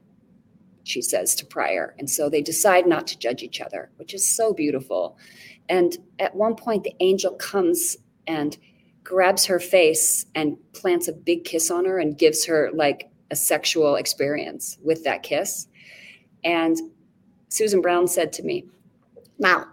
she 0.84 1.00
says 1.00 1.34
to 1.36 1.46
Prior. 1.46 1.94
And 1.98 2.10
so 2.10 2.28
they 2.28 2.42
decide 2.42 2.86
not 2.86 3.06
to 3.06 3.18
judge 3.18 3.42
each 3.42 3.62
other, 3.62 3.90
which 3.96 4.12
is 4.12 4.28
so 4.28 4.52
beautiful. 4.52 5.16
And 5.70 5.96
at 6.18 6.34
one 6.34 6.56
point, 6.56 6.84
the 6.84 6.94
angel 7.00 7.32
comes 7.36 7.96
and 8.26 8.58
grabs 9.02 9.46
her 9.46 9.58
face 9.58 10.26
and 10.34 10.58
plants 10.74 11.08
a 11.08 11.12
big 11.14 11.44
kiss 11.44 11.70
on 11.70 11.86
her 11.86 11.98
and 11.98 12.18
gives 12.18 12.44
her 12.44 12.70
like 12.74 13.10
a 13.30 13.36
sexual 13.36 13.94
experience 13.94 14.76
with 14.82 15.04
that 15.04 15.22
kiss. 15.22 15.68
And 16.44 16.76
Susan 17.50 17.80
Brown 17.80 18.06
said 18.06 18.32
to 18.34 18.42
me, 18.42 18.64
Mal, 19.38 19.66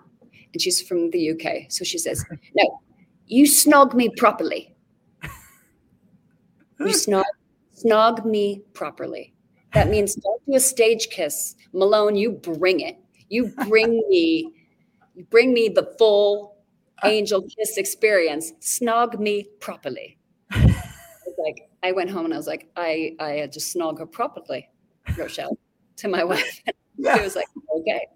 and 0.54 0.62
she's 0.62 0.82
from 0.82 1.12
the 1.12 1.32
UK. 1.32 1.72
So 1.72 1.84
she 1.84 1.98
says, 1.98 2.26
no, 2.56 2.82
you 3.28 3.46
snog 3.46 3.94
me 3.94 4.10
properly. 4.18 4.76
You 6.80 6.94
snog, 6.94 7.24
snog 7.76 8.24
me 8.24 8.62
properly. 8.74 9.34
That 9.74 9.90
means 9.90 10.14
don't 10.14 10.46
do 10.46 10.56
a 10.56 10.60
stage 10.60 11.10
kiss. 11.10 11.56
Malone, 11.74 12.16
you 12.16 12.32
bring 12.32 12.82
it. 12.82 12.98
You 13.30 13.48
bring 13.68 14.04
me, 14.10 14.54
you 15.16 15.24
bring 15.32 15.54
me 15.54 15.70
the 15.70 15.92
full 15.98 16.56
angel 17.04 17.42
kiss 17.42 17.78
experience. 17.78 18.54
Snog 18.62 19.18
me 19.18 19.48
properly. 19.60 20.20
like 20.56 21.70
I 21.82 21.92
went 21.94 22.12
home 22.12 22.26
and 22.26 22.34
I 22.34 22.38
was 22.38 22.48
like, 22.48 22.70
I 22.76 23.16
I 23.20 23.32
had 23.32 23.52
to 23.54 23.60
snog 23.60 23.98
her 23.98 24.06
properly, 24.06 24.70
Rochelle, 25.18 25.58
to 25.98 26.08
my 26.08 26.24
wife. 26.24 26.62
Yeah. 26.98 27.18
He 27.18 27.24
was 27.24 27.36
like, 27.36 27.48
okay. 27.80 28.08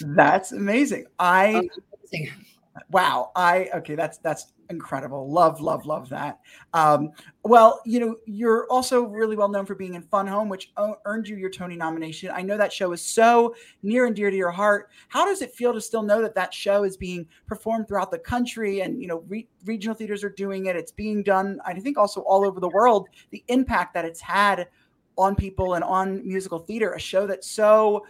That's 0.00 0.52
amazing. 0.52 1.06
I 1.18 1.68
amazing. 2.12 2.32
wow. 2.90 3.32
I 3.36 3.68
okay, 3.74 3.94
that's 3.94 4.18
that's 4.18 4.52
incredible. 4.70 5.30
Love, 5.30 5.60
love, 5.60 5.84
love 5.84 6.08
that. 6.08 6.38
Um, 6.72 7.10
well, 7.44 7.80
you 7.84 8.00
know, 8.00 8.16
you're 8.24 8.66
also 8.70 9.02
really 9.02 9.36
well 9.36 9.48
known 9.48 9.66
for 9.66 9.74
being 9.74 9.94
in 9.94 10.02
Fun 10.02 10.26
Home, 10.26 10.48
which 10.48 10.72
earned 11.04 11.28
you 11.28 11.36
your 11.36 11.50
Tony 11.50 11.76
nomination. 11.76 12.30
I 12.32 12.42
know 12.42 12.56
that 12.56 12.72
show 12.72 12.92
is 12.92 13.02
so 13.02 13.54
near 13.82 14.06
and 14.06 14.14
dear 14.14 14.30
to 14.30 14.36
your 14.36 14.50
heart. 14.50 14.90
How 15.08 15.26
does 15.26 15.42
it 15.42 15.52
feel 15.52 15.74
to 15.74 15.80
still 15.80 16.02
know 16.02 16.22
that 16.22 16.34
that 16.36 16.54
show 16.54 16.84
is 16.84 16.96
being 16.96 17.26
performed 17.46 17.88
throughout 17.88 18.10
the 18.10 18.18
country 18.18 18.80
and, 18.80 19.00
you 19.00 19.08
know, 19.08 19.24
re- 19.28 19.48
regional 19.64 19.94
theaters 19.94 20.24
are 20.24 20.30
doing 20.30 20.66
it? 20.66 20.76
It's 20.76 20.92
being 20.92 21.22
done, 21.22 21.60
I 21.66 21.74
think, 21.74 21.98
also 21.98 22.20
all 22.22 22.46
over 22.46 22.60
the 22.60 22.68
world. 22.68 23.08
The 23.30 23.44
impact 23.48 23.94
that 23.94 24.04
it's 24.04 24.20
had 24.20 24.68
on 25.20 25.34
people 25.34 25.74
and 25.74 25.84
on 25.84 26.26
musical 26.26 26.58
theater, 26.58 26.94
a 26.94 26.98
show 26.98 27.26
that's 27.26 27.50
so 27.50 28.06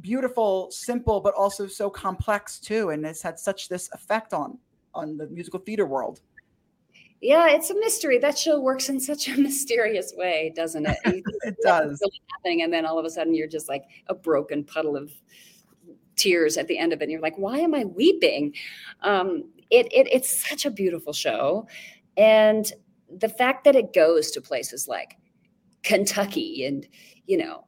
beautiful, 0.00 0.70
simple, 0.70 1.20
but 1.20 1.34
also 1.34 1.66
so 1.66 1.88
complex 1.88 2.58
too, 2.58 2.90
and 2.90 3.06
it's 3.06 3.22
had 3.22 3.38
such 3.38 3.68
this 3.68 3.88
effect 3.92 4.34
on 4.34 4.58
on 4.92 5.16
the 5.16 5.28
musical 5.28 5.60
theater 5.60 5.86
world. 5.86 6.20
Yeah, 7.20 7.50
it's 7.50 7.70
a 7.70 7.74
mystery. 7.74 8.18
That 8.18 8.36
show 8.36 8.58
works 8.58 8.88
in 8.88 8.98
such 8.98 9.28
a 9.28 9.36
mysterious 9.40 10.12
way, 10.16 10.52
doesn't 10.56 10.86
it? 10.86 10.96
it 11.04 11.56
does. 11.62 12.02
Happening, 12.32 12.62
and 12.62 12.72
then 12.72 12.84
all 12.86 12.98
of 12.98 13.04
a 13.04 13.10
sudden, 13.10 13.34
you're 13.34 13.46
just 13.46 13.68
like 13.68 13.84
a 14.08 14.14
broken 14.14 14.64
puddle 14.64 14.96
of 14.96 15.12
tears 16.16 16.56
at 16.56 16.66
the 16.66 16.76
end 16.76 16.92
of 16.92 17.00
it. 17.00 17.04
And 17.04 17.12
you're 17.12 17.20
like, 17.20 17.38
why 17.38 17.58
am 17.58 17.74
I 17.74 17.84
weeping? 17.84 18.54
Um, 19.02 19.44
it, 19.70 19.86
it 19.92 20.08
it's 20.10 20.48
such 20.48 20.66
a 20.66 20.70
beautiful 20.70 21.12
show, 21.12 21.68
and 22.16 22.72
the 23.08 23.28
fact 23.28 23.64
that 23.64 23.76
it 23.76 23.92
goes 23.92 24.30
to 24.32 24.40
places 24.40 24.88
like 24.88 25.16
Kentucky 25.82 26.64
and, 26.64 26.86
you 27.26 27.38
know, 27.38 27.64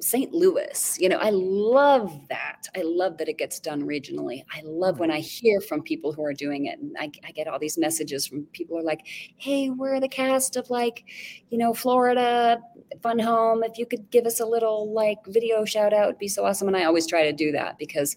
St. 0.00 0.32
Louis. 0.32 0.96
You 1.00 1.08
know, 1.08 1.16
I 1.16 1.30
love 1.30 2.28
that. 2.28 2.68
I 2.76 2.82
love 2.82 3.18
that 3.18 3.28
it 3.28 3.38
gets 3.38 3.58
done 3.58 3.82
regionally. 3.82 4.44
I 4.54 4.62
love 4.64 4.98
when 4.98 5.10
I 5.10 5.20
hear 5.20 5.60
from 5.60 5.82
people 5.82 6.12
who 6.12 6.24
are 6.24 6.32
doing 6.32 6.66
it. 6.66 6.78
And 6.78 6.96
I, 6.98 7.10
I, 7.26 7.32
get 7.32 7.48
all 7.48 7.58
these 7.58 7.78
messages 7.78 8.26
from 8.26 8.44
people 8.52 8.76
who 8.76 8.82
are 8.82 8.86
like, 8.86 9.06
hey, 9.36 9.70
we're 9.70 10.00
the 10.00 10.08
cast 10.08 10.56
of 10.56 10.70
like, 10.70 11.04
you 11.50 11.58
know, 11.58 11.74
Florida 11.74 12.60
Fun 13.02 13.18
Home. 13.18 13.62
If 13.64 13.78
you 13.78 13.86
could 13.86 14.10
give 14.10 14.26
us 14.26 14.40
a 14.40 14.46
little 14.46 14.92
like 14.92 15.18
video 15.26 15.64
shout 15.64 15.92
out, 15.92 16.08
it'd 16.08 16.18
be 16.18 16.28
so 16.28 16.44
awesome. 16.44 16.68
And 16.68 16.76
I 16.76 16.84
always 16.84 17.06
try 17.06 17.24
to 17.24 17.32
do 17.32 17.52
that 17.52 17.78
because 17.78 18.16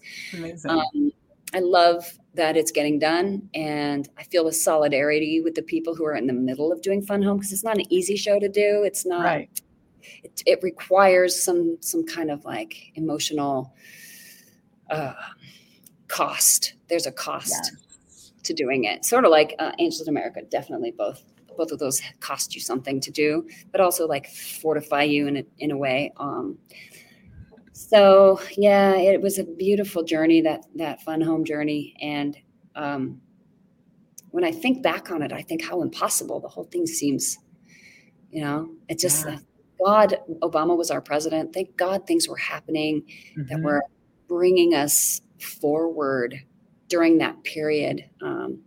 um, 0.68 1.12
I 1.54 1.60
love 1.60 2.18
that 2.34 2.56
it's 2.56 2.70
getting 2.70 2.98
done. 2.98 3.48
And 3.54 4.08
I 4.18 4.22
feel 4.24 4.48
a 4.48 4.52
solidarity 4.52 5.40
with 5.40 5.54
the 5.54 5.62
people 5.62 5.94
who 5.94 6.04
are 6.04 6.14
in 6.14 6.26
the 6.26 6.32
middle 6.32 6.72
of 6.72 6.82
doing 6.82 7.02
Fun 7.02 7.22
Home 7.22 7.38
because 7.38 7.52
it's 7.52 7.64
not 7.64 7.78
an 7.78 7.92
easy 7.92 8.16
show 8.16 8.38
to 8.38 8.48
do. 8.48 8.82
It's 8.84 9.04
not, 9.04 9.24
right. 9.24 9.60
it, 10.22 10.42
it 10.46 10.60
requires 10.62 11.42
some, 11.42 11.76
some 11.80 12.04
kind 12.06 12.30
of 12.30 12.44
like 12.44 12.92
emotional 12.94 13.74
uh, 14.90 15.14
cost. 16.08 16.74
There's 16.88 17.06
a 17.06 17.12
cost. 17.12 17.72
to 18.44 18.52
doing 18.52 18.84
it. 18.84 19.04
Sort 19.04 19.24
of 19.24 19.30
like 19.30 19.54
uh, 19.58 19.72
Angels 19.78 20.02
in 20.02 20.08
America, 20.08 20.42
definitely 20.42 20.90
both. 20.90 21.22
Both 21.56 21.70
of 21.70 21.78
those 21.78 22.00
cost 22.20 22.54
you 22.54 22.60
something 22.60 22.98
to 23.00 23.10
do, 23.10 23.46
but 23.72 23.80
also 23.80 24.06
like 24.06 24.26
fortify 24.26 25.02
you 25.02 25.26
in 25.26 25.36
a, 25.36 25.44
in 25.58 25.70
a 25.70 25.76
way. 25.76 26.12
Um, 26.16 26.58
so 27.88 28.40
yeah, 28.56 28.94
it 28.96 29.20
was 29.20 29.38
a 29.38 29.44
beautiful 29.44 30.02
journey 30.02 30.40
that 30.42 30.64
that 30.76 31.02
fun 31.02 31.20
home 31.20 31.44
journey, 31.44 31.94
and 32.00 32.36
um, 32.74 33.20
when 34.30 34.44
I 34.44 34.52
think 34.52 34.82
back 34.82 35.10
on 35.10 35.22
it, 35.22 35.32
I 35.32 35.42
think 35.42 35.64
how 35.64 35.82
impossible 35.82 36.40
the 36.40 36.48
whole 36.48 36.64
thing 36.64 36.86
seems. 36.86 37.38
You 38.30 38.42
know, 38.42 38.70
it 38.88 38.98
just 38.98 39.26
yeah. 39.26 39.38
God, 39.84 40.16
Obama 40.42 40.76
was 40.76 40.90
our 40.90 41.00
president. 41.00 41.52
Thank 41.52 41.76
God 41.76 42.06
things 42.06 42.28
were 42.28 42.36
happening 42.36 43.02
mm-hmm. 43.36 43.48
that 43.48 43.60
were 43.60 43.82
bringing 44.28 44.74
us 44.74 45.20
forward 45.40 46.40
during 46.88 47.18
that 47.18 47.42
period 47.44 48.08
um, 48.22 48.62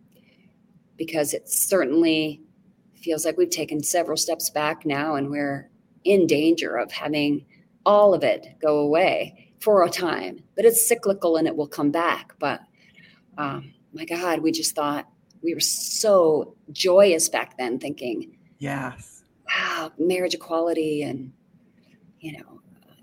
because 0.97 1.33
it 1.33 1.49
certainly 1.49 2.41
feels 2.95 3.25
like 3.25 3.37
we've 3.37 3.49
taken 3.49 3.81
several 3.81 4.17
steps 4.17 4.49
back 4.49 4.85
now 4.85 5.15
and 5.15 5.29
we're 5.29 5.69
in 6.03 6.27
danger 6.27 6.75
of 6.75 6.91
having 6.91 7.45
all 7.85 8.13
of 8.13 8.23
it 8.23 8.47
go 8.61 8.79
away 8.79 9.51
for 9.59 9.83
a 9.83 9.89
time 9.89 10.43
but 10.55 10.65
it's 10.65 10.87
cyclical 10.87 11.37
and 11.37 11.47
it 11.47 11.55
will 11.55 11.67
come 11.67 11.91
back. 11.91 12.33
But 12.39 12.61
um, 13.37 13.73
my 13.93 14.05
god 14.05 14.39
we 14.39 14.51
just 14.51 14.75
thought 14.75 15.07
we 15.43 15.53
were 15.53 15.59
so 15.59 16.55
joyous 16.71 17.29
back 17.29 17.57
then 17.57 17.79
thinking 17.79 18.37
yes. 18.57 19.23
wow 19.47 19.91
marriage 19.99 20.33
equality 20.33 21.01
and 21.03 21.31
you 22.19 22.37
know 22.37 22.55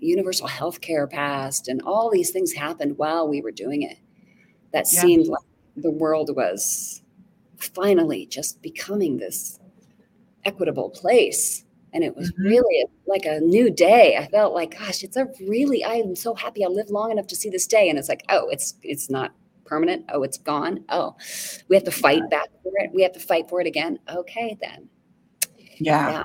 universal 0.03 0.47
health 0.47 0.81
care 0.81 1.07
passed 1.07 1.67
and 1.67 1.81
all 1.83 2.11
these 2.11 2.31
things 2.31 2.53
happened 2.53 2.97
while 2.97 3.27
we 3.27 3.41
were 3.41 3.51
doing 3.51 3.81
it. 3.81 3.97
That 4.71 4.87
seemed 4.87 5.27
like 5.27 5.45
the 5.77 5.91
world 5.91 6.35
was 6.35 7.01
finally 7.57 8.25
just 8.25 8.61
becoming 8.61 9.17
this 9.17 9.59
equitable 10.45 10.89
place 10.89 11.63
and 11.93 12.03
it 12.03 12.15
was 12.15 12.31
mm-hmm. 12.31 12.43
really 12.43 12.85
like 13.07 13.25
a 13.25 13.39
new 13.39 13.69
day 13.69 14.17
i 14.17 14.27
felt 14.27 14.53
like 14.53 14.77
gosh 14.77 15.03
it's 15.03 15.17
a 15.17 15.27
really 15.47 15.83
i'm 15.85 16.15
so 16.15 16.33
happy 16.33 16.65
i 16.65 16.67
lived 16.67 16.89
long 16.89 17.11
enough 17.11 17.27
to 17.27 17.35
see 17.35 17.49
this 17.49 17.67
day 17.67 17.89
and 17.89 17.97
it's 17.97 18.09
like 18.09 18.23
oh 18.29 18.47
it's 18.49 18.75
it's 18.83 19.09
not 19.09 19.33
permanent 19.65 20.05
oh 20.09 20.23
it's 20.23 20.37
gone 20.37 20.83
oh 20.89 21.15
we 21.67 21.75
have 21.75 21.85
to 21.85 21.91
fight 21.91 22.21
yeah. 22.23 22.39
back 22.39 22.49
for 22.61 22.71
it 22.75 22.91
we 22.93 23.01
have 23.01 23.13
to 23.13 23.19
fight 23.19 23.47
for 23.49 23.61
it 23.61 23.67
again 23.67 23.97
okay 24.09 24.57
then 24.61 24.89
yeah. 25.77 26.09
yeah. 26.09 26.23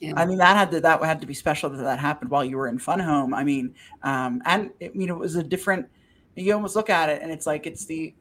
Yeah. 0.00 0.14
I 0.16 0.26
mean, 0.26 0.38
that 0.38 0.56
had 0.56 0.72
to 0.72 0.80
that 0.80 1.00
had 1.04 1.20
to 1.20 1.28
be 1.28 1.34
special 1.34 1.70
that 1.70 1.76
that 1.76 2.00
happened 2.00 2.28
while 2.28 2.44
you 2.44 2.56
were 2.56 2.66
in 2.66 2.76
Fun 2.76 2.98
Home. 2.98 3.32
I 3.32 3.44
mean, 3.44 3.76
um, 4.02 4.42
and 4.46 4.70
it, 4.80 4.96
you 4.96 5.06
know, 5.06 5.14
it 5.14 5.20
was 5.20 5.36
a 5.36 5.44
different 5.44 5.86
you 6.34 6.52
almost 6.54 6.76
look 6.76 6.90
at 6.90 7.08
it 7.08 7.22
and 7.22 7.30
it's 7.30 7.46
like 7.46 7.66
it's 7.66 7.84
the 7.84 8.14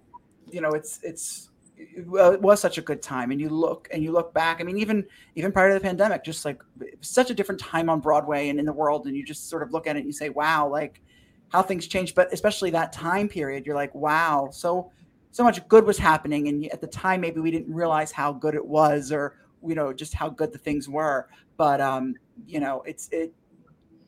you 0.51 0.61
know 0.61 0.71
it's 0.71 0.99
it's 1.03 1.49
it 1.93 2.41
was 2.41 2.59
such 2.59 2.77
a 2.77 2.81
good 2.81 3.01
time 3.01 3.31
and 3.31 3.41
you 3.41 3.49
look 3.49 3.87
and 3.91 4.03
you 4.03 4.11
look 4.11 4.33
back. 4.33 4.61
I 4.61 4.63
mean 4.63 4.77
even 4.77 5.05
even 5.35 5.51
prior 5.51 5.69
to 5.69 5.73
the 5.73 5.79
pandemic 5.79 6.23
just 6.23 6.45
like 6.45 6.61
such 7.01 7.29
a 7.29 7.33
different 7.33 7.59
time 7.59 7.89
on 7.89 7.99
broadway 7.99 8.49
and 8.49 8.59
in 8.59 8.65
the 8.65 8.73
world 8.73 9.07
and 9.07 9.15
you 9.15 9.25
just 9.25 9.49
sort 9.49 9.63
of 9.63 9.71
look 9.71 9.87
at 9.87 9.95
it 9.95 9.99
and 9.99 10.07
you 10.07 10.13
say 10.13 10.29
wow 10.29 10.67
like 10.67 11.01
how 11.49 11.61
things 11.61 11.87
changed. 11.87 12.15
But 12.15 12.31
especially 12.31 12.69
that 12.71 12.93
time 12.93 13.27
period 13.27 13.65
you're 13.65 13.75
like 13.75 13.93
wow 13.95 14.49
so 14.51 14.91
so 15.31 15.43
much 15.43 15.65
good 15.67 15.85
was 15.85 15.97
happening 15.97 16.47
and 16.47 16.65
at 16.67 16.81
the 16.81 16.87
time 16.87 17.21
maybe 17.21 17.39
we 17.39 17.51
didn't 17.51 17.73
realize 17.73 18.11
how 18.11 18.33
good 18.33 18.55
it 18.55 18.65
was 18.65 19.11
or 19.11 19.37
you 19.65 19.75
know 19.75 19.93
just 19.93 20.13
how 20.13 20.29
good 20.29 20.51
the 20.51 20.59
things 20.59 20.87
were. 20.87 21.27
But 21.57 21.81
um 21.81 22.15
you 22.45 22.59
know 22.59 22.83
it's 22.85 23.09
it 23.11 23.33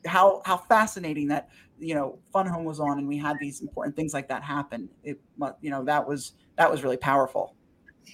how 0.06 0.42
how 0.46 0.58
fascinating 0.58 1.28
that 1.30 1.50
you 1.80 1.96
know 1.96 2.20
fun 2.32 2.46
home 2.46 2.66
was 2.66 2.80
on 2.80 3.00
and 3.00 3.08
we 3.08 3.18
had 3.18 3.38
these 3.40 3.62
important 3.62 3.96
things 3.96 4.14
like 4.14 4.28
that 4.28 4.44
happen. 4.44 4.90
It 5.04 5.20
you 5.62 5.70
know 5.70 5.84
that 5.86 6.08
was 6.08 6.34
that 6.58 6.70
was 6.70 6.84
really 6.84 6.98
powerful 6.98 7.56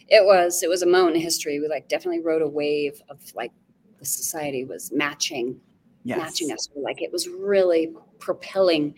it 0.08 0.26
was 0.26 0.64
it 0.64 0.70
was 0.70 0.82
a 0.82 0.88
moment 0.88 1.16
in 1.16 1.22
history 1.22 1.60
we 1.60 1.68
like 1.68 1.88
definitely 1.88 2.22
rode 2.22 2.42
a 2.42 2.48
wave 2.48 3.02
of 3.10 3.20
like 3.36 3.52
the 4.00 4.06
society 4.06 4.64
was 4.64 4.92
matching 4.92 5.60
yes. 6.04 6.18
matching 6.18 6.52
us 6.52 6.70
like 6.76 7.02
it 7.02 7.12
was 7.12 7.28
really 7.28 7.94
propelling 8.20 8.94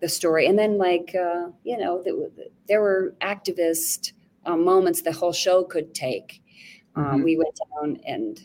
the 0.00 0.08
story 0.08 0.46
and 0.46 0.58
then 0.58 0.78
like 0.78 1.14
uh, 1.14 1.48
you 1.64 1.76
know 1.76 2.02
the, 2.02 2.30
there 2.68 2.80
were 2.80 3.14
activist 3.20 4.12
uh, 4.46 4.56
moments 4.56 5.02
the 5.02 5.12
whole 5.12 5.32
show 5.32 5.62
could 5.64 5.94
take 5.94 6.42
um, 6.96 7.04
mm-hmm. 7.04 7.22
we 7.22 7.36
went 7.36 7.58
down 7.74 8.00
and 8.06 8.40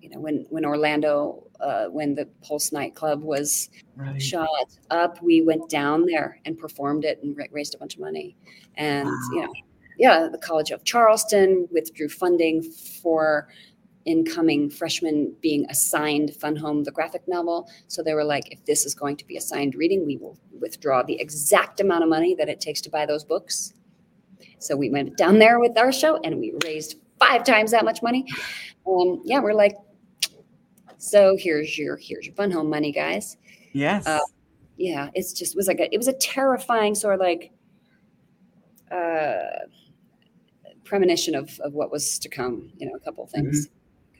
you 0.00 0.08
know 0.08 0.20
when 0.20 0.46
when 0.50 0.64
orlando 0.64 1.46
uh, 1.60 1.86
when 1.86 2.14
the 2.14 2.26
Pulse 2.42 2.72
nightclub 2.72 3.22
was 3.22 3.70
right. 3.96 4.20
shot 4.20 4.48
up, 4.90 5.22
we 5.22 5.42
went 5.42 5.68
down 5.68 6.06
there 6.06 6.38
and 6.44 6.58
performed 6.58 7.04
it 7.04 7.22
and 7.22 7.36
raised 7.50 7.74
a 7.74 7.78
bunch 7.78 7.94
of 7.94 8.00
money. 8.00 8.36
And 8.76 9.08
wow. 9.08 9.28
you 9.32 9.40
know, 9.42 9.52
yeah, 9.98 10.28
the 10.30 10.38
College 10.38 10.70
of 10.70 10.84
Charleston 10.84 11.68
withdrew 11.70 12.08
funding 12.08 12.62
for 12.62 13.48
incoming 14.04 14.70
freshmen 14.70 15.34
being 15.40 15.66
assigned 15.68 16.34
Fun 16.36 16.56
Home, 16.56 16.84
the 16.84 16.92
graphic 16.92 17.26
novel. 17.26 17.68
So 17.88 18.02
they 18.02 18.14
were 18.14 18.24
like, 18.24 18.52
if 18.52 18.64
this 18.64 18.86
is 18.86 18.94
going 18.94 19.16
to 19.16 19.26
be 19.26 19.36
assigned 19.36 19.74
reading, 19.74 20.06
we 20.06 20.16
will 20.16 20.38
withdraw 20.58 21.02
the 21.02 21.20
exact 21.20 21.80
amount 21.80 22.04
of 22.04 22.08
money 22.08 22.34
that 22.36 22.48
it 22.48 22.60
takes 22.60 22.80
to 22.82 22.90
buy 22.90 23.04
those 23.04 23.24
books. 23.24 23.74
So 24.58 24.76
we 24.76 24.90
went 24.90 25.16
down 25.16 25.38
there 25.38 25.58
with 25.58 25.76
our 25.76 25.92
show 25.92 26.18
and 26.22 26.38
we 26.38 26.54
raised 26.64 26.96
five 27.18 27.44
times 27.44 27.72
that 27.72 27.84
much 27.84 28.02
money. 28.02 28.24
Um, 28.86 29.22
yeah, 29.24 29.40
we're 29.40 29.54
like, 29.54 29.76
so 30.98 31.36
here's 31.38 31.76
your 31.76 31.96
here's 31.96 32.26
your 32.26 32.34
fun 32.34 32.50
home 32.50 32.70
money, 32.70 32.92
guys. 32.92 33.36
Yes. 33.72 34.06
Uh, 34.06 34.20
yeah, 34.76 35.10
it's 35.14 35.32
just 35.32 35.54
it 35.54 35.56
was 35.56 35.68
like 35.68 35.80
a, 35.80 35.92
it 35.92 35.98
was 35.98 36.08
a 36.08 36.12
terrifying 36.14 36.94
sort 36.94 37.14
of 37.14 37.20
like 37.20 37.50
uh, 38.90 39.66
premonition 40.86 41.34
of 41.34 41.58
of 41.60 41.74
what 41.74 41.90
was 41.90 42.18
to 42.20 42.28
come. 42.28 42.70
You 42.78 42.86
know, 42.86 42.94
a 42.94 43.00
couple 43.00 43.26
things. 43.26 43.66
Mm-hmm. 43.66 43.72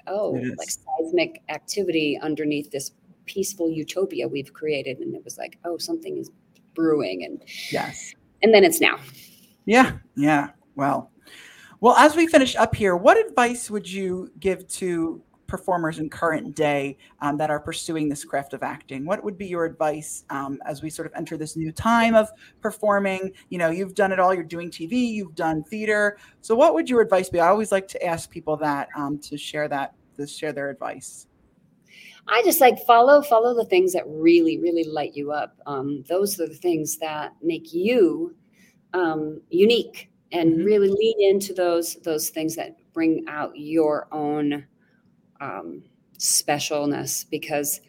Oh, 0.09 0.31
like 0.31 0.71
seismic 0.71 1.43
activity 1.49 2.19
underneath 2.23 2.71
this 2.71 2.93
peaceful 3.25 3.71
utopia 3.71 4.29
we've 4.29 4.53
created, 4.53 4.99
and 4.99 5.14
it 5.14 5.25
was 5.25 5.37
like, 5.39 5.59
oh, 5.64 5.79
something 5.79 6.17
is 6.17 6.31
brewing, 6.75 7.25
and 7.25 7.43
yes, 7.71 8.14
and 8.43 8.55
then 8.55 8.62
it's 8.64 8.81
now. 8.81 8.99
Yeah, 9.64 9.93
yeah. 10.17 10.51
Well, 10.77 11.11
well, 11.81 11.97
as 11.97 12.14
we 12.14 12.27
finish 12.27 12.55
up 12.57 12.75
here, 12.75 12.97
what 12.97 13.19
advice 13.19 13.71
would 13.71 13.91
you 13.91 14.31
give 14.39 14.67
to 14.69 15.23
performers 15.47 15.99
in 15.99 16.09
current 16.09 16.55
day 16.55 16.97
um, 17.20 17.36
that 17.38 17.51
are 17.51 17.61
pursuing 17.61 18.09
this 18.09 18.24
craft 18.24 18.53
of 18.53 18.62
acting? 18.62 19.05
What 19.05 19.22
would 19.24 19.38
be 19.38 19.47
your 19.47 19.64
advice 19.64 20.24
um, 20.30 20.61
as 20.66 20.82
we 20.82 20.90
sort 20.90 21.07
of 21.07 21.14
enter 21.14 21.36
this 21.36 21.57
new 21.57 21.72
time 21.72 22.14
of 22.14 22.30
performing? 22.61 23.32
You 23.49 23.59
know 23.59 23.70
you've 23.70 23.94
done 23.94 24.12
it 24.12 24.18
all 24.18 24.34
you're 24.34 24.44
doing 24.44 24.70
tv 24.70 24.92
you've 24.92 25.34
done 25.34 25.62
theater. 25.64 26.18
So 26.40 26.55
what 26.55 26.74
would 26.74 26.88
your 26.88 27.01
advice 27.01 27.28
be? 27.28 27.40
I 27.40 27.49
always 27.49 27.72
like 27.72 27.88
to 27.88 28.05
ask 28.05 28.30
people 28.30 28.57
that 28.59 28.88
um, 28.97 29.18
to 29.20 29.36
share 29.36 29.68
that 29.68 29.94
to 30.16 30.26
share 30.26 30.53
their 30.53 30.70
advice. 30.70 31.26
I 32.28 32.42
just 32.42 32.61
like 32.61 32.84
follow 32.86 33.22
follow 33.22 33.55
the 33.55 33.64
things 33.64 33.92
that 33.92 34.05
really 34.07 34.59
really 34.59 34.84
light 34.84 35.14
you 35.14 35.32
up. 35.32 35.57
Um, 35.66 36.05
those 36.09 36.40
are 36.40 36.49
the 36.49 36.55
things 36.55 36.99
that 36.99 37.34
make 37.42 37.72
you 37.72 38.34
um, 38.94 39.40
unique, 39.51 40.11
and 40.32 40.55
mm-hmm. 40.55 40.64
really 40.64 40.88
lean 40.88 41.34
into 41.34 41.55
those 41.55 41.97
those 41.97 42.30
things 42.30 42.57
that 42.57 42.76
bring 42.92 43.24
out 43.28 43.53
your 43.55 44.09
own 44.11 44.66
um, 45.41 45.82
specialness 46.18 47.28
because 47.28 47.80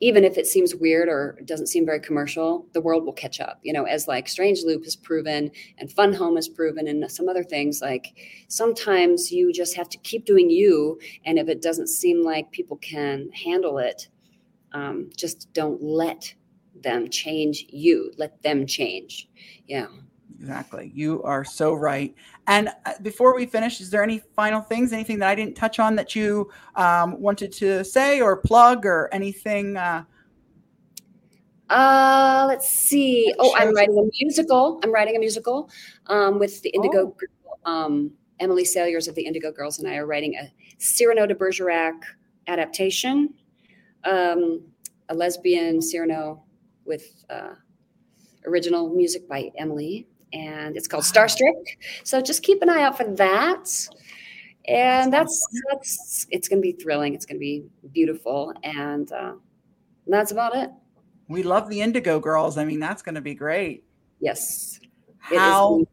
even 0.00 0.24
if 0.24 0.36
it 0.36 0.46
seems 0.46 0.74
weird 0.74 1.08
or 1.08 1.38
doesn't 1.46 1.68
seem 1.68 1.86
very 1.86 2.00
commercial, 2.00 2.66
the 2.74 2.80
world 2.80 3.04
will 3.04 3.14
catch 3.14 3.40
up. 3.40 3.58
You 3.62 3.72
know, 3.72 3.84
as 3.84 4.06
like 4.06 4.28
Strange 4.28 4.62
Loop 4.62 4.84
has 4.84 4.94
proven 4.94 5.50
and 5.78 5.90
Fun 5.90 6.12
Home 6.12 6.36
has 6.36 6.48
proven, 6.48 6.86
and 6.86 7.10
some 7.10 7.28
other 7.28 7.44
things. 7.44 7.80
Like 7.80 8.14
sometimes 8.48 9.32
you 9.32 9.52
just 9.52 9.74
have 9.76 9.88
to 9.88 9.98
keep 9.98 10.26
doing 10.26 10.50
you, 10.50 10.98
and 11.24 11.38
if 11.38 11.48
it 11.48 11.62
doesn't 11.62 11.88
seem 11.88 12.22
like 12.22 12.50
people 12.52 12.76
can 12.78 13.30
handle 13.32 13.78
it, 13.78 14.08
um, 14.72 15.10
just 15.16 15.52
don't 15.54 15.82
let 15.82 16.34
them 16.82 17.08
change 17.08 17.64
you. 17.70 18.12
Let 18.18 18.42
them 18.42 18.66
change. 18.66 19.28
Yeah. 19.66 19.86
Exactly. 20.34 20.92
You 20.94 21.22
are 21.22 21.44
so 21.44 21.72
right. 21.74 22.14
And 22.46 22.68
uh, 22.84 22.92
before 23.02 23.34
we 23.34 23.46
finish, 23.46 23.80
is 23.80 23.90
there 23.90 24.02
any 24.02 24.20
final 24.34 24.60
things, 24.60 24.92
anything 24.92 25.18
that 25.20 25.28
I 25.28 25.34
didn't 25.34 25.56
touch 25.56 25.78
on 25.78 25.96
that 25.96 26.14
you 26.14 26.50
um, 26.74 27.20
wanted 27.20 27.52
to 27.54 27.84
say 27.84 28.20
or 28.20 28.36
plug 28.36 28.84
or 28.84 29.08
anything? 29.12 29.76
Uh, 29.76 30.04
uh 31.70 32.44
let's 32.48 32.68
see. 32.68 33.34
Oh, 33.38 33.54
I'm 33.56 33.74
writing 33.74 33.98
a 33.98 34.08
musical. 34.22 34.80
I'm 34.82 34.92
writing 34.92 35.16
a 35.16 35.18
musical 35.18 35.70
um, 36.06 36.38
with 36.38 36.62
the 36.62 36.70
Indigo 36.70 36.98
oh. 36.98 37.16
Girl, 37.18 37.58
um, 37.64 38.12
Emily 38.38 38.64
Saliers 38.64 39.08
of 39.08 39.14
the 39.14 39.22
Indigo 39.22 39.50
Girls 39.50 39.78
and 39.78 39.88
I 39.88 39.96
are 39.96 40.06
writing 40.06 40.34
a 40.36 40.52
Cyrano 40.78 41.26
de 41.26 41.34
Bergerac 41.34 41.94
adaptation, 42.46 43.34
um, 44.04 44.62
a 45.08 45.14
lesbian 45.14 45.80
Cyrano 45.80 46.44
with 46.84 47.24
uh, 47.30 47.54
original 48.46 48.94
music 48.94 49.28
by 49.28 49.50
Emily 49.56 50.06
and 50.32 50.76
it's 50.76 50.88
called 50.88 51.04
Starstruck. 51.04 51.64
So 52.04 52.20
just 52.20 52.42
keep 52.42 52.62
an 52.62 52.70
eye 52.70 52.82
out 52.82 52.96
for 52.96 53.04
that. 53.16 53.88
And 54.68 55.12
that's 55.12 55.46
that's 55.70 56.26
it's 56.30 56.48
going 56.48 56.60
to 56.60 56.62
be 56.62 56.72
thrilling. 56.72 57.14
It's 57.14 57.24
going 57.24 57.36
to 57.36 57.40
be 57.40 57.64
beautiful, 57.92 58.52
and 58.64 59.10
uh, 59.12 59.34
that's 60.08 60.32
about 60.32 60.56
it. 60.56 60.70
We 61.28 61.44
love 61.44 61.68
the 61.68 61.80
Indigo 61.80 62.18
Girls. 62.18 62.58
I 62.58 62.64
mean, 62.64 62.80
that's 62.80 63.02
going 63.02 63.14
to 63.14 63.20
be 63.20 63.34
great. 63.34 63.84
Yes. 64.20 64.80
How 65.18 65.84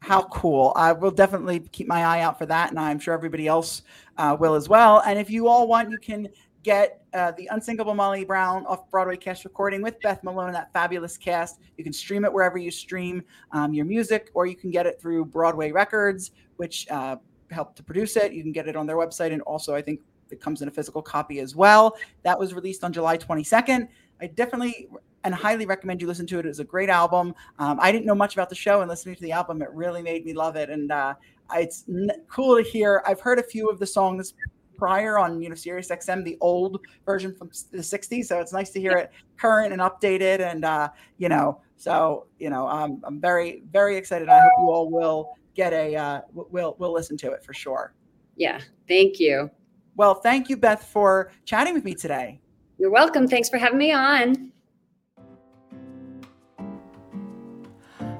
How 0.00 0.22
cool. 0.24 0.72
I 0.76 0.92
will 0.92 1.10
definitely 1.10 1.60
keep 1.60 1.88
my 1.88 2.04
eye 2.04 2.20
out 2.20 2.38
for 2.38 2.46
that. 2.46 2.70
And 2.70 2.78
I'm 2.78 2.98
sure 2.98 3.14
everybody 3.14 3.46
else 3.46 3.82
uh, 4.18 4.36
will 4.38 4.54
as 4.54 4.68
well. 4.68 5.02
And 5.06 5.18
if 5.18 5.30
you 5.30 5.48
all 5.48 5.66
want, 5.66 5.90
you 5.90 5.98
can 5.98 6.28
get 6.64 7.02
uh, 7.12 7.30
the 7.32 7.48
Unsinkable 7.52 7.94
Molly 7.94 8.24
Brown 8.24 8.66
off 8.66 8.90
Broadway 8.90 9.16
cast 9.16 9.44
recording 9.44 9.82
with 9.82 10.00
Beth 10.00 10.24
Malone, 10.24 10.46
and 10.46 10.54
that 10.56 10.72
fabulous 10.72 11.16
cast. 11.16 11.60
You 11.76 11.84
can 11.84 11.92
stream 11.92 12.24
it 12.24 12.32
wherever 12.32 12.58
you 12.58 12.70
stream 12.70 13.22
um, 13.52 13.72
your 13.72 13.84
music, 13.84 14.30
or 14.34 14.46
you 14.46 14.56
can 14.56 14.70
get 14.70 14.86
it 14.86 15.00
through 15.00 15.26
Broadway 15.26 15.70
Records, 15.70 16.32
which 16.56 16.88
uh, 16.90 17.16
helped 17.50 17.76
to 17.76 17.84
produce 17.84 18.16
it. 18.16 18.32
You 18.32 18.42
can 18.42 18.50
get 18.50 18.66
it 18.66 18.74
on 18.74 18.86
their 18.86 18.96
website, 18.96 19.32
and 19.32 19.42
also 19.42 19.74
I 19.74 19.82
think 19.82 20.00
it 20.30 20.40
comes 20.40 20.62
in 20.62 20.68
a 20.68 20.70
physical 20.70 21.02
copy 21.02 21.38
as 21.38 21.54
well. 21.54 21.96
That 22.22 22.38
was 22.38 22.54
released 22.54 22.82
on 22.82 22.92
July 22.92 23.18
22nd. 23.18 23.86
I 24.20 24.26
definitely 24.28 24.88
and 25.22 25.34
highly 25.34 25.64
recommend 25.64 26.00
you 26.00 26.06
listen 26.06 26.26
to 26.26 26.38
it. 26.38 26.46
It's 26.46 26.58
a 26.58 26.64
great 26.64 26.90
album. 26.90 27.34
Um, 27.58 27.78
I 27.80 27.90
didn't 27.92 28.04
know 28.04 28.14
much 28.14 28.34
about 28.34 28.48
the 28.48 28.54
show, 28.54 28.80
and 28.80 28.88
listening 28.88 29.14
to 29.16 29.22
the 29.22 29.32
album, 29.32 29.62
it 29.62 29.70
really 29.72 30.02
made 30.02 30.24
me 30.24 30.32
love 30.32 30.56
it. 30.56 30.70
And 30.70 30.90
uh, 30.90 31.14
it's 31.54 31.84
n- 31.88 32.10
cool 32.28 32.56
to 32.56 32.62
hear. 32.62 33.02
I've 33.06 33.20
heard 33.20 33.38
a 33.38 33.42
few 33.42 33.68
of 33.68 33.78
the 33.78 33.86
songs 33.86 34.34
prior 34.76 35.18
on 35.18 35.40
you 35.40 35.48
know 35.48 35.54
Sirius 35.54 35.88
XM, 35.88 36.24
the 36.24 36.38
old 36.40 36.80
version 37.04 37.34
from 37.34 37.50
the 37.70 37.78
'60s. 37.78 38.26
So 38.26 38.40
it's 38.40 38.52
nice 38.52 38.70
to 38.70 38.80
hear 38.80 38.92
it 38.92 39.10
current 39.38 39.72
and 39.72 39.82
updated, 39.82 40.40
and 40.40 40.64
uh, 40.64 40.88
you 41.18 41.28
know, 41.28 41.60
so 41.76 42.26
you 42.38 42.50
know, 42.50 42.66
um, 42.68 43.00
I'm 43.04 43.20
very 43.20 43.62
very 43.72 43.96
excited. 43.96 44.28
I 44.28 44.40
hope 44.40 44.52
you 44.58 44.70
all 44.70 44.90
will 44.90 45.30
get 45.54 45.72
a 45.72 45.96
uh, 45.96 46.20
will 46.32 46.76
will 46.78 46.92
listen 46.92 47.16
to 47.18 47.32
it 47.32 47.44
for 47.44 47.54
sure. 47.54 47.94
Yeah, 48.36 48.60
thank 48.88 49.20
you. 49.20 49.50
Well, 49.96 50.14
thank 50.14 50.48
you, 50.48 50.56
Beth, 50.56 50.84
for 50.84 51.30
chatting 51.44 51.74
with 51.74 51.84
me 51.84 51.94
today. 51.94 52.40
You're 52.78 52.90
welcome. 52.90 53.28
Thanks 53.28 53.48
for 53.48 53.58
having 53.58 53.78
me 53.78 53.92
on. 53.92 54.52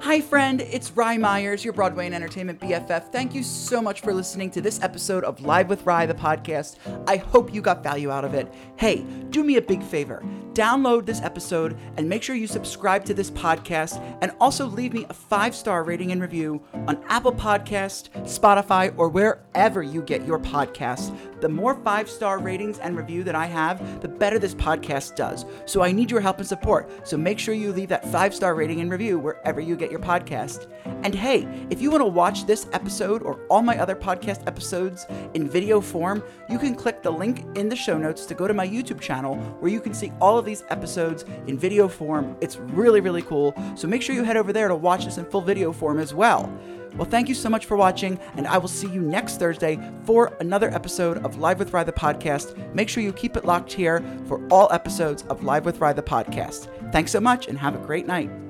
Hi, 0.05 0.21
friend. 0.21 0.61
It's 0.61 0.91
Rye 0.91 1.17
Myers, 1.17 1.65
your 1.65 1.73
Broadway 1.73 2.05
and 2.05 2.15
Entertainment 2.15 2.61
BFF. 2.61 3.11
Thank 3.11 3.35
you 3.35 3.43
so 3.43 3.81
much 3.81 4.03
for 4.03 4.13
listening 4.13 4.51
to 4.51 4.61
this 4.61 4.83
episode 4.83 5.25
of 5.25 5.41
Live 5.41 5.71
with 5.71 5.87
Rye, 5.87 6.05
the 6.05 6.13
podcast. 6.13 6.77
I 7.09 7.17
hope 7.17 7.55
you 7.55 7.63
got 7.63 7.83
value 7.83 8.11
out 8.11 8.23
of 8.23 8.35
it. 8.35 8.53
Hey, 8.77 9.07
do 9.31 9.43
me 9.43 9.57
a 9.57 9.63
big 9.63 9.83
favor 9.83 10.23
download 10.55 11.05
this 11.05 11.21
episode 11.21 11.77
and 11.97 12.09
make 12.09 12.23
sure 12.23 12.37
you 12.37 12.47
subscribe 12.47 13.05
to 13.05 13.15
this 13.15 13.31
podcast 13.31 14.01
and 14.23 14.33
also 14.41 14.67
leave 14.67 14.93
me 14.93 15.05
a 15.11 15.15
five 15.15 15.55
star 15.55 15.85
rating 15.85 16.13
and 16.13 16.23
review 16.23 16.63
on 16.87 17.03
Apple 17.09 17.33
Podcast, 17.33 18.11
Spotify, 18.23 18.95
or 18.97 19.09
wherever 19.09 19.83
you 19.83 20.03
get 20.03 20.25
your 20.25 20.39
podcasts. 20.39 21.15
The 21.41 21.49
more 21.49 21.75
five 21.83 22.09
star 22.09 22.39
ratings 22.39 22.79
and 22.79 22.97
review 22.97 23.25
that 23.25 23.35
I 23.35 23.47
have, 23.47 24.01
the 24.01 24.09
better 24.09 24.39
this 24.39 24.55
podcast 24.55 25.17
does. 25.17 25.45
So 25.67 25.83
I 25.83 25.93
need 25.93 26.11
your 26.11 26.21
help 26.21 26.39
and 26.39 26.47
support. 26.47 27.07
So 27.07 27.17
make 27.17 27.39
sure 27.39 27.55
you 27.55 27.73
leave 27.73 27.89
that 27.89 28.11
five 28.11 28.35
star 28.35 28.55
rating 28.55 28.81
and 28.81 28.91
review 28.91 29.19
wherever 29.19 29.61
you 29.61 29.77
get 29.77 29.91
your 29.91 30.01
podcast. 30.01 30.71
And 31.03 31.15
hey, 31.15 31.47
if 31.71 31.83
you 31.83 31.91
want 31.91 32.03
to 32.03 32.07
watch 32.07 32.47
this 32.47 32.67
episode 32.73 33.23
or 33.23 33.41
all 33.51 33.63
my 33.63 33.79
other 33.79 33.97
podcast 33.97 34.47
episodes 34.47 35.07
in 35.35 35.49
video 35.49 35.81
form, 35.81 36.23
you 36.49 36.59
can 36.59 36.75
click 36.75 37.03
the 37.03 37.11
link 37.11 37.45
in 37.57 37.69
the 37.69 37.77
show 37.77 37.99
notes 37.99 38.25
to 38.27 38.35
go 38.35 38.47
to 38.47 38.55
my 38.55 38.67
YouTube 38.67 39.01
channel 39.01 39.37
where 39.61 39.71
you 39.71 39.81
can 39.81 39.93
see 39.93 40.13
all 40.21 40.39
of 40.39 40.44
these 40.45 40.65
episodes 40.69 41.25
in 41.47 41.59
video 41.59 41.89
form. 41.89 42.37
It's 42.41 42.57
really, 42.57 43.01
really 43.01 43.23
cool. 43.23 43.55
So 43.75 43.89
make 43.89 44.03
sure 44.03 44.15
you 44.15 44.23
head 44.23 44.37
over 44.37 44.53
there 44.53 44.69
to 44.69 44.77
watch 44.77 45.05
this 45.05 45.19
in 45.19 45.25
full 45.25 45.41
video 45.41 45.73
form 45.73 45.99
as 45.99 46.15
well. 46.15 46.53
Well, 46.97 47.09
thank 47.09 47.29
you 47.29 47.35
so 47.35 47.49
much 47.49 47.67
for 47.67 47.77
watching, 47.77 48.21
and 48.37 48.47
I 48.47 48.57
will 48.59 48.69
see 48.69 48.89
you 48.89 49.01
next 49.01 49.39
Thursday 49.39 49.81
for 50.05 50.33
another 50.39 50.73
episode 50.73 51.25
of 51.25 51.39
Live 51.39 51.59
with 51.59 51.73
Rye 51.73 51.83
the 51.83 51.93
podcast. 51.93 52.55
Make 52.73 52.89
sure 52.89 53.03
you 53.03 53.13
keep 53.13 53.37
it 53.37 53.45
locked 53.45 53.73
here 53.73 54.05
for 54.27 54.47
all 54.49 54.73
episodes 54.73 55.23
of 55.25 55.43
Live 55.43 55.65
with 55.65 55.81
Rye 55.81 55.93
the 55.93 56.03
podcast. 56.03 56.69
Thanks 56.93 57.11
so 57.11 57.21
much, 57.21 57.49
and 57.49 57.59
have 57.59 57.75
a 57.75 57.85
great 57.85 58.07
night. 58.07 58.44